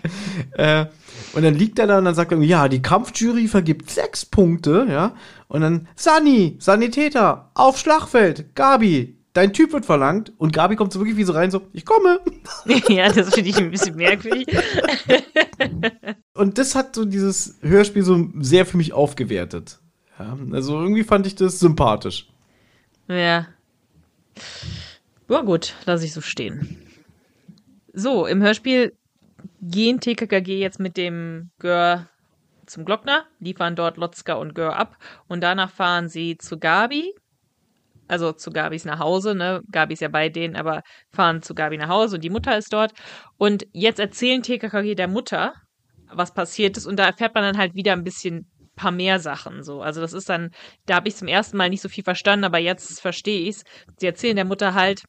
[0.81, 0.87] äh,
[1.35, 4.87] und dann liegt er da und dann sagt er, ja, die Kampfjury vergibt sechs Punkte,
[4.89, 5.15] ja.
[5.49, 11.01] Und dann, Sani, Sanitäter, auf Schlachtfeld, Gabi, dein Typ wird verlangt und Gabi kommt so
[11.01, 12.21] wirklich wie so rein, so, ich komme.
[12.89, 14.47] ja, das finde ich ein bisschen merkwürdig.
[16.35, 19.79] und das hat so dieses Hörspiel so sehr für mich aufgewertet.
[20.19, 22.29] Ja, also irgendwie fand ich das sympathisch.
[23.09, 23.49] Ja.
[25.29, 26.79] Ja, gut, lasse ich so stehen.
[27.93, 28.97] So, im Hörspiel
[29.61, 32.09] gehen TKKG jetzt mit dem Gör
[32.65, 34.97] zum Glockner, liefern dort Lotzka und Gör ab
[35.29, 37.15] und danach fahren sie zu Gabi,
[38.09, 39.63] also zu Gabis nach Hause, ne?
[39.71, 42.73] Gabi ist ja bei denen, aber fahren zu Gabi nach Hause und die Mutter ist
[42.73, 42.93] dort.
[43.39, 45.55] Und jetzt erzählen TKKG der Mutter,
[46.13, 49.63] was passiert ist, und da erfährt man dann halt wieder ein bisschen paar mehr Sachen
[49.63, 49.83] so.
[49.83, 50.51] Also das ist dann,
[50.85, 53.65] da habe ich zum ersten Mal nicht so viel verstanden, aber jetzt verstehe ich's.
[53.97, 55.03] Sie erzählen der Mutter halt,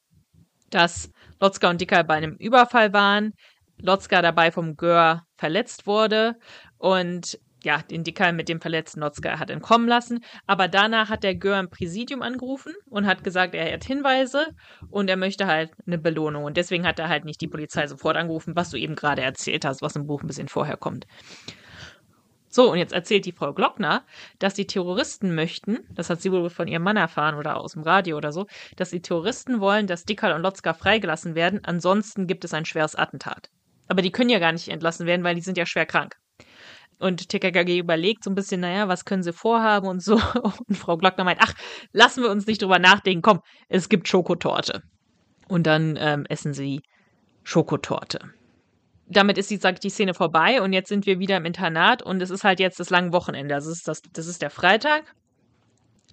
[0.70, 3.34] dass Lotzka und Dicker bei einem Überfall waren,
[3.78, 6.36] Lotzka dabei vom Gör verletzt wurde
[6.78, 7.38] und
[7.68, 10.24] ja, den Dicker mit dem verletzten Notzka hat entkommen lassen.
[10.48, 14.48] Aber danach hat der Gör im Präsidium angerufen und hat gesagt, er hat Hinweise
[14.90, 16.46] und er möchte halt eine Belohnung.
[16.46, 19.66] Und deswegen hat er halt nicht die Polizei sofort angerufen, was du eben gerade erzählt
[19.66, 21.08] hast, was im Buch ein bisschen vorher kommt.
[22.48, 24.06] So, und jetzt erzählt die Frau Glockner,
[24.40, 27.84] dass die Terroristen möchten, das hat sie wohl von ihrem Mann erfahren oder aus dem
[27.84, 32.46] Radio oder so, dass die Terroristen wollen, dass Dickerl und Lotzka freigelassen werden, ansonsten gibt
[32.46, 33.50] es ein schweres Attentat.
[33.90, 36.16] Aber die können ja gar nicht entlassen werden, weil die sind ja schwer krank.
[37.00, 40.16] Und TKKG überlegt so ein bisschen, naja, was können sie vorhaben und so.
[40.68, 41.54] Und Frau Glockner meint, ach,
[41.92, 44.82] lassen wir uns nicht drüber nachdenken, komm, es gibt Schokotorte.
[45.48, 46.82] Und dann ähm, essen sie
[47.44, 48.20] Schokotorte.
[49.10, 52.22] Damit ist die, sagt die Szene vorbei und jetzt sind wir wieder im Internat und
[52.22, 53.56] es ist halt jetzt das lange Wochenende.
[53.56, 55.04] Das ist, das, das ist der Freitag.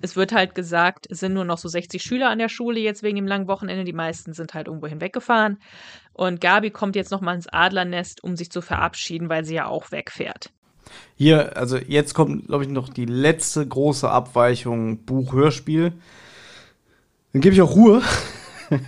[0.01, 3.02] Es wird halt gesagt, es sind nur noch so 60 Schüler an der Schule jetzt
[3.02, 3.85] wegen dem langen Wochenende.
[3.85, 5.59] Die meisten sind halt irgendwo hinweggefahren.
[6.12, 9.90] Und Gabi kommt jetzt nochmal ins Adlernest, um sich zu verabschieden, weil sie ja auch
[9.90, 10.52] wegfährt.
[11.16, 15.93] Hier, also jetzt kommt, glaube ich, noch die letzte große Abweichung Buch-Hörspiel.
[17.32, 18.02] Dann gebe ich auch Ruhe.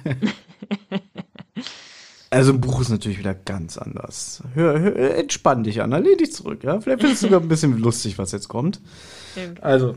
[2.31, 4.43] also ein Buch ist natürlich wieder ganz anders.
[4.55, 6.81] Hör, hör, entspann dich an, lehn dich zurück, ja.
[6.81, 8.81] Vielleicht findest du sogar ein bisschen lustig, was jetzt kommt.
[9.61, 9.95] Also,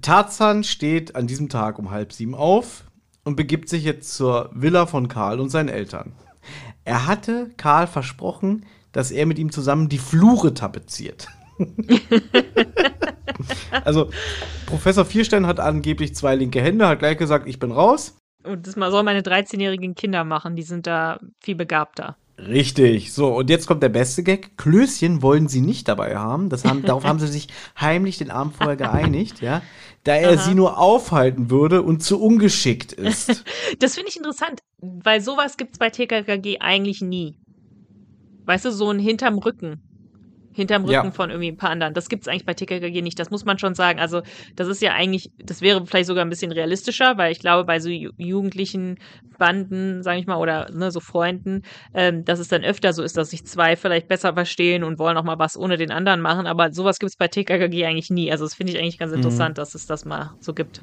[0.00, 2.84] Tarzan steht an diesem Tag um halb sieben auf
[3.24, 6.12] und begibt sich jetzt zur Villa von Karl und seinen Eltern.
[6.84, 11.28] Er hatte Karl versprochen, dass er mit ihm zusammen die Flure tapeziert.
[13.84, 14.10] also,
[14.66, 18.16] Professor Vierstein hat angeblich zwei linke Hände, hat gleich gesagt, ich bin raus.
[18.44, 22.16] Und das soll meine 13-jährigen Kinder machen, die sind da viel begabter.
[22.38, 23.12] Richtig.
[23.12, 24.56] So, und jetzt kommt der beste Gag.
[24.56, 26.48] Klößchen wollen sie nicht dabei haben.
[26.48, 27.48] Das haben darauf haben sie sich
[27.80, 29.60] heimlich den Abend vorher geeinigt, ja.
[30.04, 30.38] Da er Aha.
[30.38, 33.44] sie nur aufhalten würde und zu ungeschickt ist.
[33.80, 37.40] das finde ich interessant, weil sowas gibt es bei TKKG eigentlich nie.
[38.48, 39.82] Weißt du, so ein hinterm Rücken
[40.58, 41.10] hinterm Rücken ja.
[41.12, 41.94] von irgendwie ein paar anderen.
[41.94, 44.00] Das gibt es eigentlich bei TKKG nicht, das muss man schon sagen.
[44.00, 44.22] Also
[44.56, 47.78] das ist ja eigentlich, das wäre vielleicht sogar ein bisschen realistischer, weil ich glaube, bei
[47.78, 48.98] so jugendlichen
[49.38, 51.62] Banden, sage ich mal, oder ne, so Freunden,
[51.94, 55.16] ähm, dass es dann öfter so ist, dass sich zwei vielleicht besser verstehen und wollen
[55.16, 56.48] auch mal was ohne den anderen machen.
[56.48, 58.32] Aber sowas gibt es bei TKKG eigentlich nie.
[58.32, 59.18] Also das finde ich eigentlich ganz mhm.
[59.18, 59.60] interessant, mhm.
[59.60, 60.82] dass es das mal so gibt.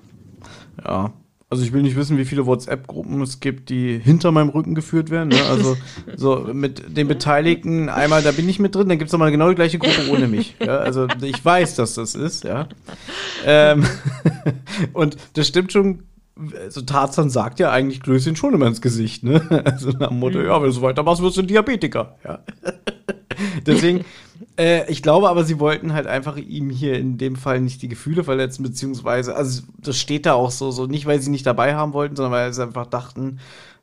[0.86, 1.12] Ja,
[1.48, 5.12] also ich will nicht wissen, wie viele WhatsApp-Gruppen es gibt, die hinter meinem Rücken geführt
[5.12, 5.30] werden.
[5.30, 5.44] Ne?
[5.48, 5.78] Also
[6.16, 9.50] so mit den Beteiligten, einmal da bin ich mit drin, dann gibt es nochmal genau
[9.50, 10.56] die gleiche Gruppe ohne mich.
[10.60, 10.78] Ja?
[10.78, 12.68] Also ich weiß, dass das ist, ja.
[13.46, 13.86] Ähm,
[14.94, 16.04] und das stimmt schon.
[16.60, 19.42] Also Tarzan sagt ja eigentlich Klößchen schon immer ins Gesicht, ne?
[19.66, 20.46] Also nach dem Motto, mhm.
[20.48, 22.18] ja, wenn du so weitermachst, wirst du ein Diabetiker.
[22.26, 22.40] Ja.
[23.66, 24.04] Deswegen,
[24.57, 27.88] äh, ich glaube aber, sie wollten halt einfach ihm hier in dem Fall nicht die
[27.88, 31.76] Gefühle verletzen, beziehungsweise, also das steht da auch so, so nicht, weil sie nicht dabei
[31.76, 33.40] haben wollten, sondern weil sie einfach dachten,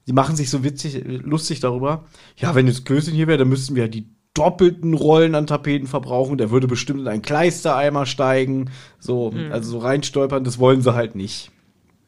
[0.07, 2.05] die machen sich so witzig, lustig darüber.
[2.37, 5.87] Ja, wenn jetzt Klößchen hier wäre, dann müssten wir ja die doppelten Rollen an Tapeten
[5.87, 6.39] verbrauchen.
[6.39, 8.70] Der würde bestimmt in einen Kleistereimer steigen.
[8.99, 9.53] So, mhm.
[9.53, 11.51] also so reinstolpern, das wollen sie halt nicht.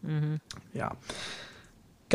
[0.03, 0.41] Mhm.
[0.73, 0.93] Ja.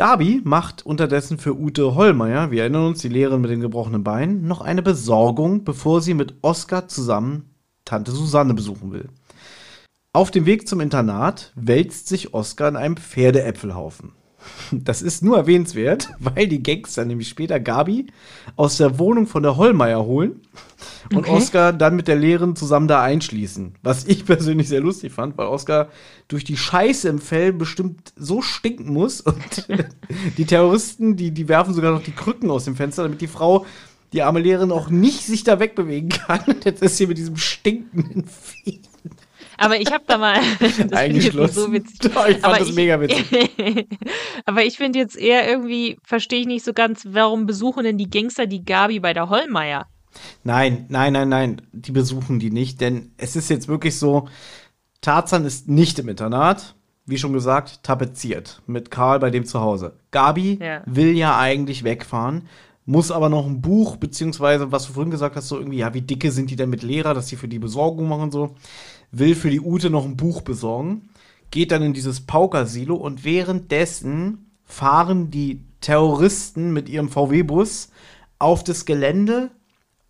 [0.00, 4.48] Gabi macht unterdessen für Ute Hollmeier, wir erinnern uns, die Lehrerin mit den gebrochenen Beinen,
[4.48, 7.50] noch eine Besorgung, bevor sie mit Oskar zusammen
[7.84, 9.10] Tante Susanne besuchen will.
[10.14, 14.12] Auf dem Weg zum Internat wälzt sich Oskar in einem Pferdeäpfelhaufen.
[14.72, 18.06] Das ist nur erwähnenswert, weil die Gangster nämlich später Gabi
[18.56, 20.40] aus der Wohnung von der Hollmeier holen
[21.12, 21.30] und okay.
[21.30, 23.74] Oscar dann mit der Lehrerin zusammen da einschließen.
[23.82, 25.88] Was ich persönlich sehr lustig fand, weil Oscar
[26.28, 29.68] durch die Scheiße im Fell bestimmt so stinken muss und
[30.36, 33.66] die Terroristen, die, die werfen sogar noch die Krücken aus dem Fenster, damit die Frau
[34.12, 36.40] die arme Lehrerin auch nicht sich da wegbewegen kann.
[36.46, 38.80] Und jetzt ist sie mit diesem stinkenden Vieh
[39.60, 40.40] aber ich habe da mal.
[40.58, 41.54] Das Eingeschlossen.
[41.54, 41.98] So witzig.
[42.02, 43.86] Ich fand aber das ich, mega witzig.
[44.46, 48.08] aber ich finde jetzt eher irgendwie, verstehe ich nicht so ganz, warum besuchen denn die
[48.08, 49.86] Gangster die Gabi bei der Hollmeier?
[50.44, 51.62] Nein, nein, nein, nein.
[51.72, 54.28] Die besuchen die nicht, denn es ist jetzt wirklich so:
[55.00, 56.74] Tarzan ist nicht im Internat.
[57.06, 59.96] Wie schon gesagt, tapeziert mit Karl bei dem zu Hause.
[60.12, 60.82] Gabi ja.
[60.86, 62.42] will ja eigentlich wegfahren,
[62.86, 66.02] muss aber noch ein Buch, beziehungsweise, was du vorhin gesagt hast, so irgendwie, ja, wie
[66.02, 68.54] dicke sind die denn mit Lehrer, dass die für die Besorgung machen und so
[69.12, 71.08] will für die Ute noch ein Buch besorgen,
[71.50, 77.90] geht dann in dieses Paukersilo und währenddessen fahren die Terroristen mit ihrem VW-Bus
[78.38, 79.50] auf das Gelände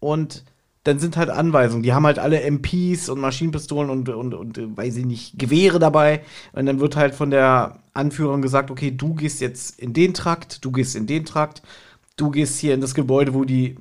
[0.01, 0.44] und
[0.82, 1.82] dann sind halt Anweisungen.
[1.82, 6.22] Die haben halt alle MPs und Maschinenpistolen und, und, und, weiß ich nicht, Gewehre dabei.
[6.52, 10.64] Und dann wird halt von der Anführerin gesagt, okay, du gehst jetzt in den Trakt,
[10.64, 11.60] du gehst in den Trakt,
[12.16, 13.77] du gehst hier in das Gebäude, wo die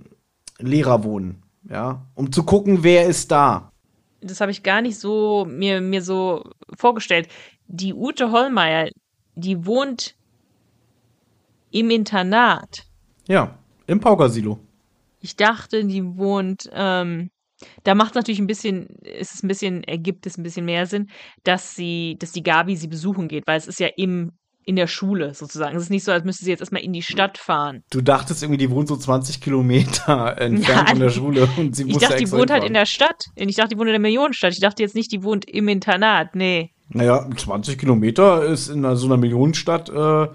[0.58, 1.42] Lehrer wohnen.
[1.70, 3.70] Ja, um zu gucken, wer ist da
[4.22, 6.44] das habe ich gar nicht so mir, mir so
[6.76, 7.28] vorgestellt.
[7.68, 8.90] Die Ute Hollmeier,
[9.36, 10.16] die wohnt
[11.72, 12.86] im Internat.
[13.28, 14.60] Ja, im Paukersilo.
[15.20, 17.30] Ich dachte, die wohnt, ähm,
[17.84, 20.86] da macht es natürlich ein bisschen, ist es ein bisschen, ergibt es ein bisschen mehr
[20.86, 21.10] Sinn,
[21.44, 24.32] dass sie, dass die Gabi sie besuchen geht, weil es ist ja im
[24.70, 25.76] in der Schule sozusagen.
[25.76, 27.84] Es ist nicht so, als müsste sie jetzt erstmal in die Stadt fahren.
[27.90, 31.86] Du dachtest irgendwie, die wohnt so 20 Kilometer entfernt ja, von der Schule und sie
[31.86, 33.26] muss Ich dachte, die wohnt halt in der Stadt.
[33.36, 34.54] Ich dachte, die wohnt in der Millionenstadt.
[34.54, 36.36] Ich dachte jetzt nicht, die wohnt im Internat.
[36.36, 36.72] Nee.
[36.90, 40.28] Naja, 20 Kilometer ist in so einer Millionenstadt äh,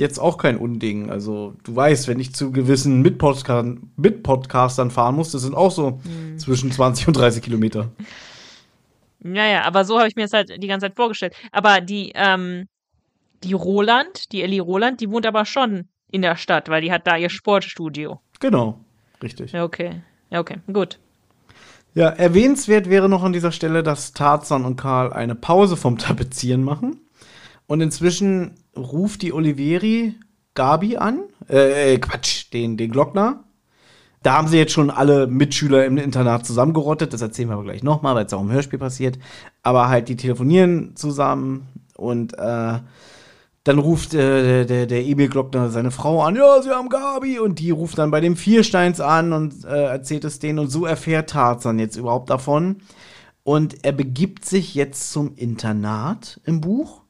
[0.00, 1.10] jetzt auch kein Unding.
[1.10, 6.38] Also, du weißt, wenn ich zu gewissen Mit-Podcastern fahren muss, das sind auch so hm.
[6.38, 7.90] zwischen 20 und 30 Kilometer.
[9.20, 11.34] Naja, aber so habe ich mir das halt die ganze Zeit vorgestellt.
[11.52, 12.68] Aber die, ähm,
[13.42, 17.06] die Roland, die Ellie Roland, die wohnt aber schon in der Stadt, weil die hat
[17.06, 18.20] da ihr Sportstudio.
[18.40, 18.78] Genau,
[19.22, 19.52] richtig.
[19.52, 20.02] Ja, okay.
[20.30, 20.98] Ja, okay, gut.
[21.94, 26.62] Ja, erwähnenswert wäre noch an dieser Stelle, dass Tarzan und Karl eine Pause vom Tapezieren
[26.62, 27.00] machen.
[27.66, 30.14] Und inzwischen ruft die Olivieri
[30.54, 31.20] Gabi an.
[31.48, 33.44] Äh, äh, Quatsch, den, den Glockner.
[34.22, 37.12] Da haben sie jetzt schon alle Mitschüler im Internat zusammengerottet.
[37.12, 39.18] Das erzählen wir aber gleich nochmal, weil es auch im Hörspiel passiert.
[39.62, 42.78] Aber halt, die telefonieren zusammen und äh,
[43.62, 47.38] dann ruft äh, der, der Emil Glockner seine Frau an, ja, sie haben Gabi.
[47.38, 50.58] Und die ruft dann bei dem Viersteins an und äh, erzählt es denen.
[50.58, 52.78] Und so erfährt Tarzan jetzt überhaupt davon.
[53.44, 57.02] Und er begibt sich jetzt zum Internat im Buch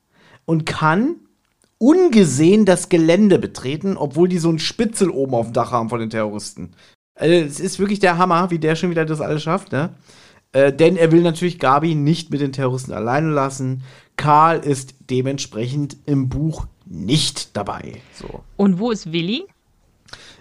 [0.45, 1.17] und kann
[1.79, 6.01] ungesehen das Gelände betreten, obwohl die so einen Spitzel oben auf dem Dach haben von
[6.01, 6.73] den Terroristen.
[7.15, 9.91] Also, es ist wirklich der Hammer, wie der schon wieder das alles schafft, ne?
[10.53, 13.83] Äh, denn er will natürlich Gabi nicht mit den Terroristen alleine lassen.
[14.17, 18.01] Karl ist dementsprechend im Buch nicht dabei.
[18.15, 18.43] So.
[18.57, 19.45] Und wo ist Willi?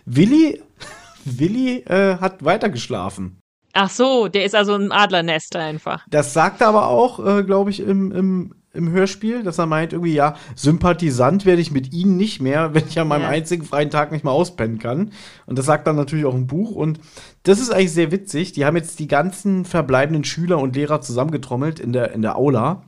[0.06, 0.62] Willi,
[1.26, 3.40] Willi äh, hat weitergeschlafen.
[3.74, 6.06] Ach so, der ist also im Adlernest einfach.
[6.10, 9.94] Das sagt er aber auch, äh, glaube ich, im, im, im Hörspiel, dass er meint,
[9.94, 13.30] irgendwie, ja, Sympathisant werde ich mit ihnen nicht mehr, wenn ich an meinem Ja.
[13.30, 15.12] einzigen freien Tag nicht mehr auspennen kann.
[15.46, 16.72] Und das sagt dann natürlich auch im Buch.
[16.72, 17.00] Und
[17.44, 18.52] das ist eigentlich sehr witzig.
[18.52, 22.84] Die haben jetzt die ganzen verbleibenden Schüler und Lehrer zusammengetrommelt in der, in der Aula.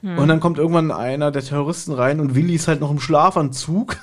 [0.00, 3.96] Und dann kommt irgendwann einer der Terroristen rein und Willi ist halt noch im Schlafanzug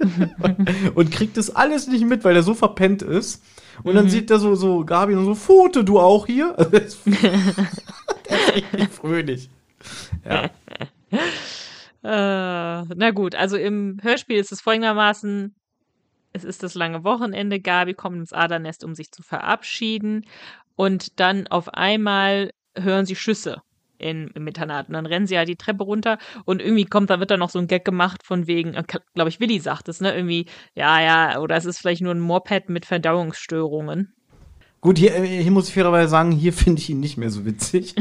[0.96, 3.40] und kriegt das alles nicht mit, weil er so verpennt ist.
[3.84, 6.54] Und dann sieht er so, so Gabi und so, Foto, du auch hier?
[6.72, 9.48] der ist richtig fröhlich.
[10.24, 10.50] Ja.
[12.00, 15.54] Äh, na gut, also im Hörspiel ist es folgendermaßen:
[16.32, 17.60] Es ist das lange Wochenende.
[17.60, 20.24] Gabi kommt ins Adernest, um sich zu verabschieden.
[20.76, 23.62] Und dann auf einmal hören sie Schüsse
[23.98, 24.88] in, im Internat.
[24.88, 27.50] Und dann rennen sie ja die Treppe runter und irgendwie kommt, da wird dann noch
[27.50, 28.72] so ein Gag gemacht von wegen,
[29.14, 30.14] glaube ich, Willi sagt es, ne?
[30.14, 34.14] Irgendwie, ja, ja, oder es ist vielleicht nur ein Moped mit Verdauungsstörungen.
[34.80, 37.44] Gut, hier, äh, hier muss ich fairerweise sagen, hier finde ich ihn nicht mehr so
[37.44, 37.94] witzig.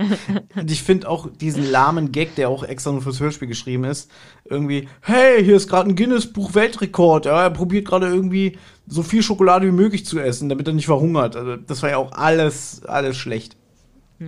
[0.56, 4.10] Und ich finde auch diesen lahmen Gag, der auch extra nur fürs Hörspiel geschrieben ist,
[4.44, 7.26] irgendwie, hey, hier ist gerade ein Guinness-Buch-Weltrekord.
[7.26, 10.86] Ja, er probiert gerade irgendwie so viel Schokolade wie möglich zu essen, damit er nicht
[10.86, 11.36] verhungert.
[11.36, 13.56] Also, das war ja auch alles, alles schlecht.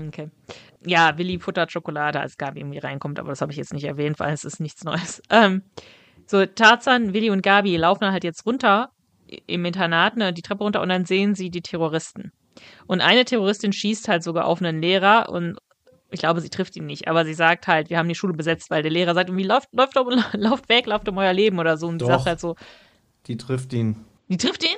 [0.08, 0.28] Okay.
[0.86, 4.20] Ja, Willi futtert Schokolade, als Gabi irgendwie reinkommt, aber das habe ich jetzt nicht erwähnt,
[4.20, 5.22] weil es ist nichts Neues.
[5.30, 5.62] Ähm,
[6.26, 8.90] so, Tarzan, Willi und Gabi laufen dann halt jetzt runter
[9.46, 12.32] im Internat, ne, die Treppe runter und dann sehen sie die Terroristen.
[12.86, 15.58] Und eine Terroristin schießt halt sogar auf einen Lehrer und
[16.10, 18.70] ich glaube, sie trifft ihn nicht, aber sie sagt halt, wir haben die Schule besetzt,
[18.70, 20.08] weil der Lehrer sagt irgendwie, läuft, um,
[20.40, 21.88] lauft weg, lauft um euer Leben oder so.
[21.88, 22.14] Und sie Doch.
[22.14, 22.54] sagt halt so,
[23.26, 23.96] Die trifft ihn.
[24.28, 24.76] die trifft ihn?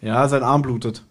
[0.00, 1.04] Ja, sein Arm blutet.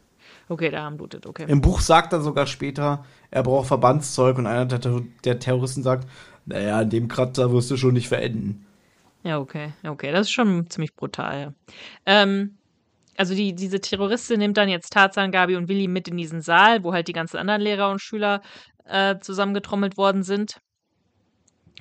[0.50, 1.46] Okay, der Arm blutet, okay.
[1.48, 5.84] Im Buch sagt er sogar später, er braucht Verbandszeug und einer der, Ter- der Terroristen
[5.84, 6.08] sagt,
[6.46, 8.66] naja, an dem Kratzer wirst du schon nicht verenden.
[9.24, 11.42] Ja, okay, okay, das ist schon ziemlich brutal.
[11.42, 11.54] Ja.
[12.06, 12.58] Ähm,
[13.18, 16.84] also die, diese Terroristin nimmt dann jetzt Tarzan, Gabi und Willi mit in diesen Saal,
[16.84, 18.42] wo halt die ganzen anderen Lehrer und Schüler
[18.86, 20.62] äh, zusammengetrommelt worden sind.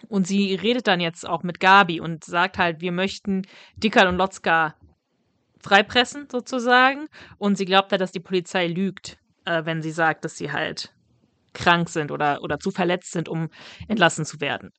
[0.08, 3.42] Und sie redet dann jetzt auch mit Gabi und sagt halt, wir möchten
[3.76, 4.74] Dickert und Lotzka
[5.60, 7.06] freipressen, sozusagen.
[7.38, 10.92] Und sie glaubt halt, dass die Polizei lügt, äh, wenn sie sagt, dass sie halt
[11.54, 13.48] krank sind oder, oder zu verletzt sind, um
[13.88, 14.72] entlassen zu werden.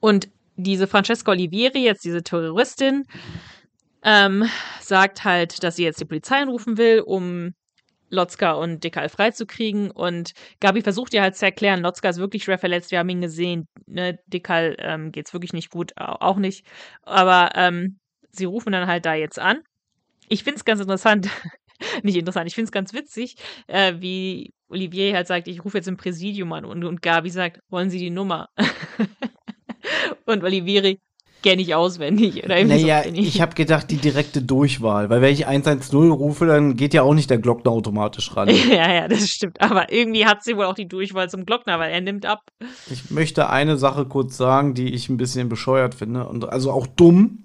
[0.00, 3.04] Und diese Francesca Olivieri, jetzt diese Terroristin,
[4.06, 4.48] ähm,
[4.80, 7.54] sagt halt, dass sie jetzt die Polizei anrufen will, um
[8.10, 9.90] Lotzka und Dekal freizukriegen.
[9.90, 13.20] Und Gabi versucht ihr halt zu erklären, Lotzka ist wirklich schwer verletzt, wir haben ihn
[13.22, 13.66] gesehen.
[13.86, 16.66] Ne, Dekal ähm, geht's wirklich nicht gut, au- auch nicht.
[17.02, 17.98] Aber ähm,
[18.30, 19.60] sie rufen dann halt da jetzt an.
[20.28, 21.28] Ich find's ganz interessant,
[22.02, 23.36] nicht interessant, ich find's ganz witzig,
[23.68, 27.60] äh, wie Olivier halt sagt, ich rufe jetzt im Präsidium an und, und Gabi sagt,
[27.70, 28.48] wollen Sie die Nummer?
[30.26, 30.98] und Olivieri
[31.46, 32.44] kenne ich auswendig.
[32.44, 33.10] Oder Naja, so.
[33.14, 37.14] ich habe gedacht, die direkte Durchwahl, weil wenn ich 110 rufe, dann geht ja auch
[37.14, 38.48] nicht der Glockner automatisch ran.
[38.70, 39.60] ja, ja, das stimmt.
[39.60, 42.50] Aber irgendwie hat sie wohl auch die Durchwahl zum Glockner, weil er nimmt ab.
[42.90, 46.88] Ich möchte eine Sache kurz sagen, die ich ein bisschen bescheuert finde und also auch
[46.88, 47.44] dumm.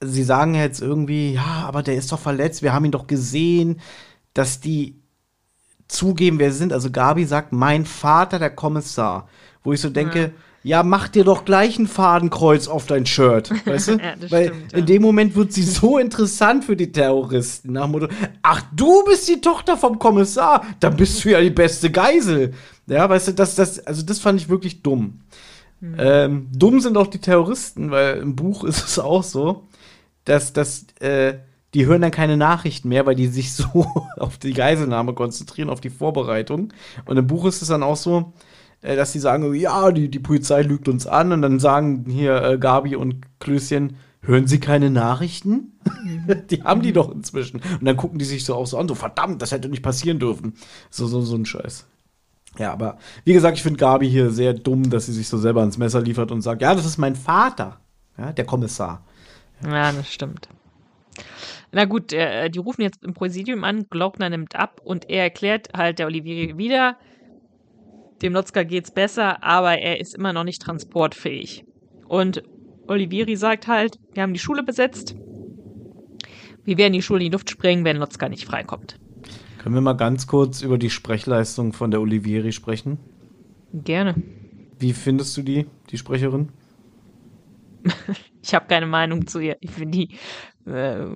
[0.00, 3.80] Sie sagen jetzt irgendwie, ja, aber der ist doch verletzt, wir haben ihn doch gesehen,
[4.32, 5.02] dass die
[5.88, 6.72] zugeben, wer sie sind.
[6.72, 9.28] Also Gabi sagt, mein Vater, der Kommissar.
[9.62, 10.30] Wo ich so denke, ja,
[10.82, 13.92] mach dir doch gleich ein Fadenkreuz auf dein Shirt, weißt du?
[13.92, 14.78] Ja, Weil stimmt, ja.
[14.78, 17.72] in dem Moment wird sie so interessant für die Terroristen.
[17.72, 18.08] Nach dem Motto,
[18.42, 22.54] ach, du bist die Tochter vom Kommissar, dann bist du ja die beste Geisel.
[22.86, 25.20] Ja, weißt du, das, das, also das fand ich wirklich dumm.
[25.80, 25.94] Hm.
[25.98, 29.68] Ähm, dumm sind auch die Terroristen, weil im Buch ist es auch so,
[30.24, 31.34] dass, dass äh,
[31.74, 33.86] die hören dann keine Nachrichten mehr, weil die sich so
[34.16, 36.72] auf die Geiselnahme konzentrieren, auf die Vorbereitung.
[37.04, 38.32] Und im Buch ist es dann auch so,
[38.80, 41.32] dass die sagen, ja, die, die Polizei lügt uns an.
[41.32, 45.78] Und dann sagen hier äh, Gabi und Klößchen, hören Sie keine Nachrichten?
[46.50, 47.60] die haben die doch inzwischen.
[47.60, 50.18] Und dann gucken die sich so auch so an, so verdammt, das hätte nicht passieren
[50.18, 50.54] dürfen.
[50.90, 51.86] So, so, so ein Scheiß.
[52.58, 55.60] Ja, aber wie gesagt, ich finde Gabi hier sehr dumm, dass sie sich so selber
[55.60, 57.78] ans Messer liefert und sagt, ja, das ist mein Vater,
[58.16, 59.04] ja, der Kommissar.
[59.64, 60.48] Ja, das stimmt.
[61.70, 65.68] Na gut, äh, die rufen jetzt im Präsidium an, Glockner nimmt ab und er erklärt
[65.76, 66.96] halt der Olivier wieder,
[68.22, 71.64] dem Lotzka geht's besser, aber er ist immer noch nicht transportfähig.
[72.06, 72.42] Und
[72.86, 75.14] Olivieri sagt halt, wir haben die Schule besetzt.
[76.64, 78.98] Wir werden die Schule in die Luft sprengen, wenn Lotzka nicht freikommt.
[79.58, 82.98] Können wir mal ganz kurz über die Sprechleistung von der Olivieri sprechen?
[83.72, 84.14] Gerne.
[84.78, 86.50] Wie findest du die, die Sprecherin?
[88.40, 89.58] Ich habe keine Meinung zu ihr.
[89.60, 90.16] Ich finde die
[90.64, 91.06] äh,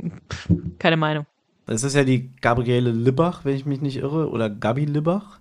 [0.79, 1.27] keine Meinung.
[1.67, 5.41] Das ist ja die Gabriele Libbach, wenn ich mich nicht irre, oder Gabi Libbach.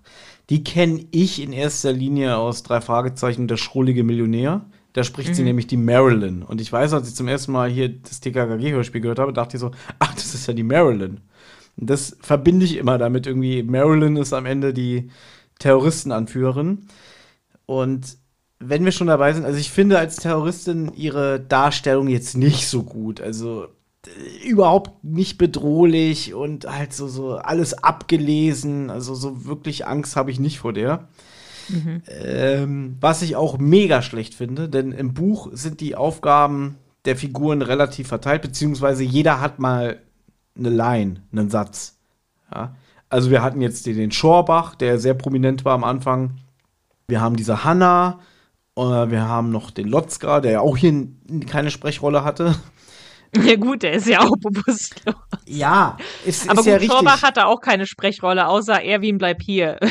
[0.52, 4.66] Die kenne ich in erster Linie aus drei Fragezeichen der schrullige Millionär.
[4.92, 6.42] Da spricht sie nämlich die Marilyn.
[6.42, 9.62] Und ich weiß, als ich zum ersten Mal hier das TKKG-Hörspiel gehört habe, dachte ich
[9.62, 11.22] so, ach, das ist ja die Marilyn.
[11.78, 13.62] Und das verbinde ich immer damit irgendwie.
[13.62, 15.10] Marilyn ist am Ende die
[15.58, 16.86] Terroristenanführerin.
[17.64, 18.18] Und
[18.58, 22.82] wenn wir schon dabei sind, also ich finde als Terroristin ihre Darstellung jetzt nicht so
[22.82, 23.22] gut.
[23.22, 23.68] Also
[24.44, 28.90] überhaupt nicht bedrohlich und halt so, so alles abgelesen.
[28.90, 31.08] Also so wirklich Angst habe ich nicht vor der.
[32.08, 37.62] Ähm, was ich auch mega schlecht finde, denn im Buch sind die Aufgaben der Figuren
[37.62, 40.00] relativ verteilt, beziehungsweise jeder hat mal
[40.56, 41.98] eine Line, einen Satz.
[42.52, 42.76] Ja?
[43.08, 46.38] Also wir hatten jetzt den, den Schorbach, der sehr prominent war am Anfang.
[47.08, 48.20] Wir haben diese Hanna,
[48.76, 51.08] äh, wir haben noch den Lotzka, der ja auch hier
[51.46, 52.54] keine Sprechrolle hatte.
[53.44, 55.14] Ja gut, der ist ja auch bewusstlos.
[55.46, 55.96] Ja,
[56.26, 56.98] ist, Aber ist ja gut, richtig.
[56.98, 59.78] Schorbach hatte auch keine Sprechrolle, außer Erwin bleib hier.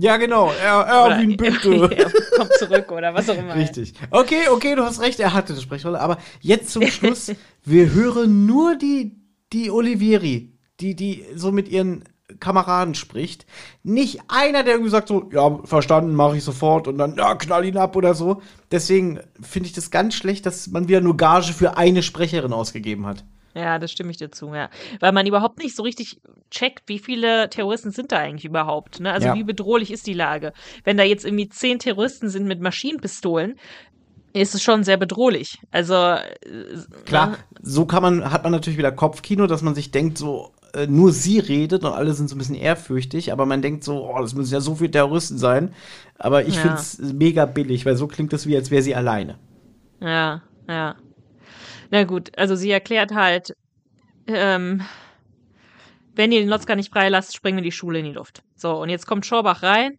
[0.00, 0.52] Ja, genau.
[0.52, 1.90] Er, Erwin, bitte.
[1.96, 3.56] er kommt zurück oder was auch immer.
[3.56, 3.94] Richtig.
[4.10, 5.98] Okay, okay, du hast recht, er hatte eine Sprechrolle.
[5.98, 7.32] Aber jetzt zum Schluss,
[7.64, 9.16] wir hören nur die,
[9.52, 12.04] die Olivieri, die, die so mit ihren
[12.40, 13.46] Kameraden spricht.
[13.82, 17.64] Nicht einer, der irgendwie sagt so, ja, verstanden, mache ich sofort und dann, ja, knall
[17.64, 18.42] ihn ab oder so.
[18.70, 23.06] Deswegen finde ich das ganz schlecht, dass man wieder nur Gage für eine Sprecherin ausgegeben
[23.06, 23.24] hat.
[23.54, 24.68] Ja, das stimme ich dir zu, ja.
[25.00, 26.20] Weil man überhaupt nicht so richtig
[26.50, 29.00] checkt, wie viele Terroristen sind da eigentlich überhaupt.
[29.00, 29.12] Ne?
[29.12, 29.34] Also Ja.
[29.34, 30.52] wie bedrohlich ist die Lage.
[30.84, 33.56] Wenn da jetzt irgendwie zehn Terroristen sind mit Maschinenpistolen,
[34.32, 35.58] ist es schon sehr bedrohlich.
[35.70, 36.28] Also äh,
[37.06, 37.36] Klar, ne?
[37.62, 41.12] so kann man, hat man natürlich wieder Kopfkino, dass man sich denkt, so, äh, nur
[41.12, 44.34] sie redet und alle sind so ein bisschen ehrfürchtig, aber man denkt so, oh, das
[44.34, 45.74] müssen ja so viele Terroristen sein.
[46.18, 46.60] Aber ich Ja.
[46.60, 49.38] finde es mega billig, weil so klingt das wie, als wäre sie alleine.
[50.00, 50.96] Ja, ja.
[51.90, 53.52] Na gut, also sie erklärt halt,
[54.26, 54.82] ähm,
[56.14, 58.42] wenn ihr den Lotzka nicht freilasst, springen wir die Schule in die Luft.
[58.56, 59.98] So, und jetzt kommt Schorbach rein.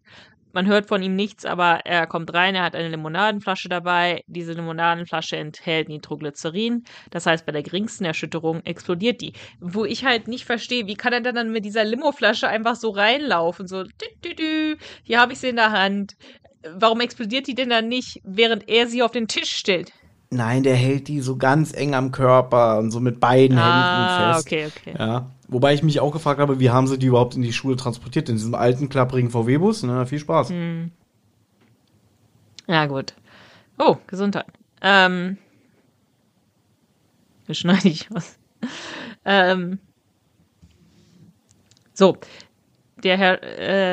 [0.52, 4.24] Man hört von ihm nichts, aber er kommt rein, er hat eine Limonadenflasche dabei.
[4.28, 6.84] Diese Limonadenflasche enthält Nitroglycerin.
[7.12, 9.34] Das heißt, bei der geringsten Erschütterung explodiert die.
[9.60, 12.90] Wo ich halt nicht verstehe, wie kann er denn dann mit dieser Limoflasche einfach so
[12.90, 13.68] reinlaufen?
[13.68, 16.16] So, dü, dü, dü, hier habe ich sie in der Hand.
[16.64, 19.94] Warum explodiert die denn dann nicht, während er sie auf den Tisch stellt?
[20.32, 24.34] Nein, der hält die so ganz eng am Körper und so mit beiden Ah, Händen
[24.36, 24.46] fest.
[24.48, 24.96] okay, okay.
[24.98, 25.32] Ja.
[25.48, 28.30] Wobei ich mich auch gefragt habe, wie haben sie die überhaupt in die Schule transportiert?
[28.30, 29.82] In diesem alten, klapprigen VW-Bus?
[29.84, 30.50] Ne, viel Spaß.
[30.50, 30.92] Hm.
[32.68, 33.14] Ja, gut.
[33.80, 34.46] Oh, Gesundheit.
[34.82, 35.38] Ähm.
[37.48, 38.38] Wie schneide ich was?
[39.26, 39.80] ähm.
[41.94, 42.18] So.
[43.04, 43.42] Der Herr,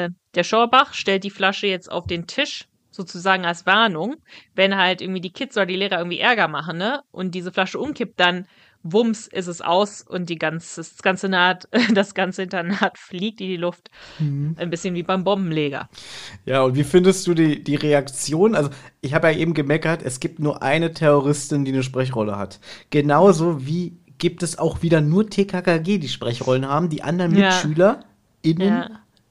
[0.04, 2.66] äh, der Schorbach stellt die Flasche jetzt auf den Tisch,
[2.96, 4.16] sozusagen als Warnung,
[4.54, 7.02] wenn halt irgendwie die Kids oder die Lehrer irgendwie Ärger machen, ne?
[7.12, 8.46] Und diese Flasche umkippt, dann
[8.82, 13.48] wumms ist es aus und die ganze, das ganze Naht, das ganze Internat fliegt in
[13.48, 13.90] die Luft.
[14.18, 15.88] Ein bisschen wie beim Bombenleger.
[16.44, 18.54] Ja, und wie findest du die, die Reaktion?
[18.54, 18.70] Also,
[19.00, 22.60] ich habe ja eben gemeckert, es gibt nur eine Terroristin, die eine Sprechrolle hat.
[22.90, 26.88] Genauso wie gibt es auch wieder nur TKKG, die Sprechrollen haben.
[26.88, 27.48] Die anderen Ja.
[27.50, 28.90] MitschülerInnen, Ja.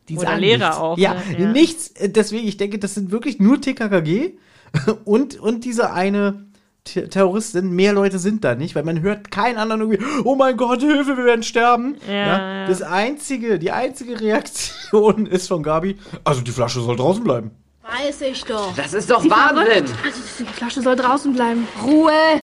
[0.09, 0.77] Die Oder Lehrer nichts.
[0.77, 1.21] auch, Ja, ne?
[1.39, 1.51] Ja.
[1.51, 1.93] nichts.
[1.99, 4.33] Deswegen, ich denke, das sind wirklich nur TKKG
[5.05, 6.45] und, und diese eine
[6.83, 7.71] Ter- Terroristin.
[7.71, 11.17] Mehr Leute sind da nicht, weil man hört keinen anderen irgendwie, oh mein Gott, Hilfe,
[11.17, 11.95] wir werden sterben.
[12.07, 12.67] Ja, ja.
[12.67, 17.51] Das einzige, die einzige Reaktion ist von Gabi, also die Flasche soll draußen bleiben.
[17.81, 18.75] Weiß ich doch.
[18.75, 19.85] Das ist doch Sie Wahnsinn!
[20.03, 21.67] Also, die Flasche soll draußen bleiben.
[21.83, 22.39] Ruhe!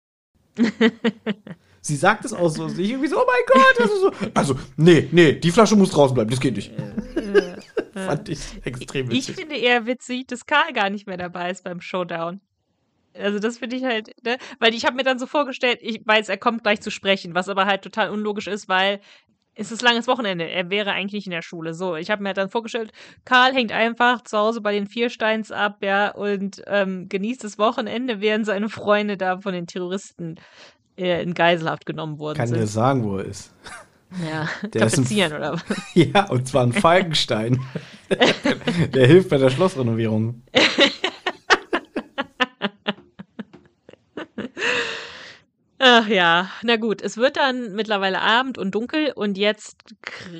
[1.82, 4.12] Sie sagt es auch so, nicht irgendwie so, oh mein Gott, das ist so.
[4.35, 6.73] Also, nee, nee, die Flasche muss draußen bleiben, das geht nicht.
[7.94, 9.36] Fand ich extrem Ich witzig.
[9.36, 12.40] finde eher witzig, dass Karl gar nicht mehr dabei ist beim Showdown.
[13.15, 14.36] Also das finde ich halt, ne?
[14.61, 17.48] Weil ich habe mir dann so vorgestellt, ich weiß, er kommt gleich zu sprechen, was
[17.48, 19.01] aber halt total unlogisch ist, weil
[19.55, 20.48] es ist langes Wochenende.
[20.48, 21.74] Er wäre eigentlich nicht in der Schule.
[21.74, 22.93] So, ich habe mir dann vorgestellt,
[23.24, 28.20] Karl hängt einfach zu Hause bei den Viersteins ab, ja, und ähm, genießt das Wochenende,
[28.20, 30.36] während seine Freunde da von den Terroristen
[30.97, 32.67] in Geiselhaft genommen worden Kann dir sind.
[32.69, 33.53] sagen, wo er ist.
[34.29, 35.62] Ja, Der ist ein- tapezieren oder was?
[35.95, 37.61] Ja, und zwar ein Falkenstein.
[38.95, 40.43] Der hilft bei der Schlossrenovierung.
[45.83, 49.77] Ach ja, na gut, es wird dann mittlerweile Abend und dunkel und jetzt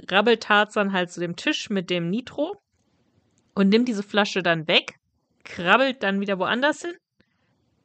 [0.07, 2.61] krabbelt Tarzan halt zu dem Tisch mit dem Nitro
[3.55, 4.97] und nimmt diese Flasche dann weg,
[5.45, 6.93] krabbelt dann wieder woanders hin,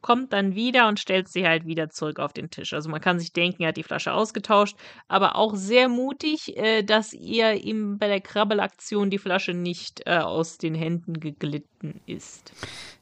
[0.00, 2.72] kommt dann wieder und stellt sie halt wieder zurück auf den Tisch.
[2.72, 4.76] Also man kann sich denken, er hat die Flasche ausgetauscht,
[5.08, 10.18] aber auch sehr mutig, äh, dass ihr ihm bei der Krabbelaktion die Flasche nicht äh,
[10.18, 12.52] aus den Händen geglitten ist.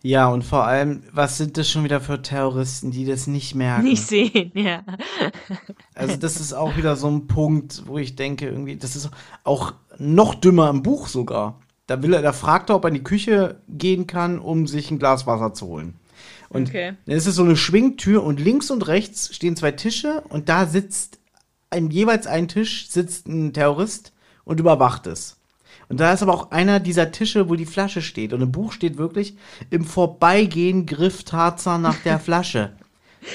[0.03, 3.85] Ja, und vor allem, was sind das schon wieder für Terroristen, die das nicht merken?
[3.85, 4.83] Nicht sehen, ja.
[5.95, 9.11] Also, das ist auch wieder so ein Punkt, wo ich denke, irgendwie, das ist
[9.45, 11.61] auch noch dümmer im Buch sogar.
[11.87, 14.91] Da will er, da fragt er, ob er in die Küche gehen kann, um sich
[14.91, 15.95] ein Glas Wasser zu holen.
[16.49, 16.95] Und Okay.
[17.07, 20.67] dann ist es so eine Schwingtür und links und rechts stehen zwei Tische und da
[20.67, 21.19] sitzt
[21.71, 24.13] ein, jeweils ein Tisch sitzt ein Terrorist
[24.45, 25.39] und überwacht es.
[25.89, 28.33] Und da ist aber auch einer dieser Tische, wo die Flasche steht.
[28.33, 29.37] Und im Buch steht wirklich,
[29.71, 32.73] im Vorbeigehen griff Tarzan nach der Flasche.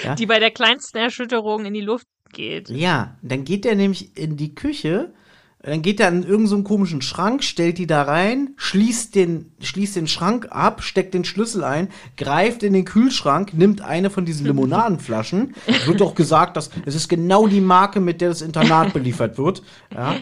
[0.03, 0.15] Ja?
[0.15, 2.69] Die bei der kleinsten Erschütterung in die Luft geht.
[2.69, 5.14] Ja, dann geht er nämlich in die Küche,
[5.61, 9.98] dann geht er an irgendeinen so komischen Schrank, stellt die da rein, schließt den, schließt
[9.98, 14.45] den Schrank ab, steckt den Schlüssel ein, greift in den Kühlschrank, nimmt eine von diesen
[14.48, 15.56] Limonadenflaschen.
[15.68, 19.38] Es wird doch gesagt, dass es ist genau die Marke, mit der das Internat beliefert
[19.38, 19.61] wird.
[19.94, 20.15] Ja.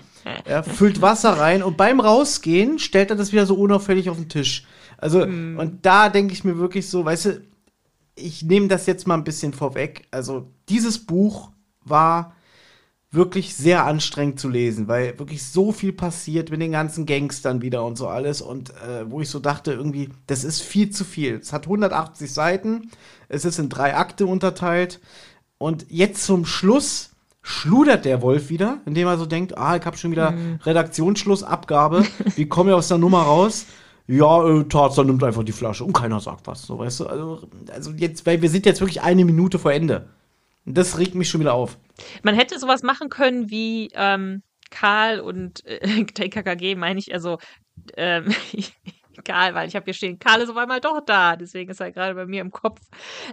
[0.43, 4.29] Er füllt Wasser rein und beim Rausgehen stellt er das wieder so unauffällig auf den
[4.29, 4.65] Tisch.
[4.97, 7.41] Also, und da denke ich mir wirklich so, weißt du,
[8.15, 10.07] ich nehme das jetzt mal ein bisschen vorweg.
[10.09, 11.51] Also, dieses Buch
[11.85, 12.33] war
[13.17, 17.83] wirklich sehr anstrengend zu lesen, weil wirklich so viel passiert mit den ganzen Gangstern wieder
[17.83, 21.35] und so alles und äh, wo ich so dachte, irgendwie, das ist viel zu viel.
[21.35, 22.91] Es hat 180 Seiten,
[23.27, 25.01] es ist in drei Akte unterteilt
[25.57, 27.09] und jetzt zum Schluss
[27.41, 30.33] schludert der Wolf wieder, indem er so denkt, ah, ich habe schon wieder
[30.63, 33.65] Redaktionsschluss, Abgabe, wie komme ich aus der Nummer raus?
[34.07, 37.07] Ja, äh, Tarzan nimmt einfach die Flasche und keiner sagt was, so weißt du.
[37.07, 37.41] Also,
[37.73, 40.07] also jetzt, weil wir sind jetzt wirklich eine Minute vor Ende.
[40.67, 41.79] Und das regt mich schon wieder auf.
[42.23, 47.37] Man hätte sowas machen können wie ähm, Karl und äh, TKKG, meine ich, also
[47.95, 48.25] ähm,
[49.23, 51.91] Karl, weil ich habe hier stehen, Karl ist auf einmal doch da, deswegen ist er
[51.91, 52.81] gerade bei mir im Kopf.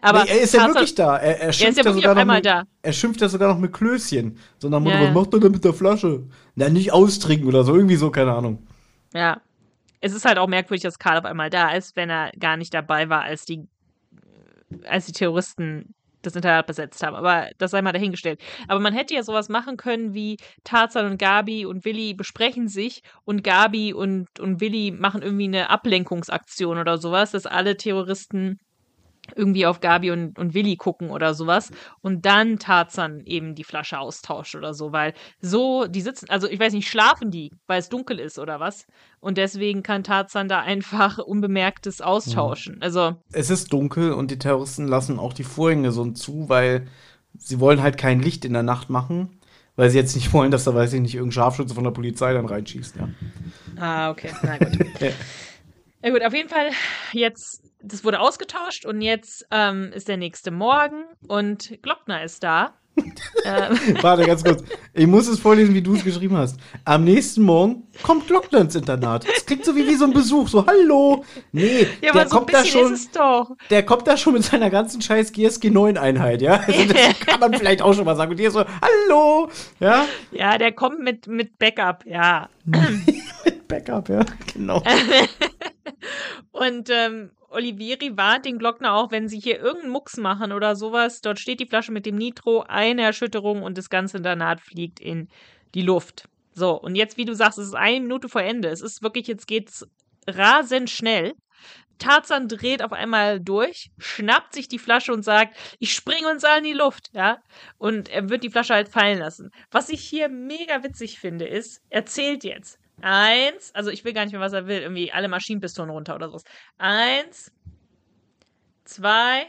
[0.00, 1.18] Aber nee, er ist ja wirklich da.
[1.18, 2.62] Er, er schimpft ja sogar noch einmal mit, da.
[2.82, 4.38] Er schimpft ja sogar noch mit Klößchen.
[4.58, 5.08] So nach dem Motto, Ja, ja.
[5.08, 6.24] was macht er denn mit der Flasche?
[6.54, 8.66] Na, nicht austrinken oder so, irgendwie so, keine Ahnung.
[9.12, 9.42] Ja.
[10.00, 12.72] Es ist halt auch merkwürdig, dass Karl auf einmal da ist, wenn er gar nicht
[12.72, 13.66] dabei war, als die,
[14.86, 15.94] als die Terroristen
[16.26, 17.16] das Internat besetzt haben.
[17.16, 18.40] Aber das sei mal dahingestellt.
[18.68, 23.02] Aber man hätte ja sowas machen können wie Tarzan und Gabi und Willi besprechen sich
[23.24, 28.58] und Gabi und, und Willi machen irgendwie eine Ablenkungsaktion oder sowas, dass alle Terroristen
[29.34, 31.70] irgendwie auf Gabi und, und Willi gucken oder sowas
[32.00, 36.60] und dann Tarzan eben die Flasche austauscht oder so, weil so, die sitzen, also ich
[36.60, 38.86] weiß nicht, schlafen die, weil es dunkel ist oder was?
[39.20, 42.78] Und deswegen kann Tarzan da einfach unbemerktes austauschen.
[42.80, 46.86] Also, Es ist dunkel und die Terroristen lassen auch die Vorhänge so zu, weil
[47.36, 49.40] sie wollen halt kein Licht in der Nacht machen,
[49.76, 52.32] weil sie jetzt nicht wollen, dass da, weiß ich nicht, irgendein Scharfschütze von der Polizei
[52.32, 53.08] dann reinschießt, ja.
[53.76, 54.78] ah, okay, na gut.
[55.00, 55.10] Ja.
[56.04, 56.70] Na gut, auf jeden Fall
[57.12, 62.74] jetzt, das wurde ausgetauscht und jetzt ähm, ist der nächste Morgen und Glockner ist da.
[63.44, 64.62] Ähm, Warte, ganz kurz.
[64.92, 66.58] Ich muss es vorlesen, wie du es geschrieben hast.
[66.84, 69.26] Am nächsten Morgen kommt Glockner ins Internat.
[69.26, 71.24] Das klingt so wie, wie so ein Besuch, so Hallo.
[71.52, 72.92] Nee, ja, der so kommt da schon.
[72.92, 73.20] ist es
[73.70, 76.60] der kommt da schon mit seiner ganzen scheiß GSG 9 Einheit, ja?
[76.66, 78.30] Also das kann man vielleicht auch schon mal sagen.
[78.30, 79.48] Und hier so, hallo,
[79.80, 80.06] ja?
[80.30, 82.48] Ja, der kommt mit, mit Backup, ja.
[83.44, 84.82] Mit Backup, ja, genau.
[86.52, 91.20] Und ähm, Olivieri warnt den Glockner auch, wenn sie hier irgendeinen Mucks machen oder sowas.
[91.20, 95.28] Dort steht die Flasche mit dem Nitro, eine Erschütterung und das ganze Internat fliegt in
[95.74, 96.28] die Luft.
[96.52, 98.68] So, und jetzt, wie du sagst, es ist eine Minute vor Ende.
[98.68, 99.86] Es ist wirklich, jetzt geht's
[100.26, 101.34] rasend schnell.
[101.98, 106.58] Tarzan dreht auf einmal durch, schnappt sich die Flasche und sagt, ich springe uns alle
[106.58, 107.38] in die Luft, ja.
[107.78, 109.50] Und er wird die Flasche halt fallen lassen.
[109.70, 112.78] Was ich hier mega witzig finde, ist, er zählt jetzt.
[113.00, 116.28] Eins, also ich will gar nicht mehr, was er will, irgendwie alle Maschinenpistolen runter oder
[116.28, 116.44] sowas.
[116.78, 117.52] Eins,
[118.84, 119.46] zwei,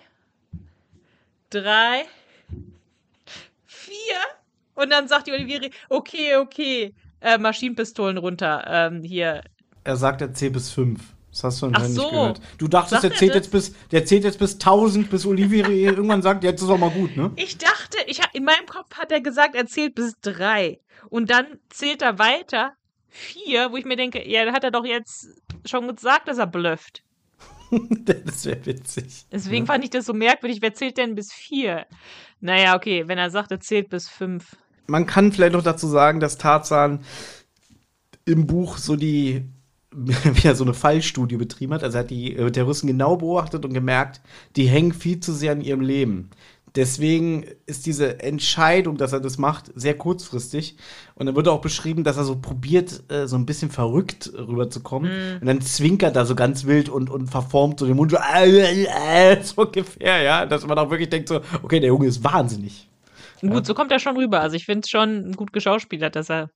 [1.50, 2.06] drei,
[3.66, 4.18] vier.
[4.74, 9.44] Und dann sagt die Olivieri, okay, okay, äh, Maschinenpistolen runter, ähm, hier.
[9.84, 11.00] Er sagt, er zählt bis 5.
[11.32, 12.02] Das hast du Ach anscheinend so.
[12.04, 12.42] nicht gehört.
[12.58, 16.22] Du dachtest, der er zählt, jetzt bis, der zählt jetzt bis 1000, bis Olivier irgendwann
[16.22, 17.32] sagt, jetzt ist auch mal gut, ne?
[17.36, 20.80] Ich dachte, ich, in meinem Kopf hat er gesagt, er zählt bis drei.
[21.10, 22.74] Und dann zählt er weiter,
[23.16, 25.30] vier, wo ich mir denke, ja, da hat er doch jetzt
[25.66, 27.04] schon gesagt, dass er blufft.
[27.72, 29.26] das wäre witzig.
[29.32, 30.62] Deswegen fand ich das so merkwürdig.
[30.62, 31.86] Wer zählt denn bis vier?
[32.42, 34.56] Naja, okay, wenn er sagt, er zählt bis fünf.
[34.88, 37.04] Man kann vielleicht noch dazu sagen, dass Tarzan
[38.26, 39.46] im Buch so die
[39.96, 41.84] wieder so eine Fallstudie betrieben hat.
[41.84, 44.22] Also er hat die äh, Terroristen genau beobachtet und gemerkt,
[44.56, 46.30] die hängen viel zu sehr an ihrem Leben.
[46.76, 50.76] Deswegen ist diese Entscheidung, dass er das macht, sehr kurzfristig.
[51.16, 55.40] Und dann wird auch beschrieben, dass er so probiert, äh, so ein bisschen verrückt rüberzukommen.
[55.40, 58.84] Und dann zwinkert er so ganz wild und, und verformt so den Mund so, äh,
[58.84, 60.46] äh, so ungefähr, ja.
[60.46, 62.90] Dass man auch wirklich denkt so, okay, der Junge ist wahnsinnig.
[63.42, 64.42] Gut, so kommt er schon rüber.
[64.42, 66.50] Also ich finde es schon gut geschauspielert, dass er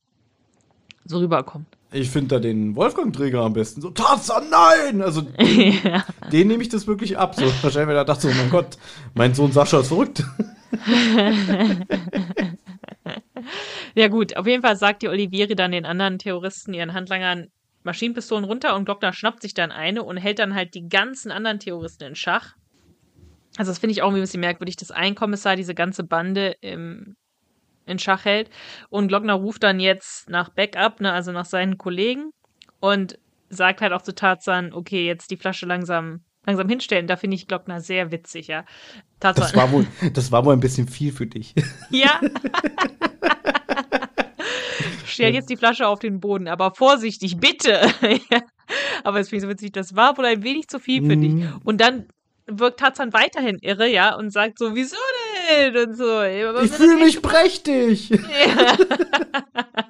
[1.05, 1.67] so rüberkommt.
[1.91, 3.81] Ich finde da den Wolfgang-Träger am besten.
[3.81, 5.01] So, Tarzan, nein!
[5.01, 6.05] Also, ja.
[6.31, 7.33] den nehme ich das wirklich ab.
[7.35, 8.77] So, wahrscheinlich, weil er dachte so, oh mein Gott,
[9.15, 10.23] mein Sohn Sascha ist verrückt.
[13.95, 17.47] ja gut, auf jeden Fall sagt die Olivieri dann den anderen Terroristen, ihren Handlangern,
[17.83, 21.59] Maschinenpistolen runter und Glockner schnappt sich dann eine und hält dann halt die ganzen anderen
[21.59, 22.55] Terroristen in Schach.
[23.57, 27.15] Also das finde ich auch ein bisschen merkwürdig, dass ein Kommissar diese ganze Bande im,
[27.89, 28.49] in Schach hält
[28.89, 32.31] und Glockner ruft dann jetzt nach Backup, ne, also nach seinen Kollegen
[32.79, 37.07] und sagt halt auch zu Tarzan, okay, jetzt die Flasche langsam langsam hinstellen.
[37.07, 38.65] Da finde ich Glockner sehr witzig, ja.
[39.19, 39.43] Tarzan.
[39.43, 41.53] Das war wohl, das war wohl ein bisschen viel für dich.
[41.89, 42.19] Ja.
[45.05, 47.81] Stell jetzt die Flasche auf den Boden, aber vorsichtig, bitte.
[48.29, 48.41] ja.
[49.03, 51.33] Aber es finde ich so witzig, das war wohl ein wenig zu viel für dich.
[51.33, 51.47] Mm.
[51.63, 52.05] Und dann
[52.47, 54.95] wirkt Tarzan weiterhin irre, ja, und sagt so, wieso
[55.49, 55.89] denn?
[55.89, 56.21] Und so.
[56.23, 58.09] Ich fühle mich prächtig.
[58.19, 58.77] Ja.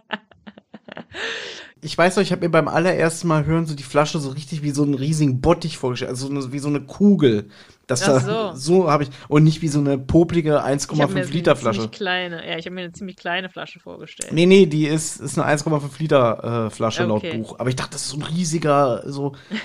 [1.81, 4.63] Ich weiß noch, ich habe mir beim allerersten Mal hören so die Flasche so richtig
[4.63, 7.47] wie so einen riesigen Bottich vorgestellt, also so eine, wie so eine Kugel.
[7.87, 8.81] Das Ach da, so.
[8.81, 11.79] so habe ich und nicht wie so eine poplige Ich habe mir 1,5 Liter Flasche.
[11.79, 14.33] ziemlich kleine, ja, ich habe mir eine ziemlich kleine Flasche vorgestellt.
[14.33, 17.29] Nee, nee, die ist, ist eine 1,5 Liter äh, Flasche Okay.
[17.31, 17.59] laut Buch.
[17.59, 19.55] Aber ich dachte, das ist so ein riesiger, so, äh,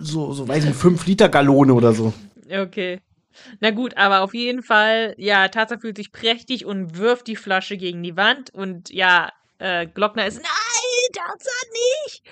[0.00, 2.12] so, so, weiß ich nicht, 5 Liter Gallone oder so.
[2.48, 3.00] Okay.
[3.60, 7.76] Na gut, aber auf jeden Fall, ja, Tarzan fühlt sich prächtig und wirft die Flasche
[7.76, 11.70] gegen die Wand und ja, äh, Glockner ist, nein, Tarzan
[12.04, 12.22] nicht!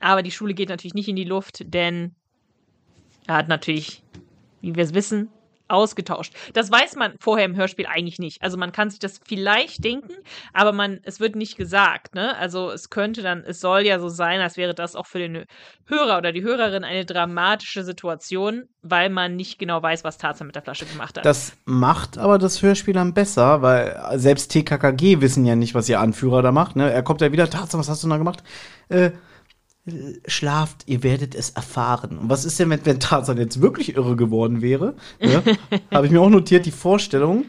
[0.00, 2.14] Aber die Schule geht natürlich nicht in die Luft, denn
[3.26, 4.02] er hat natürlich,
[4.60, 5.28] wie wir es wissen,
[5.70, 6.34] ausgetauscht.
[6.52, 8.42] Das weiß man vorher im Hörspiel eigentlich nicht.
[8.42, 10.12] Also man kann sich das vielleicht denken,
[10.52, 12.36] aber man, es wird nicht gesagt, ne?
[12.36, 15.44] Also es könnte dann, es soll ja so sein, als wäre das auch für den
[15.86, 20.56] Hörer oder die Hörerin eine dramatische Situation, weil man nicht genau weiß, was Tarzan mit
[20.56, 21.24] der Flasche gemacht hat.
[21.24, 26.00] Das macht aber das Hörspiel dann besser, weil selbst TKKG wissen ja nicht, was ihr
[26.00, 26.76] Anführer da macht.
[26.76, 26.90] Ne?
[26.90, 28.42] Er kommt ja wieder, Tarzan, was hast du da gemacht?
[28.88, 29.10] Äh,
[30.26, 32.18] schlaft, ihr werdet es erfahren.
[32.18, 34.94] Und was ist denn, wenn, wenn Tarzan jetzt wirklich irre geworden wäre?
[35.20, 35.42] Ne?
[35.90, 37.44] Habe ich mir auch notiert, die Vorstellung.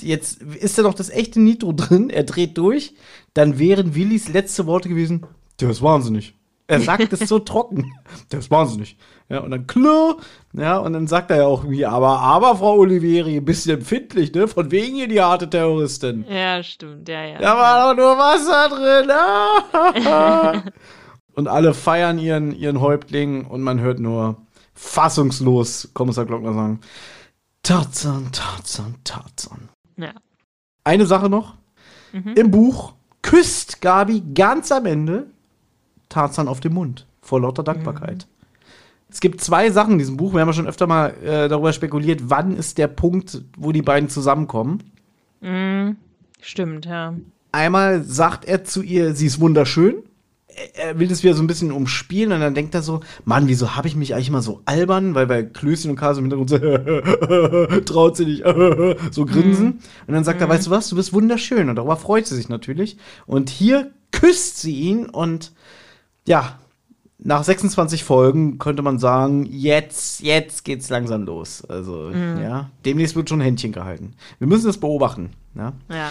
[0.00, 2.94] Jetzt ist da noch das echte Nitro drin, er dreht durch,
[3.32, 5.24] dann wären Willis letzte Worte gewesen,
[5.60, 6.34] der ist wahnsinnig.
[6.66, 7.92] Er sagt es so trocken.
[8.32, 8.96] Der ist wahnsinnig.
[9.28, 10.16] Ja, und dann klar,
[10.52, 14.32] ja, und dann sagt er ja auch irgendwie, aber, aber, Frau Olivieri, ein bisschen empfindlich,
[14.34, 14.48] ne?
[14.48, 16.24] Von wegen ihr die harte Terroristin.
[16.28, 17.38] ja, stimmt, ja, ja.
[17.38, 19.10] Da war doch nur Wasser drin.
[19.10, 20.62] Ah!
[21.34, 24.36] und alle feiern ihren, ihren Häuptling und man hört nur
[24.74, 26.80] fassungslos Kommissar Glockner sagen:
[27.62, 29.68] Tarzan, Tarzan, Tarzan.
[29.96, 30.12] ja.
[30.84, 31.54] Eine Sache noch:
[32.12, 35.26] Im Buch küsst Gabi ganz am Ende
[36.08, 38.26] Tarzan auf den Mund vor lauter Dankbarkeit.
[39.08, 40.32] Es gibt zwei Sachen in diesem Buch.
[40.34, 43.82] Wir haben ja schon öfter mal äh, darüber spekuliert, wann ist der Punkt, wo die
[43.82, 44.82] beiden zusammenkommen.
[45.40, 45.96] Mhm.
[46.40, 47.14] Stimmt, ja.
[47.52, 50.02] Einmal sagt er zu ihr, sie ist wunderschön.
[50.74, 53.74] Er- will das wieder so ein bisschen umspielen und dann denkt er so, Mann, wieso
[53.76, 55.14] habe ich mich eigentlich immer so albern?
[55.14, 58.44] Weil bei Klößchen und Kase im Hintergrund so, traut sie nicht,
[59.10, 59.80] so grinsen.
[60.06, 61.68] Und dann sagt er, weißt du was, du bist wunderschön.
[61.68, 62.96] Und darüber freut sie sich natürlich.
[63.26, 65.52] Und hier küsst sie ihn und
[66.26, 66.58] ja,
[67.18, 71.64] nach 26 Folgen könnte man sagen, jetzt, jetzt geht's langsam los.
[71.64, 74.14] Also, ja, demnächst wird schon ein Händchen gehalten.
[74.38, 75.30] Wir müssen das beobachten.
[75.54, 75.72] Ja.
[75.90, 76.10] Ja.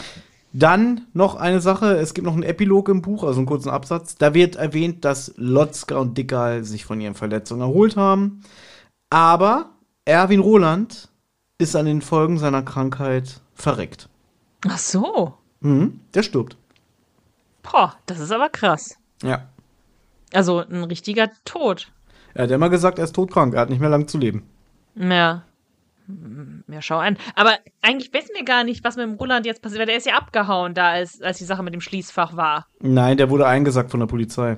[0.54, 4.16] Dann noch eine Sache, es gibt noch einen Epilog im Buch, also einen kurzen Absatz.
[4.16, 8.44] Da wird erwähnt, dass Lotzka und Dickerl sich von ihren Verletzungen erholt haben.
[9.10, 9.72] Aber
[10.06, 11.10] Erwin Roland
[11.58, 14.10] ist an den Folgen seiner Krankheit verreckt.
[14.68, 15.34] Ach so.
[15.62, 16.56] Mhm, der stirbt.
[17.64, 18.98] Boah, das ist aber krass.
[19.24, 19.48] Ja.
[20.34, 21.92] Also ein richtiger Tod.
[22.34, 24.44] Er hat immer gesagt, er ist todkrank, er hat nicht mehr lang zu leben.
[24.96, 25.44] Ja.
[26.08, 27.18] Hm, Ja, schau an.
[27.36, 30.06] Aber eigentlich wissen wir gar nicht, was mit dem Roland jetzt passiert, weil der ist
[30.06, 32.68] ja abgehauen da, als, als die Sache mit dem Schließfach war.
[32.82, 34.58] Nein, der wurde eingesackt von der Polizei.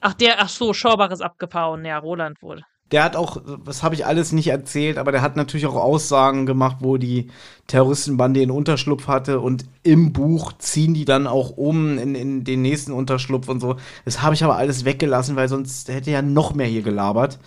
[0.00, 1.84] Ach, der, ach so, Schorbach ist abgehauen.
[1.84, 2.62] Ja, Roland wurde.
[2.92, 6.46] Der hat auch, das habe ich alles nicht erzählt, aber der hat natürlich auch Aussagen
[6.46, 7.32] gemacht, wo die
[7.66, 12.62] Terroristenbande den Unterschlupf hatte und im Buch ziehen die dann auch um in, in den
[12.62, 13.74] nächsten Unterschlupf und so.
[14.04, 17.40] Das habe ich aber alles weggelassen, weil sonst hätte ja noch mehr hier gelabert,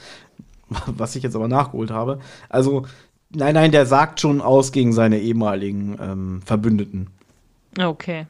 [0.88, 2.20] was ich jetzt aber nachgeholt habe.
[2.50, 2.86] Also,
[3.30, 7.10] nein, nein, der sagt schon aus gegen seine ehemaligen ähm, Verbündeten.
[7.80, 8.26] Okay.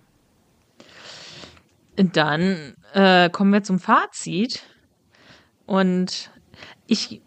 [1.95, 4.63] Dann äh, kommen wir zum Fazit.
[5.65, 6.31] Und
[6.87, 7.21] ich,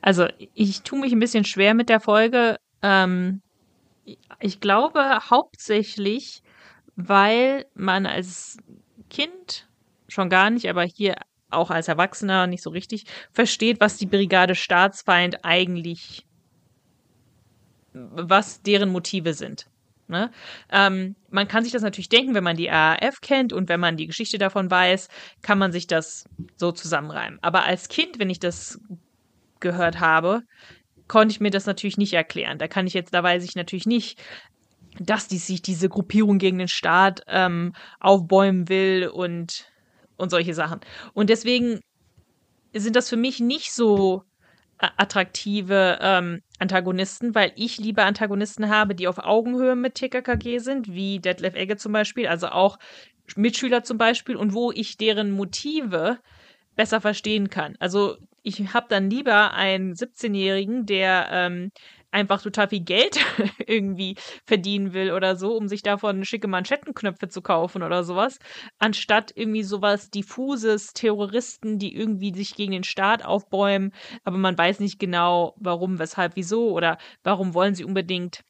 [0.00, 2.56] also ich tue mich ein bisschen schwer mit der Folge.
[2.82, 3.42] Ähm,
[4.40, 5.00] ich glaube
[5.30, 6.42] hauptsächlich,
[6.96, 8.56] weil man als
[9.10, 9.68] Kind
[10.08, 11.16] schon gar nicht, aber hier
[11.50, 16.26] auch als Erwachsener nicht so richtig versteht, was die Brigade Staatsfeind eigentlich,
[17.92, 19.68] was deren Motive sind.
[20.08, 20.30] Ne?
[20.70, 23.96] Ähm, man kann sich das natürlich denken, wenn man die RAF kennt und wenn man
[23.96, 25.08] die Geschichte davon weiß,
[25.42, 26.24] kann man sich das
[26.56, 27.38] so zusammenreimen.
[27.42, 28.80] Aber als Kind, wenn ich das
[29.58, 30.42] gehört habe,
[31.08, 32.58] konnte ich mir das natürlich nicht erklären.
[32.58, 34.22] Da kann ich jetzt, da weiß ich natürlich nicht,
[34.98, 39.66] dass die sich diese Gruppierung gegen den Staat ähm, aufbäumen will und
[40.16, 40.80] und solche Sachen.
[41.14, 41.80] Und deswegen
[42.74, 44.22] sind das für mich nicht so
[44.78, 51.18] attraktive ähm, Antagonisten, weil ich lieber Antagonisten habe, die auf Augenhöhe mit TKKG sind, wie
[51.18, 52.78] Detlef Egge zum Beispiel, also auch
[53.36, 56.18] Mitschüler zum Beispiel, und wo ich deren Motive
[56.74, 57.76] besser verstehen kann.
[57.78, 61.72] Also ich habe dann lieber einen 17-Jährigen, der ähm,
[62.16, 63.18] einfach total viel Geld
[63.66, 64.16] irgendwie
[64.46, 68.38] verdienen will oder so, um sich davon schicke Manschettenknöpfe zu kaufen oder sowas,
[68.78, 73.92] anstatt irgendwie sowas diffuses, Terroristen, die irgendwie sich gegen den Staat aufbäumen,
[74.24, 78.40] aber man weiß nicht genau, warum, weshalb, wieso oder warum wollen sie unbedingt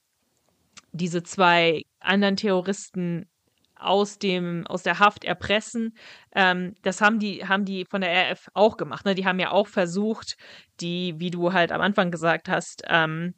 [0.93, 3.27] diese zwei anderen Terroristen
[3.75, 5.93] aus dem aus der Haft erpressen.
[6.35, 9.05] Ähm, das haben die haben die von der RF auch gemacht.
[9.05, 9.15] Ne?
[9.15, 10.37] Die haben ja auch versucht,
[10.81, 13.35] die, wie du halt am Anfang gesagt hast, ähm,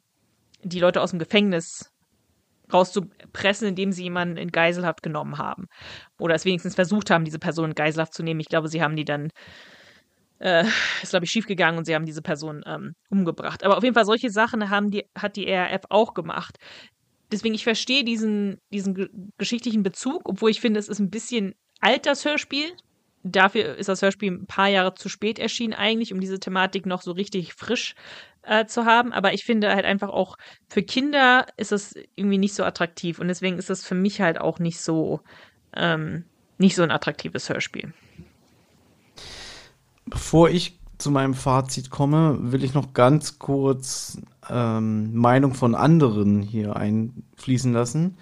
[0.63, 1.91] die Leute aus dem Gefängnis
[2.71, 5.67] rauszupressen, indem sie jemanden in Geiselhaft genommen haben.
[6.19, 8.39] Oder es wenigstens versucht haben, diese Person in Geiselhaft zu nehmen.
[8.39, 9.29] Ich glaube, sie haben die dann,
[10.39, 10.65] äh,
[11.01, 13.63] ist glaube ich schiefgegangen und sie haben diese Person ähm, umgebracht.
[13.63, 16.57] Aber auf jeden Fall solche Sachen haben die, hat die RAF auch gemacht.
[17.31, 22.05] Deswegen, ich verstehe diesen, diesen geschichtlichen Bezug, obwohl ich finde, es ist ein bisschen alt,
[22.05, 22.71] das Hörspiel.
[23.23, 27.01] Dafür ist das Hörspiel ein paar Jahre zu spät erschienen, eigentlich, um diese Thematik noch
[27.01, 27.95] so richtig frisch
[28.43, 29.11] äh, zu haben.
[29.11, 30.37] Aber ich finde halt einfach auch
[30.67, 33.19] für Kinder ist es irgendwie nicht so attraktiv.
[33.19, 35.21] Und deswegen ist es für mich halt auch nicht so,
[35.75, 36.23] ähm,
[36.57, 37.93] nicht so ein attraktives Hörspiel.
[40.05, 46.41] Bevor ich zu meinem Fazit komme, will ich noch ganz kurz ähm, Meinung von anderen
[46.41, 48.17] hier einfließen lassen.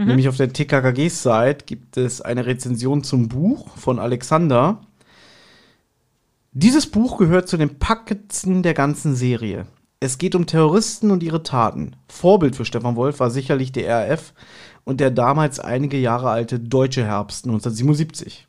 [0.00, 0.06] Mhm.
[0.06, 4.80] Nämlich auf der TKKG-Site gibt es eine Rezension zum Buch von Alexander.
[6.52, 9.66] Dieses Buch gehört zu den Packetsen der ganzen Serie.
[10.00, 11.96] Es geht um Terroristen und ihre Taten.
[12.08, 14.32] Vorbild für Stefan Wolf war sicherlich der RAF
[14.84, 18.48] und der damals einige Jahre alte Deutsche Herbst 1977.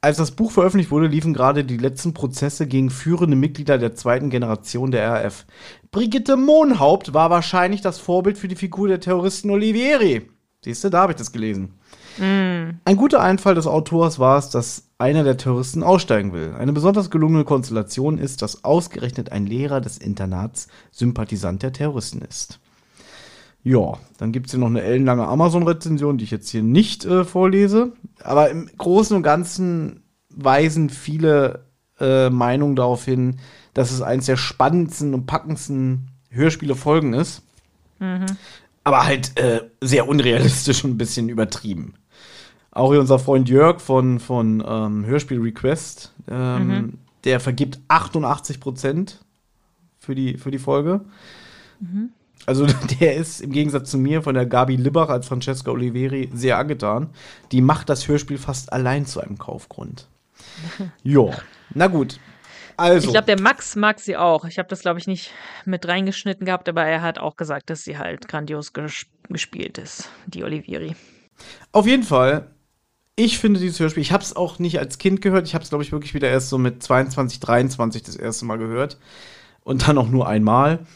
[0.00, 4.28] Als das Buch veröffentlicht wurde, liefen gerade die letzten Prozesse gegen führende Mitglieder der zweiten
[4.28, 5.46] Generation der RAF.
[5.92, 10.28] Brigitte Mohnhaupt war wahrscheinlich das Vorbild für die Figur der Terroristen Olivieri.
[10.62, 11.74] Siehst du, da habe ich das gelesen.
[12.18, 12.76] Mm.
[12.84, 16.54] Ein guter Einfall des Autors war es, dass einer der Terroristen aussteigen will.
[16.58, 22.60] Eine besonders gelungene Konstellation ist, dass ausgerechnet ein Lehrer des Internats Sympathisant der Terroristen ist.
[23.62, 27.24] Ja, dann gibt es hier noch eine ellenlange Amazon-Rezension, die ich jetzt hier nicht äh,
[27.24, 27.92] vorlese.
[28.22, 31.64] Aber im Großen und Ganzen weisen viele
[31.98, 33.38] äh, Meinungen darauf hin,
[33.74, 37.42] dass es eines der spannendsten und packendsten Hörspiele-Folgen ist.
[37.98, 38.26] Mhm.
[38.84, 41.94] Aber halt äh, sehr unrealistisch und ein bisschen übertrieben.
[42.70, 46.98] Auch hier unser Freund Jörg von, von ähm, Hörspiel Request, ähm, mhm.
[47.24, 49.24] der vergibt 88 Prozent
[49.98, 51.02] für die, für die Folge.
[51.80, 52.10] Mhm.
[52.46, 52.66] Also
[53.00, 57.10] der ist im Gegensatz zu mir von der Gabi Libbach als Francesca Oliveri sehr angetan.
[57.52, 60.08] Die macht das Hörspiel fast allein zu einem Kaufgrund.
[61.02, 61.34] jo,
[61.74, 62.18] na gut.
[62.80, 63.08] Also.
[63.08, 64.44] Ich glaube, der Max mag sie auch.
[64.44, 65.30] Ich habe das, glaube ich, nicht
[65.64, 70.08] mit reingeschnitten gehabt, aber er hat auch gesagt, dass sie halt grandios ges gespielt ist,
[70.26, 70.96] die Olivieri.
[71.70, 72.50] Auf jeden Fall
[73.24, 75.68] ich finde dieses Hörspiel, ich habe es auch nicht als Kind gehört, ich habe es,
[75.68, 78.98] glaube ich, wirklich wieder erst so mit 22, 23 das erste Mal gehört.
[79.62, 80.86] Und dann auch nur einmal.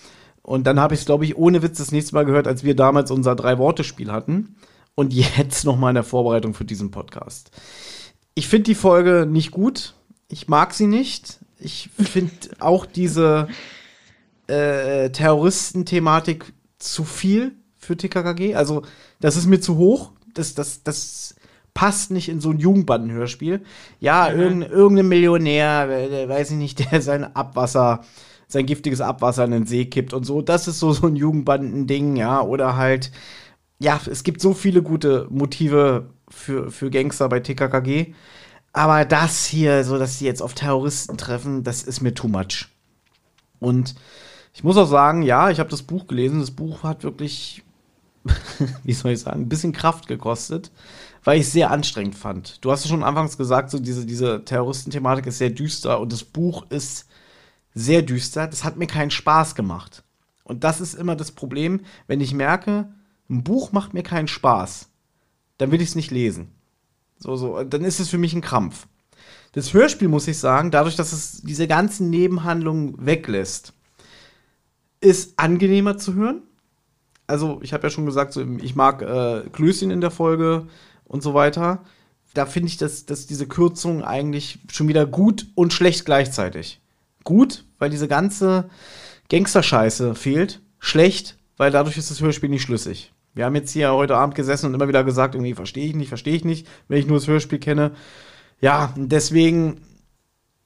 [0.43, 2.74] Und dann habe ich es, glaube ich, ohne Witz das nächste Mal gehört, als wir
[2.74, 4.56] damals unser Drei-Worte-Spiel hatten.
[4.94, 7.51] Und jetzt noch mal in der Vorbereitung für diesen Podcast.
[8.35, 9.94] Ich finde die Folge nicht gut.
[10.28, 11.40] Ich mag sie nicht.
[11.65, 13.49] Ich finde auch diese
[14.47, 18.55] äh, Terroristen-Thematik zu viel für TKKG.
[18.55, 18.82] Also,
[19.20, 20.12] das ist mir zu hoch.
[20.35, 21.35] Das, das, das
[21.73, 23.62] passt nicht in so ein Jugendbandenhörspiel.
[24.01, 24.41] Ja, mhm.
[24.41, 28.05] irgendein, irgendein Millionär, der, weiß ich nicht, der sein Abwasser,
[28.47, 30.43] sein giftiges Abwasser in den See kippt und so.
[30.43, 32.43] Das ist so, so ein Jugendbandending, ja.
[32.43, 33.11] Oder halt,
[33.78, 38.15] ja, es gibt so viele gute Motive für, für Gangster bei TKKG.
[38.74, 42.68] Aber das hier, so dass sie jetzt auf Terroristen treffen, das ist mir too much.
[43.60, 43.94] Und
[44.52, 46.40] ich muss auch sagen, ja, ich habe das Buch gelesen.
[46.40, 47.62] Das Buch hat wirklich,
[48.84, 50.70] wie soll ich sagen, ein bisschen Kraft gekostet
[51.24, 52.62] weil ich es sehr anstrengend fand.
[52.64, 56.22] Du hast ja schon anfangs gesagt, so diese, diese Terroristenthematik ist sehr düster und das
[56.22, 57.06] Buch ist
[57.74, 58.46] sehr düster.
[58.46, 60.05] Das hat mir keinen Spaß gemacht.
[60.44, 62.92] Und das ist immer das Problem, wenn ich merke,
[63.30, 64.90] ein Buch macht mir keinen Spaß,
[65.56, 66.53] dann will ich es nicht lesen.
[67.24, 68.86] So, so, dann ist es für mich ein Krampf.
[69.52, 73.72] Das Hörspiel, muss ich sagen, dadurch, dass es diese ganzen Nebenhandlungen weglässt,
[75.01, 76.42] ist angenehmer zu hören.
[77.26, 80.66] Also, ich habe ja schon gesagt, so, ich mag äh, Klößchen in der Folge,
[81.05, 81.84] und so weiter.
[82.34, 86.80] Da finde ich, dass, dass diese Kürzung eigentlich schon wieder gut und schlecht gleichzeitig.
[87.22, 88.68] Gut, weil diese ganze
[89.30, 90.60] Gangsterscheiße fehlt.
[90.78, 93.14] Schlecht, weil dadurch ist das Hörspiel nicht schlüssig.
[93.35, 96.09] Wir haben jetzt hier heute Abend gesessen und immer wieder gesagt, irgendwie verstehe ich nicht,
[96.09, 97.93] verstehe ich nicht, wenn ich nur das Hörspiel kenne.
[98.61, 99.81] Ja, deswegen,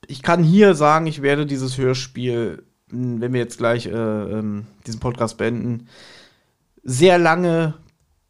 [0.06, 5.00] ich kann hier sagen, ich werde dieses Hörspiel wenn wir jetzt gleich äh, ähm, diesen
[5.00, 5.88] Podcast beenden,
[6.82, 7.74] sehr lange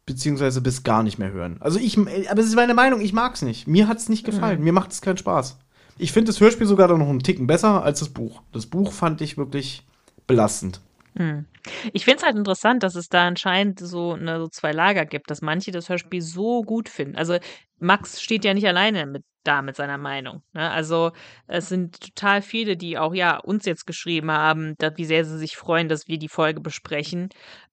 [0.05, 1.57] beziehungsweise bis gar nicht mehr hören.
[1.59, 3.67] Also ich, aber es ist meine Meinung, ich mag es nicht.
[3.67, 4.59] Mir hat es nicht gefallen.
[4.59, 4.65] Mhm.
[4.65, 5.57] Mir macht es keinen Spaß.
[5.97, 8.41] Ich finde das Hörspiel sogar noch einen Ticken besser als das Buch.
[8.51, 9.85] Das Buch fand ich wirklich
[10.27, 10.81] belastend.
[11.17, 11.45] Hm.
[11.93, 15.29] Ich finde es halt interessant, dass es da anscheinend so, ne, so zwei Lager gibt,
[15.29, 17.15] dass manche das Hörspiel so gut finden.
[17.15, 17.37] Also
[17.79, 20.43] Max steht ja nicht alleine mit da mit seiner Meinung.
[20.53, 20.69] Ne?
[20.69, 21.11] Also
[21.47, 25.37] es sind total viele, die auch ja uns jetzt geschrieben haben, dass, wie sehr sie
[25.37, 27.29] sich freuen, dass wir die Folge besprechen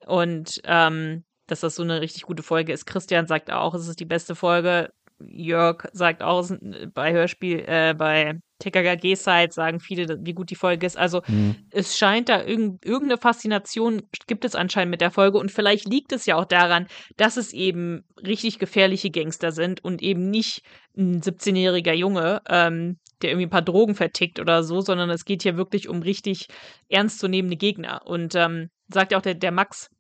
[0.06, 2.86] und ähm, dass das so eine richtig gute Folge ist.
[2.86, 4.90] Christian sagt auch, es ist die beste Folge.
[5.18, 6.48] Jörg sagt auch
[6.94, 10.96] bei Hörspiel, äh, bei TKKG-Site sagen viele, wie gut die Folge ist.
[10.96, 11.56] Also mhm.
[11.70, 16.12] es scheint da irg irgendeine Faszination gibt es anscheinend mit der Folge und vielleicht liegt
[16.12, 20.62] es ja auch daran, dass es eben richtig gefährliche Gangster sind und eben nicht
[20.96, 25.42] ein 17-jähriger Junge, ähm, der irgendwie ein paar Drogen vertickt oder so, sondern es geht
[25.42, 26.48] hier wirklich um richtig
[26.88, 28.02] ernstzunehmende Gegner.
[28.04, 29.90] Und ähm, sagt ja auch der, der Max,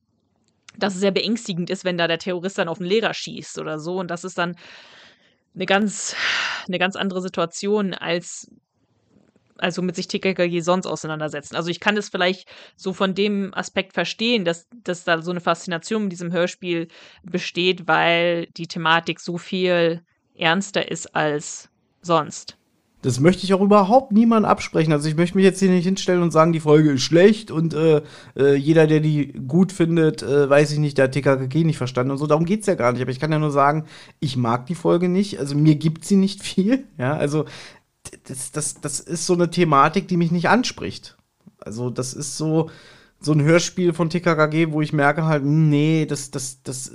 [0.78, 3.78] dass es sehr beängstigend ist, wenn da der Terrorist dann auf den Lehrer schießt oder
[3.78, 3.98] so.
[3.98, 4.56] Und das ist dann
[5.56, 6.14] eine ganz,
[6.68, 8.48] eine ganz andere Situation als
[9.58, 11.56] also mit sich TKKG sonst auseinandersetzen.
[11.56, 12.46] Also ich kann es vielleicht
[12.76, 16.88] so von dem Aspekt verstehen, dass, dass da so eine Faszination mit diesem Hörspiel
[17.22, 20.02] besteht, weil die Thematik so viel
[20.34, 21.70] ernster ist als
[22.02, 22.58] sonst.
[23.06, 24.92] Das möchte ich auch überhaupt niemand absprechen.
[24.92, 27.72] Also ich möchte mich jetzt hier nicht hinstellen und sagen, die Folge ist schlecht und
[27.72, 28.02] äh,
[28.36, 32.10] äh, jeder, der die gut findet, äh, weiß ich nicht, der hat TKKG nicht verstanden
[32.10, 32.26] und so.
[32.26, 33.02] Darum geht es ja gar nicht.
[33.02, 33.84] Aber ich kann ja nur sagen,
[34.18, 35.38] ich mag die Folge nicht.
[35.38, 36.84] Also mir gibt sie nicht viel.
[36.98, 37.44] Ja, also
[38.24, 41.16] das, das, das ist so eine Thematik, die mich nicht anspricht.
[41.60, 42.70] Also das ist so,
[43.20, 46.90] so ein Hörspiel von TKKG, wo ich merke halt, hm, nee, das, das, das,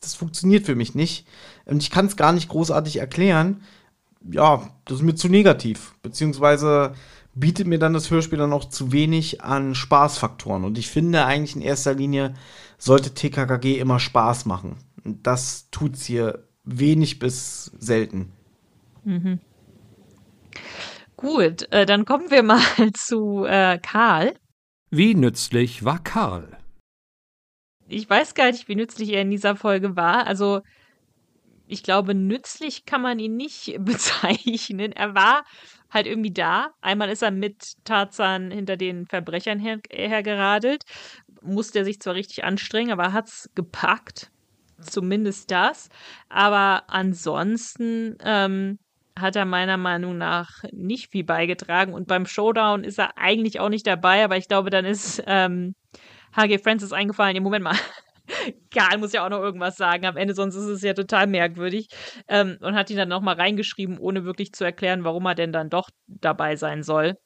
[0.00, 1.26] das funktioniert für mich nicht.
[1.66, 3.60] Und ich kann es gar nicht großartig erklären
[4.30, 5.94] ja, das ist mir zu negativ.
[6.02, 6.94] Beziehungsweise
[7.34, 10.64] bietet mir dann das Hörspiel dann auch zu wenig an Spaßfaktoren.
[10.64, 12.34] Und ich finde eigentlich in erster Linie
[12.78, 14.76] sollte TKKG immer Spaß machen.
[15.04, 18.32] Und das tut's hier wenig bis selten.
[19.04, 19.40] Mhm.
[21.16, 22.60] Gut, äh, dann kommen wir mal
[22.94, 24.34] zu äh, Karl.
[24.90, 26.58] Wie nützlich war Karl?
[27.88, 30.26] Ich weiß gar nicht, wie nützlich er in dieser Folge war.
[30.26, 30.62] Also
[31.72, 34.92] ich glaube, nützlich kann man ihn nicht bezeichnen.
[34.92, 35.44] Er war
[35.90, 36.68] halt irgendwie da.
[36.80, 40.84] Einmal ist er mit Tarzan hinter den Verbrechern her hergeradelt.
[41.40, 44.30] Musste er sich zwar richtig anstrengen, aber hat es gepackt.
[44.80, 45.88] Zumindest das.
[46.28, 48.78] Aber ansonsten ähm,
[49.18, 51.94] hat er meiner Meinung nach nicht viel beigetragen.
[51.94, 55.74] Und beim Showdown ist er eigentlich auch nicht dabei, aber ich glaube, dann ist ähm,
[56.36, 57.36] HG Francis eingefallen.
[57.36, 57.76] Im Moment mal,
[58.70, 61.88] Karl muss ja auch noch irgendwas sagen am Ende, sonst ist es ja total merkwürdig.
[62.28, 65.70] Ähm, und hat ihn dann nochmal reingeschrieben, ohne wirklich zu erklären, warum er denn dann
[65.70, 67.16] doch dabei sein soll.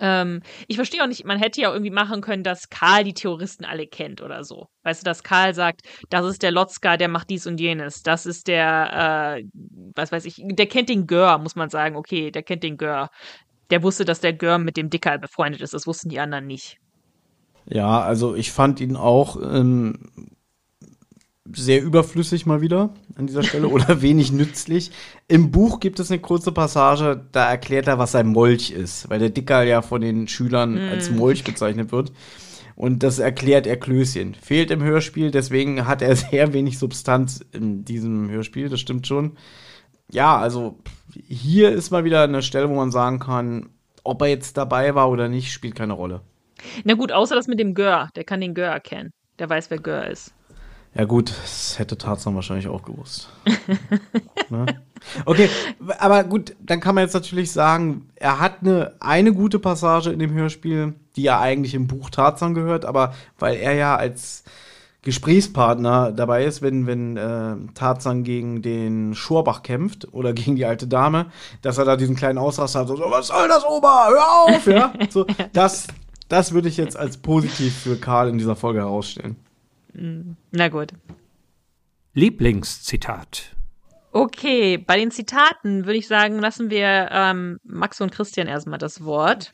[0.00, 3.64] Ähm, ich verstehe auch nicht, man hätte ja irgendwie machen können, dass Karl die Terroristen
[3.64, 4.68] alle kennt oder so.
[4.84, 8.02] Weißt du, dass Karl sagt, das ist der Lotzka, der macht dies und jenes.
[8.02, 9.44] Das ist der, äh,
[9.96, 11.96] was weiß ich, der kennt den Gör, muss man sagen.
[11.96, 13.10] Okay, der kennt den Gör.
[13.70, 15.74] Der wusste, dass der Gör mit dem Dicker befreundet ist.
[15.74, 16.78] Das wussten die anderen nicht.
[17.70, 19.98] Ja, also ich fand ihn auch ähm,
[21.52, 24.90] sehr überflüssig mal wieder an dieser Stelle oder wenig nützlich.
[25.28, 29.18] Im Buch gibt es eine kurze Passage, da erklärt er, was ein Molch ist, weil
[29.18, 30.88] der Dicker ja von den Schülern mm.
[30.90, 32.12] als Molch bezeichnet wird.
[32.74, 34.34] Und das erklärt er Klößchen.
[34.34, 39.36] Fehlt im Hörspiel, deswegen hat er sehr wenig Substanz in diesem Hörspiel, das stimmt schon.
[40.10, 40.78] Ja, also
[41.26, 43.70] hier ist mal wieder eine Stelle, wo man sagen kann,
[44.04, 46.22] ob er jetzt dabei war oder nicht, spielt keine Rolle.
[46.84, 48.08] Na gut, außer das mit dem Gör.
[48.16, 49.10] Der kann den Gör erkennen.
[49.38, 50.32] Der weiß, wer Gör ist.
[50.94, 53.28] Ja gut, das hätte Tarzan wahrscheinlich auch gewusst.
[54.50, 54.66] ne?
[55.24, 55.48] Okay,
[55.98, 60.18] aber gut, dann kann man jetzt natürlich sagen, er hat eine, eine gute Passage in
[60.18, 64.44] dem Hörspiel, die ja eigentlich im Buch Tarzan gehört, aber weil er ja als
[65.02, 70.88] Gesprächspartner dabei ist, wenn, wenn äh, Tarzan gegen den Schorbach kämpft oder gegen die alte
[70.88, 71.26] Dame,
[71.62, 74.92] dass er da diesen kleinen Ausraster hat, so, was soll das, Ober, hör auf, ja,
[75.10, 75.86] so, das,
[76.28, 79.36] das würde ich jetzt als positiv für Karl in dieser Folge herausstellen.
[80.50, 80.92] Na gut.
[82.14, 83.54] Lieblingszitat.
[84.12, 89.04] Okay, bei den Zitaten würde ich sagen, lassen wir ähm, Max und Christian erstmal das
[89.04, 89.52] Wort.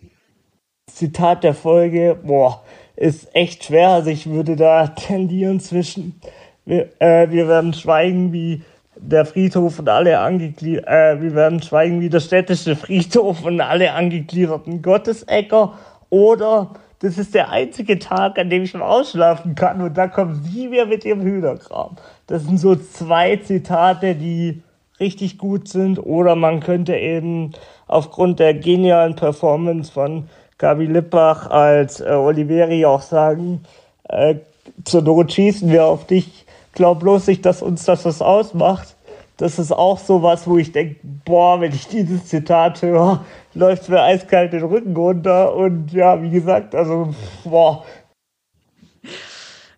[0.86, 2.62] Zitat der Folge, boah,
[2.96, 3.88] ist echt schwer.
[3.88, 6.20] Also ich würde da tendieren zwischen,
[6.64, 8.62] wir, äh, wir werden schweigen wie
[8.96, 13.92] der Friedhof und alle angegliederten, äh, wir werden schweigen wie der städtische Friedhof und alle
[13.92, 15.76] angegliederten Gottesäcker
[16.14, 16.70] oder
[17.00, 20.68] das ist der einzige Tag, an dem ich mal ausschlafen kann und da kommen sie
[20.68, 21.96] mir mit ihrem Hühnerkram.
[22.28, 24.62] Das sind so zwei Zitate, die
[25.00, 27.50] richtig gut sind oder man könnte eben
[27.88, 30.28] aufgrund der genialen Performance von
[30.58, 33.64] Gabi Lippach als äh, Oliveri auch sagen,
[34.08, 34.36] äh,
[34.84, 36.46] zur Not schießen wir auf dich.
[36.74, 38.93] Glaub bloß nicht, dass uns das was ausmacht.
[39.36, 43.24] Das ist auch sowas, wo ich denke, boah, wenn ich dieses Zitat höre,
[43.54, 45.54] läuft mir eiskalt den Rücken runter.
[45.54, 47.84] Und ja, wie gesagt, also, boah.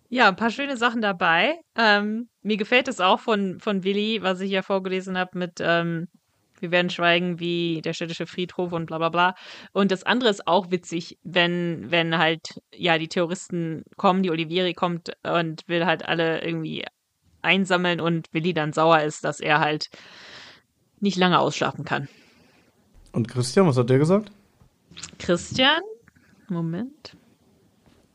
[0.09, 1.55] Ja, ein paar schöne Sachen dabei.
[1.75, 6.07] Ähm, mir gefällt es auch von, von Willi, was ich ja vorgelesen habe mit ähm,
[6.59, 9.35] Wir werden schweigen wie der städtische Friedhof und bla bla bla.
[9.73, 14.73] Und das andere ist auch witzig, wenn, wenn halt, ja, die Terroristen kommen, die Olivieri
[14.73, 16.85] kommt und will halt alle irgendwie
[17.41, 19.89] einsammeln und Willi dann sauer ist, dass er halt
[20.99, 22.07] nicht lange ausschlafen kann.
[23.11, 24.31] Und Christian, was hat der gesagt?
[25.19, 25.81] Christian?
[26.49, 27.15] Moment.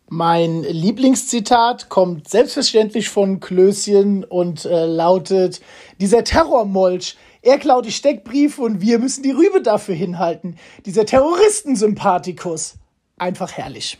[0.08, 5.62] Mein Lieblingszitat kommt selbstverständlich von Klößchen und äh, lautet:
[6.00, 10.56] Dieser Terrormolch, er klaut die Steckbriefe und wir müssen die Rübe dafür hinhalten.
[10.84, 12.74] Dieser Terroristensympathikus.
[13.16, 13.98] Einfach herrlich.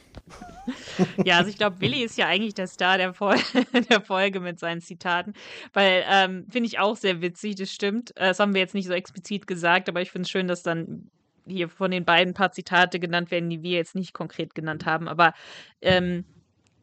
[1.24, 3.36] Ja, also ich glaube, Willi ist ja eigentlich der Star der, Fol
[3.90, 5.35] der Folge mit seinen Zitaten,
[5.73, 8.16] weil ähm, finde ich auch sehr witzig, das stimmt.
[8.16, 10.62] Äh, das haben wir jetzt nicht so explizit gesagt, aber ich finde es schön, dass
[10.62, 11.11] dann
[11.47, 15.09] hier von den beiden paar Zitate genannt werden, die wir jetzt nicht konkret genannt haben.
[15.09, 15.35] Aber
[15.81, 16.24] ähm,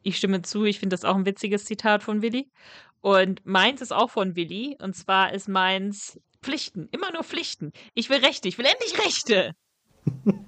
[0.04, 2.50] ich stimme zu, ich finde das auch ein witziges Zitat von Willi.
[3.02, 4.78] Und meins ist auch von Willi.
[4.82, 6.90] Und zwar ist meins Pflichten.
[6.92, 7.72] Immer nur Pflichten.
[7.94, 8.48] Ich will Rechte.
[8.48, 9.56] Ich will endlich Rechte.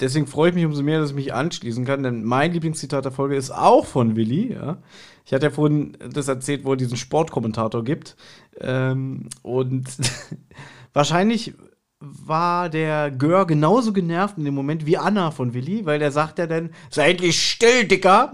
[0.00, 3.12] Deswegen freue ich mich umso mehr, dass ich mich anschließen kann, denn mein Lieblingszitat der
[3.12, 4.52] Folge ist auch von Willi.
[4.52, 4.78] Ja.
[5.26, 8.16] Ich hatte ja vorhin das erzählt, wo er diesen Sportkommentator gibt.
[8.60, 9.88] Ähm, und
[10.92, 11.54] wahrscheinlich
[12.00, 16.38] war der Gör genauso genervt in dem Moment wie Anna von Willi, weil der sagt
[16.38, 18.32] ja dann, sei endlich still, Dicker.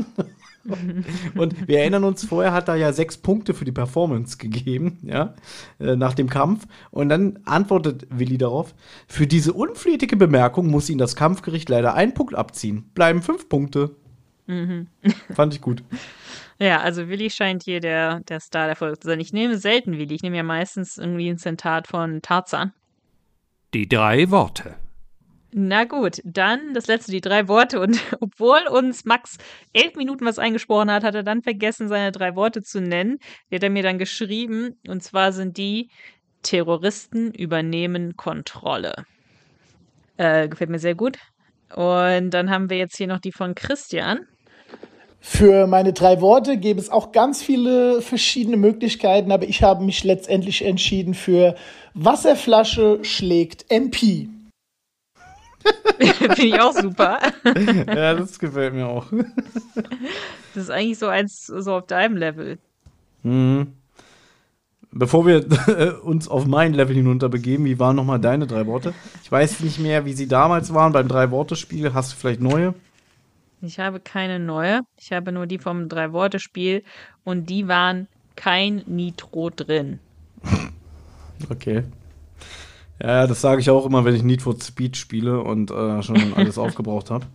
[1.35, 5.35] und wir erinnern uns, vorher hat er ja sechs Punkte für die Performance gegeben, ja,
[5.79, 6.67] äh, nach dem Kampf.
[6.91, 8.75] Und dann antwortet Willi darauf,
[9.07, 12.91] für diese unflätige Bemerkung muss ihn das Kampfgericht leider einen Punkt abziehen.
[12.95, 13.97] Bleiben fünf Punkte.
[14.47, 14.89] Mhm.
[15.35, 15.83] Fand ich gut.
[16.59, 19.21] Ja, also Willi scheint hier der, der Star der Folge zu sein.
[19.21, 20.15] Ich nehme selten Willi.
[20.15, 22.73] Ich nehme ja meistens irgendwie ein Zitat von Tarzan.
[23.75, 24.75] Die drei Worte.
[25.59, 27.81] Na gut, dann das letzte, die drei Worte.
[27.81, 29.39] Und obwohl uns Max
[29.73, 33.17] elf Minuten was eingesprochen hat, hat er dann vergessen, seine drei Worte zu nennen.
[33.51, 34.79] Die hat er mir dann geschrieben.
[34.87, 35.89] Und zwar sind die
[36.43, 39.07] Terroristen übernehmen Kontrolle.
[40.19, 41.17] Äh, gefällt mir sehr gut.
[41.75, 44.27] Und dann haben wir jetzt hier noch die von Christian.
[45.21, 50.05] Für meine drei Worte gäbe es auch ganz viele verschiedene Möglichkeiten, aber ich habe mich
[50.05, 51.55] letztendlich entschieden für
[51.95, 54.29] Wasserflasche schlägt MP.
[56.15, 57.19] Finde ich auch super.
[57.45, 59.07] ja, das gefällt mir auch.
[60.55, 62.57] Das ist eigentlich so eins so auf deinem Level.
[63.23, 63.75] Mhm.
[64.91, 68.95] Bevor wir äh, uns auf mein Level hinunter begeben, wie waren nochmal deine drei Worte?
[69.23, 71.93] Ich weiß nicht mehr, wie sie damals waren beim Drei-Worte-Spiel.
[71.93, 72.75] Hast du vielleicht neue?
[73.61, 74.81] Ich habe keine neue.
[74.99, 76.83] Ich habe nur die vom Drei-Worte-Spiel
[77.25, 79.99] und die waren kein Nitro drin.
[81.51, 81.83] Okay.
[83.01, 86.33] Ja, das sage ich auch immer, wenn ich Need for Speed spiele und äh, schon
[86.37, 87.27] alles aufgebraucht habe.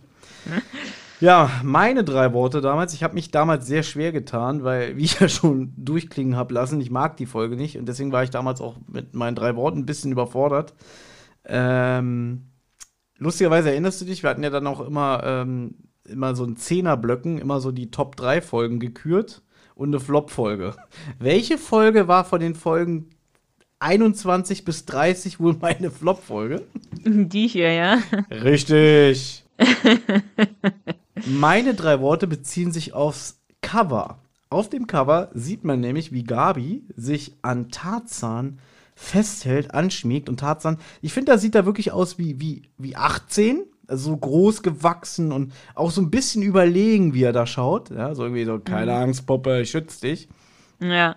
[1.20, 2.94] Ja, meine drei Worte damals.
[2.94, 6.80] Ich habe mich damals sehr schwer getan, weil, wie ich ja schon durchklingen habe lassen,
[6.80, 9.78] ich mag die Folge nicht und deswegen war ich damals auch mit meinen drei Worten
[9.78, 10.74] ein bisschen überfordert.
[11.44, 12.50] Ähm,
[13.18, 17.38] lustigerweise erinnerst du dich, wir hatten ja dann auch immer, ähm, immer so ein Zehnerblöcken,
[17.38, 19.42] immer so die Top 3 Folgen gekürt
[19.76, 20.74] und eine Flop-Folge.
[21.20, 23.10] Welche Folge war von den Folgen
[23.82, 26.62] 21 bis 30 wohl meine Flop-Folge?
[27.04, 27.98] Die hier, ja.
[28.30, 29.44] Richtig.
[31.26, 34.18] Meine drei Worte beziehen sich aufs Cover.
[34.50, 38.58] Auf dem Cover sieht man nämlich, wie Gabi sich an Tarzan
[38.94, 43.64] festhält, anschmiegt und Tarzan, ich finde, da sieht er wirklich aus wie, wie, wie 18,
[43.88, 47.90] also so groß gewachsen und auch so ein bisschen überlegen, wie er da schaut.
[47.90, 50.28] Ja, so irgendwie so, keine Angst, Poppe, ich schütze dich.
[50.80, 51.16] Ja.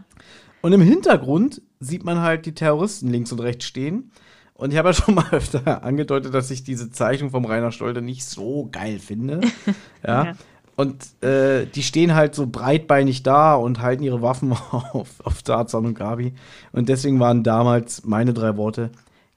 [0.61, 4.11] Und im Hintergrund sieht man halt die Terroristen links und rechts stehen.
[4.53, 8.01] Und ich habe ja schon mal öfter angedeutet, dass ich diese Zeichnung vom Rainer Stolter
[8.01, 9.41] nicht so geil finde.
[10.05, 10.25] ja.
[10.25, 10.33] Ja.
[10.77, 15.85] Und äh, die stehen halt so breitbeinig da und halten ihre Waffen auf, auf Tarzan
[15.85, 16.33] und Gabi.
[16.71, 18.91] Und deswegen waren damals meine drei Worte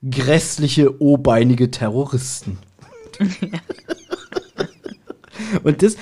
[0.08, 2.58] grässliche, obeinige Terroristen.
[5.64, 5.96] und das,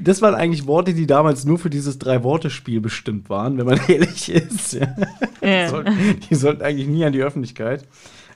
[0.00, 4.30] das waren eigentlich Worte, die damals nur für dieses Drei-Worte-Spiel bestimmt waren, wenn man ehrlich
[4.30, 4.72] ist.
[4.74, 4.94] Ja.
[5.42, 5.68] Ja.
[5.68, 7.86] Sollten- Die sollten eigentlich nie an die Öffentlichkeit.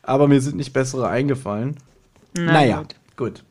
[0.03, 1.77] Aber mir sind nicht bessere eingefallen.
[2.35, 2.95] Na naja, gut.
[3.17, 3.45] gut.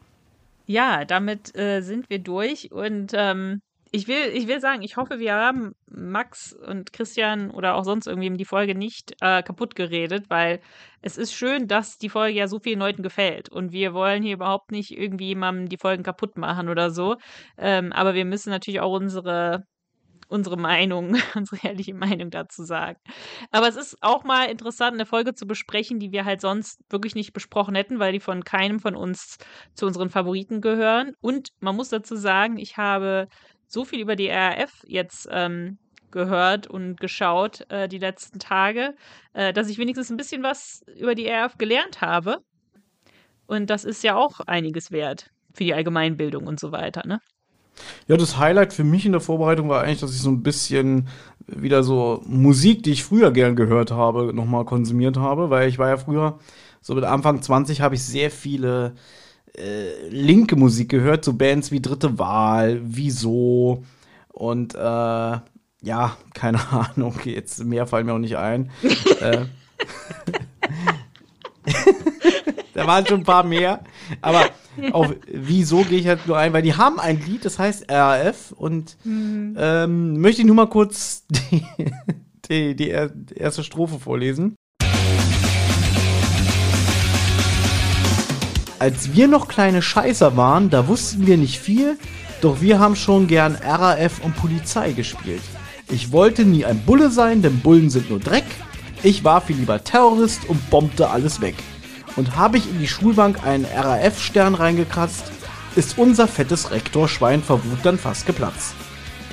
[0.65, 5.19] Ja, damit äh, sind wir durch und ähm, ich will, ich will sagen, ich hoffe,
[5.19, 10.29] wir haben Max und Christian oder auch sonst irgendwie die Folge nicht äh, kaputt geredet,
[10.29, 10.61] weil
[11.01, 13.49] es ist schön, dass die Folge ja so vielen Leuten gefällt.
[13.49, 17.17] Und wir wollen hier überhaupt nicht irgendwie jemandem die Folgen kaputt machen oder so.
[17.57, 19.65] Ähm, aber wir müssen natürlich auch unsere
[20.29, 22.99] unsere Meinung, unsere ehrliche Meinung dazu sagen.
[23.51, 27.15] Aber es ist auch mal interessant, eine Folge zu besprechen, die wir halt sonst wirklich
[27.15, 29.37] nicht besprochen hätten, weil die von keinem von uns
[29.73, 31.13] zu unseren Favoriten gehören.
[31.21, 33.27] Und man muss dazu sagen, ich habe
[33.67, 35.77] so viel über die RAF jetzt ähm,
[36.11, 38.95] gehört und geschaut äh, die letzten Tage,
[39.33, 42.39] äh, dass ich wenigstens ein bisschen was über die RAF gelernt habe.
[43.45, 47.19] Und das ist ja auch einiges wert für die Allgemeinbildung und so weiter, ne?
[48.07, 51.07] Ja, das Highlight für mich in der Vorbereitung war eigentlich, dass ich so ein bisschen
[51.45, 55.89] wieder so Musik, die ich früher gern gehört habe, nochmal konsumiert habe, weil ich war
[55.89, 56.39] ja früher,
[56.81, 58.95] so mit Anfang 20 habe ich sehr viele
[59.57, 63.83] äh, linke Musik gehört, so Bands wie Dritte Wahl, Wieso
[64.29, 68.69] und äh, ja, keine Ahnung, jetzt mehr fallen mir auch nicht ein.
[69.21, 69.45] äh,
[72.73, 73.81] da waren schon ein paar mehr,
[74.21, 74.45] aber
[74.91, 78.51] auf Wieso gehe ich halt nur ein, weil die haben ein Lied, das heißt RAF
[78.51, 79.55] und mhm.
[79.57, 81.65] ähm, möchte ich nur mal kurz die,
[82.49, 84.55] die, die erste Strophe vorlesen.
[88.79, 91.97] Als wir noch kleine Scheißer waren, da wussten wir nicht viel,
[92.41, 95.41] doch wir haben schon gern RAF und Polizei gespielt.
[95.89, 98.45] Ich wollte nie ein Bulle sein, denn Bullen sind nur Dreck.
[99.01, 101.55] Ich war viel lieber Terrorist und bombte alles weg.
[102.17, 105.23] Und habe ich in die Schulbank einen RAF-Stern reingekratzt,
[105.75, 108.75] ist unser fettes Rektorschwein vor Wut dann fast geplatzt.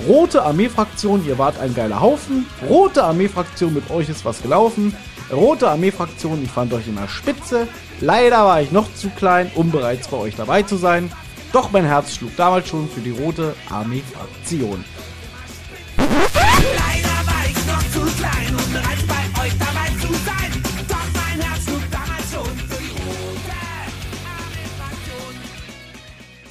[0.07, 2.47] Rote Armeefraktion, ihr wart ein geiler Haufen.
[2.67, 4.95] Rote Armeefraktion, mit euch ist was gelaufen.
[5.31, 7.67] Rote Armeefraktion, ich fand euch immer spitze.
[7.99, 11.11] Leider war ich noch zu klein, um bereits bei euch dabei zu sein.
[11.51, 14.83] Doch mein Herz schlug damals schon für die Rote Armeefraktion.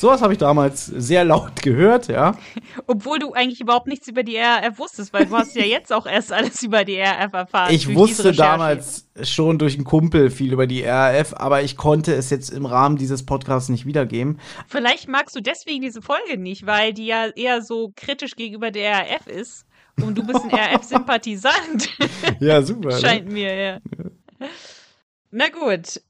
[0.05, 2.37] Sowas habe ich damals sehr laut gehört, ja.
[2.87, 6.05] Obwohl du eigentlich überhaupt nichts über die RAF wusstest, weil du hast ja jetzt auch
[6.05, 7.73] erst alles über die RAF erfahren.
[7.73, 12.29] Ich wusste damals schon durch einen Kumpel viel über die RAF, aber ich konnte es
[12.29, 14.41] jetzt im Rahmen dieses Podcasts nicht wiedergeben.
[14.69, 19.11] Vielleicht magst du deswegen diese Folge nicht, weil die ja eher so kritisch gegenüber der
[19.11, 19.65] RAF ist.
[20.03, 21.89] Und du bist ein RAF-Sympathisant.
[22.41, 22.91] Ja, super.
[22.91, 23.01] Ne?
[23.01, 23.81] Scheint mir, ja.
[25.31, 26.03] Na gut.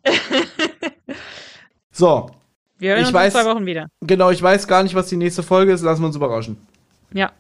[1.92, 2.28] so,
[2.78, 3.88] wir hören ich uns weiß, in zwei Wochen wieder.
[4.00, 5.82] Genau, ich weiß gar nicht, was die nächste Folge ist.
[5.82, 6.56] Lassen wir uns überraschen.
[7.12, 7.30] Ja.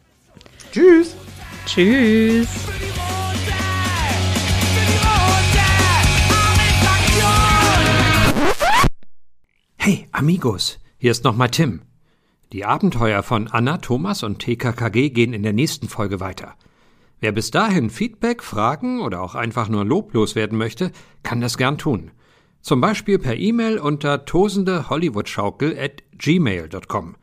[0.72, 1.14] Tschüss.
[1.66, 2.48] Tschüss.
[9.76, 11.82] Hey, Amigos, hier ist nochmal Tim.
[12.52, 16.54] Die Abenteuer von Anna, Thomas und TKKG gehen in der nächsten Folge weiter.
[17.20, 20.92] Wer bis dahin Feedback, Fragen oder auch einfach nur loblos werden möchte,
[21.22, 22.12] kann das gern tun.
[22.64, 27.14] Zum Beispiel per E-Mail unter tosendehollywoodschaukel at gmail.com,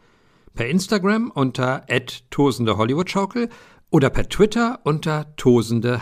[0.53, 1.84] per Instagram unter
[2.30, 3.49] tosendehollywoodschaukel
[3.89, 5.97] oder per Twitter unter tosendeh.